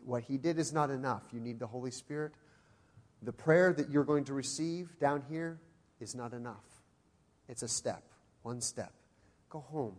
What 0.06 0.24
he 0.24 0.38
did 0.38 0.60
is 0.60 0.74
not 0.74 0.90
enough. 0.90 1.24
You 1.32 1.40
need 1.40 1.60
the 1.60 1.68
Holy 1.68 1.92
Spirit. 1.92 2.34
The 3.22 3.32
prayer 3.32 3.74
that 3.74 3.90
you're 3.90 4.04
going 4.04 4.26
to 4.26 4.34
receive 4.34 5.00
down 5.00 5.24
here 5.30 5.60
is 6.00 6.14
not 6.14 6.34
enough. 6.34 6.84
It's 7.48 7.64
a 7.64 7.68
step, 7.68 8.04
one 8.42 8.60
step. 8.62 8.92
Go 9.50 9.60
home. 9.60 9.96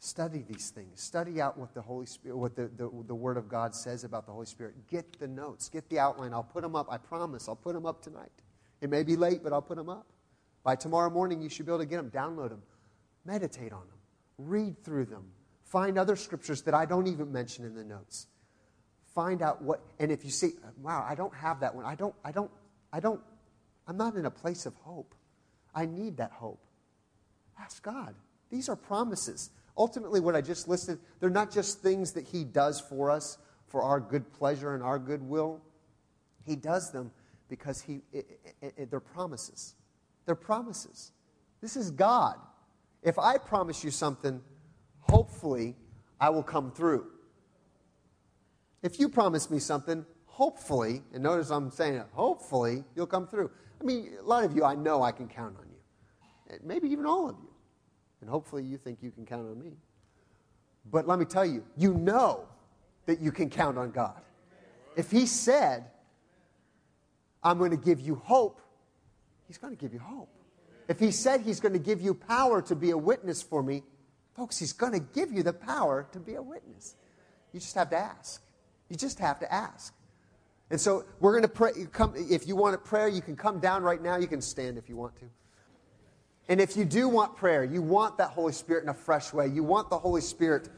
Study 0.00 0.44
these 0.48 0.70
things. 0.70 1.00
Study 1.00 1.40
out 1.40 1.58
what 1.58 1.74
the 1.74 1.82
Holy 1.82 2.06
Spirit, 2.06 2.36
what 2.36 2.54
the, 2.54 2.68
the, 2.76 2.88
the 3.06 3.14
Word 3.14 3.36
of 3.36 3.48
God 3.48 3.74
says 3.74 4.04
about 4.04 4.26
the 4.26 4.32
Holy 4.32 4.46
Spirit. 4.46 4.74
Get 4.88 5.18
the 5.18 5.26
notes, 5.26 5.68
get 5.68 5.88
the 5.88 5.98
outline. 5.98 6.32
I'll 6.32 6.44
put 6.44 6.62
them 6.62 6.76
up. 6.76 6.86
I 6.88 6.98
promise. 6.98 7.48
I'll 7.48 7.56
put 7.56 7.74
them 7.74 7.84
up 7.84 8.00
tonight. 8.00 8.30
It 8.80 8.90
may 8.90 9.02
be 9.02 9.16
late, 9.16 9.42
but 9.42 9.52
I'll 9.52 9.62
put 9.62 9.76
them 9.76 9.88
up. 9.88 10.06
By 10.62 10.76
tomorrow 10.76 11.10
morning, 11.10 11.42
you 11.42 11.48
should 11.48 11.66
be 11.66 11.72
able 11.72 11.80
to 11.80 11.86
get 11.86 11.96
them, 11.96 12.10
download 12.10 12.50
them, 12.50 12.62
meditate 13.24 13.72
on 13.72 13.80
them, 13.80 13.98
read 14.38 14.82
through 14.84 15.06
them, 15.06 15.24
find 15.64 15.98
other 15.98 16.14
scriptures 16.14 16.62
that 16.62 16.74
I 16.74 16.84
don't 16.84 17.06
even 17.08 17.32
mention 17.32 17.64
in 17.64 17.74
the 17.74 17.84
notes. 17.84 18.26
Find 19.14 19.42
out 19.42 19.62
what, 19.62 19.80
and 19.98 20.12
if 20.12 20.24
you 20.24 20.30
see, 20.30 20.52
wow, 20.80 21.04
I 21.08 21.16
don't 21.16 21.34
have 21.34 21.60
that 21.60 21.74
one. 21.74 21.84
I 21.84 21.96
don't, 21.96 22.14
I 22.24 22.30
don't, 22.30 22.50
I 22.92 23.00
don't, 23.00 23.20
I'm 23.88 23.96
not 23.96 24.14
in 24.14 24.26
a 24.26 24.30
place 24.30 24.64
of 24.66 24.74
hope. 24.82 25.14
I 25.74 25.86
need 25.86 26.18
that 26.18 26.30
hope. 26.30 26.60
Ask 27.58 27.82
God. 27.82 28.14
These 28.50 28.68
are 28.68 28.76
promises 28.76 29.50
ultimately, 29.78 30.20
what 30.20 30.34
I 30.34 30.42
just 30.42 30.68
listed, 30.68 30.98
they're 31.20 31.30
not 31.30 31.50
just 31.50 31.80
things 31.80 32.12
that 32.12 32.26
He 32.26 32.44
does 32.44 32.80
for 32.80 33.10
us 33.10 33.38
for 33.68 33.82
our 33.82 34.00
good 34.00 34.32
pleasure 34.32 34.74
and 34.74 34.82
our 34.82 34.98
goodwill. 34.98 35.60
He 36.44 36.56
does 36.56 36.90
them 36.90 37.12
because 37.48 37.80
he, 37.80 38.00
it, 38.12 38.26
it, 38.60 38.74
it, 38.76 38.90
they're 38.90 39.00
promises. 39.00 39.74
They're 40.26 40.34
promises. 40.34 41.12
This 41.60 41.76
is 41.76 41.90
God. 41.90 42.36
If 43.02 43.18
I 43.18 43.38
promise 43.38 43.84
you 43.84 43.90
something, 43.90 44.40
hopefully 45.00 45.76
I 46.20 46.30
will 46.30 46.42
come 46.42 46.70
through. 46.70 47.06
If 48.82 48.98
you 48.98 49.08
promise 49.08 49.50
me 49.50 49.58
something, 49.58 50.04
hopefully, 50.26 51.02
and 51.12 51.22
notice 51.22 51.50
I'm 51.50 51.70
saying 51.70 51.94
it, 51.94 52.06
hopefully 52.12 52.84
you'll 52.94 53.06
come 53.06 53.26
through. 53.26 53.50
I 53.80 53.84
mean, 53.84 54.10
a 54.20 54.22
lot 54.22 54.44
of 54.44 54.54
you, 54.54 54.64
I 54.64 54.74
know 54.74 55.02
I 55.02 55.12
can 55.12 55.28
count 55.28 55.56
on 55.58 55.66
you. 55.68 56.58
Maybe 56.64 56.88
even 56.88 57.06
all 57.06 57.28
of 57.28 57.36
you. 57.42 57.47
And 58.20 58.28
hopefully 58.28 58.64
you 58.64 58.76
think 58.76 58.98
you 59.02 59.10
can 59.10 59.24
count 59.24 59.48
on 59.48 59.58
me. 59.58 59.76
But 60.90 61.06
let 61.06 61.18
me 61.18 61.24
tell 61.24 61.44
you, 61.44 61.64
you 61.76 61.94
know 61.94 62.46
that 63.06 63.20
you 63.20 63.30
can 63.30 63.50
count 63.50 63.78
on 63.78 63.90
God. 63.90 64.20
If 64.96 65.10
He 65.10 65.26
said, 65.26 65.84
I'm 67.42 67.58
going 67.58 67.70
to 67.70 67.76
give 67.76 68.00
you 68.00 68.16
hope, 68.16 68.60
He's 69.46 69.58
going 69.58 69.74
to 69.74 69.80
give 69.80 69.92
you 69.92 70.00
hope. 70.00 70.28
If 70.88 70.98
He 70.98 71.10
said 71.10 71.42
He's 71.42 71.60
going 71.60 71.74
to 71.74 71.78
give 71.78 72.00
you 72.00 72.14
power 72.14 72.62
to 72.62 72.74
be 72.74 72.90
a 72.90 72.98
witness 72.98 73.42
for 73.42 73.62
me, 73.62 73.82
folks, 74.34 74.58
He's 74.58 74.72
going 74.72 74.92
to 74.92 75.00
give 75.00 75.32
you 75.32 75.42
the 75.42 75.52
power 75.52 76.08
to 76.12 76.18
be 76.18 76.34
a 76.34 76.42
witness. 76.42 76.96
You 77.52 77.60
just 77.60 77.74
have 77.74 77.90
to 77.90 77.96
ask. 77.96 78.42
You 78.88 78.96
just 78.96 79.18
have 79.18 79.38
to 79.40 79.52
ask. 79.52 79.94
And 80.70 80.80
so 80.80 81.04
we're 81.20 81.32
going 81.32 81.42
to 81.42 81.48
pray. 81.48 81.72
Come, 81.92 82.14
if 82.16 82.46
you 82.46 82.56
want 82.56 82.74
a 82.74 82.78
prayer, 82.78 83.08
you 83.08 83.22
can 83.22 83.36
come 83.36 83.58
down 83.58 83.82
right 83.82 84.02
now. 84.02 84.16
You 84.16 84.26
can 84.26 84.40
stand 84.40 84.76
if 84.76 84.88
you 84.88 84.96
want 84.96 85.16
to. 85.16 85.24
And 86.48 86.60
if 86.60 86.76
you 86.76 86.84
do 86.84 87.08
want 87.08 87.36
prayer, 87.36 87.62
you 87.62 87.82
want 87.82 88.18
that 88.18 88.30
Holy 88.30 88.52
Spirit 88.52 88.82
in 88.82 88.88
a 88.88 88.94
fresh 88.94 89.32
way, 89.32 89.48
you 89.48 89.62
want 89.62 89.90
the 89.90 89.98
Holy 89.98 90.22
Spirit, 90.22 90.70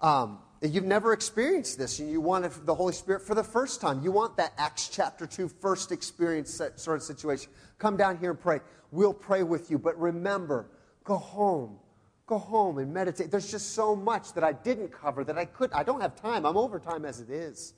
um, 0.00 0.38
you've 0.60 0.84
never 0.84 1.12
experienced 1.12 1.78
this, 1.78 2.00
and 2.00 2.10
you 2.10 2.20
want 2.20 2.66
the 2.66 2.74
Holy 2.74 2.92
Spirit 2.92 3.22
for 3.22 3.34
the 3.34 3.44
first 3.44 3.80
time. 3.80 4.02
You 4.02 4.10
want 4.10 4.36
that 4.38 4.52
Acts 4.58 4.88
chapter 4.88 5.26
2 5.26 5.48
first 5.48 5.92
experience 5.92 6.60
sort 6.76 6.96
of 6.96 7.02
situation. 7.02 7.50
Come 7.78 7.96
down 7.96 8.18
here 8.18 8.30
and 8.30 8.40
pray. 8.40 8.60
We'll 8.90 9.14
pray 9.14 9.42
with 9.42 9.70
you. 9.70 9.78
But 9.78 9.98
remember, 10.00 10.66
go 11.04 11.16
home. 11.16 11.78
Go 12.26 12.38
home 12.38 12.78
and 12.78 12.92
meditate. 12.92 13.30
There's 13.30 13.50
just 13.50 13.74
so 13.74 13.94
much 13.94 14.32
that 14.32 14.42
I 14.42 14.52
didn't 14.52 14.88
cover 14.88 15.24
that 15.24 15.36
I 15.36 15.44
could. 15.44 15.70
I 15.72 15.82
don't 15.82 16.00
have 16.00 16.16
time. 16.16 16.46
I'm 16.46 16.56
over 16.56 16.78
time 16.78 17.04
as 17.04 17.20
it 17.20 17.28
is. 17.30 17.74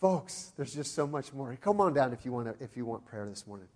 Folks, 0.00 0.52
there's 0.56 0.74
just 0.74 0.94
so 0.94 1.06
much 1.06 1.32
more. 1.32 1.56
Come 1.60 1.80
on 1.80 1.92
down 1.92 2.12
if 2.12 2.24
you 2.24 2.32
want 2.32 2.46
to, 2.46 2.64
if 2.64 2.76
you 2.76 2.84
want 2.84 3.04
prayer 3.04 3.28
this 3.28 3.46
morning. 3.46 3.68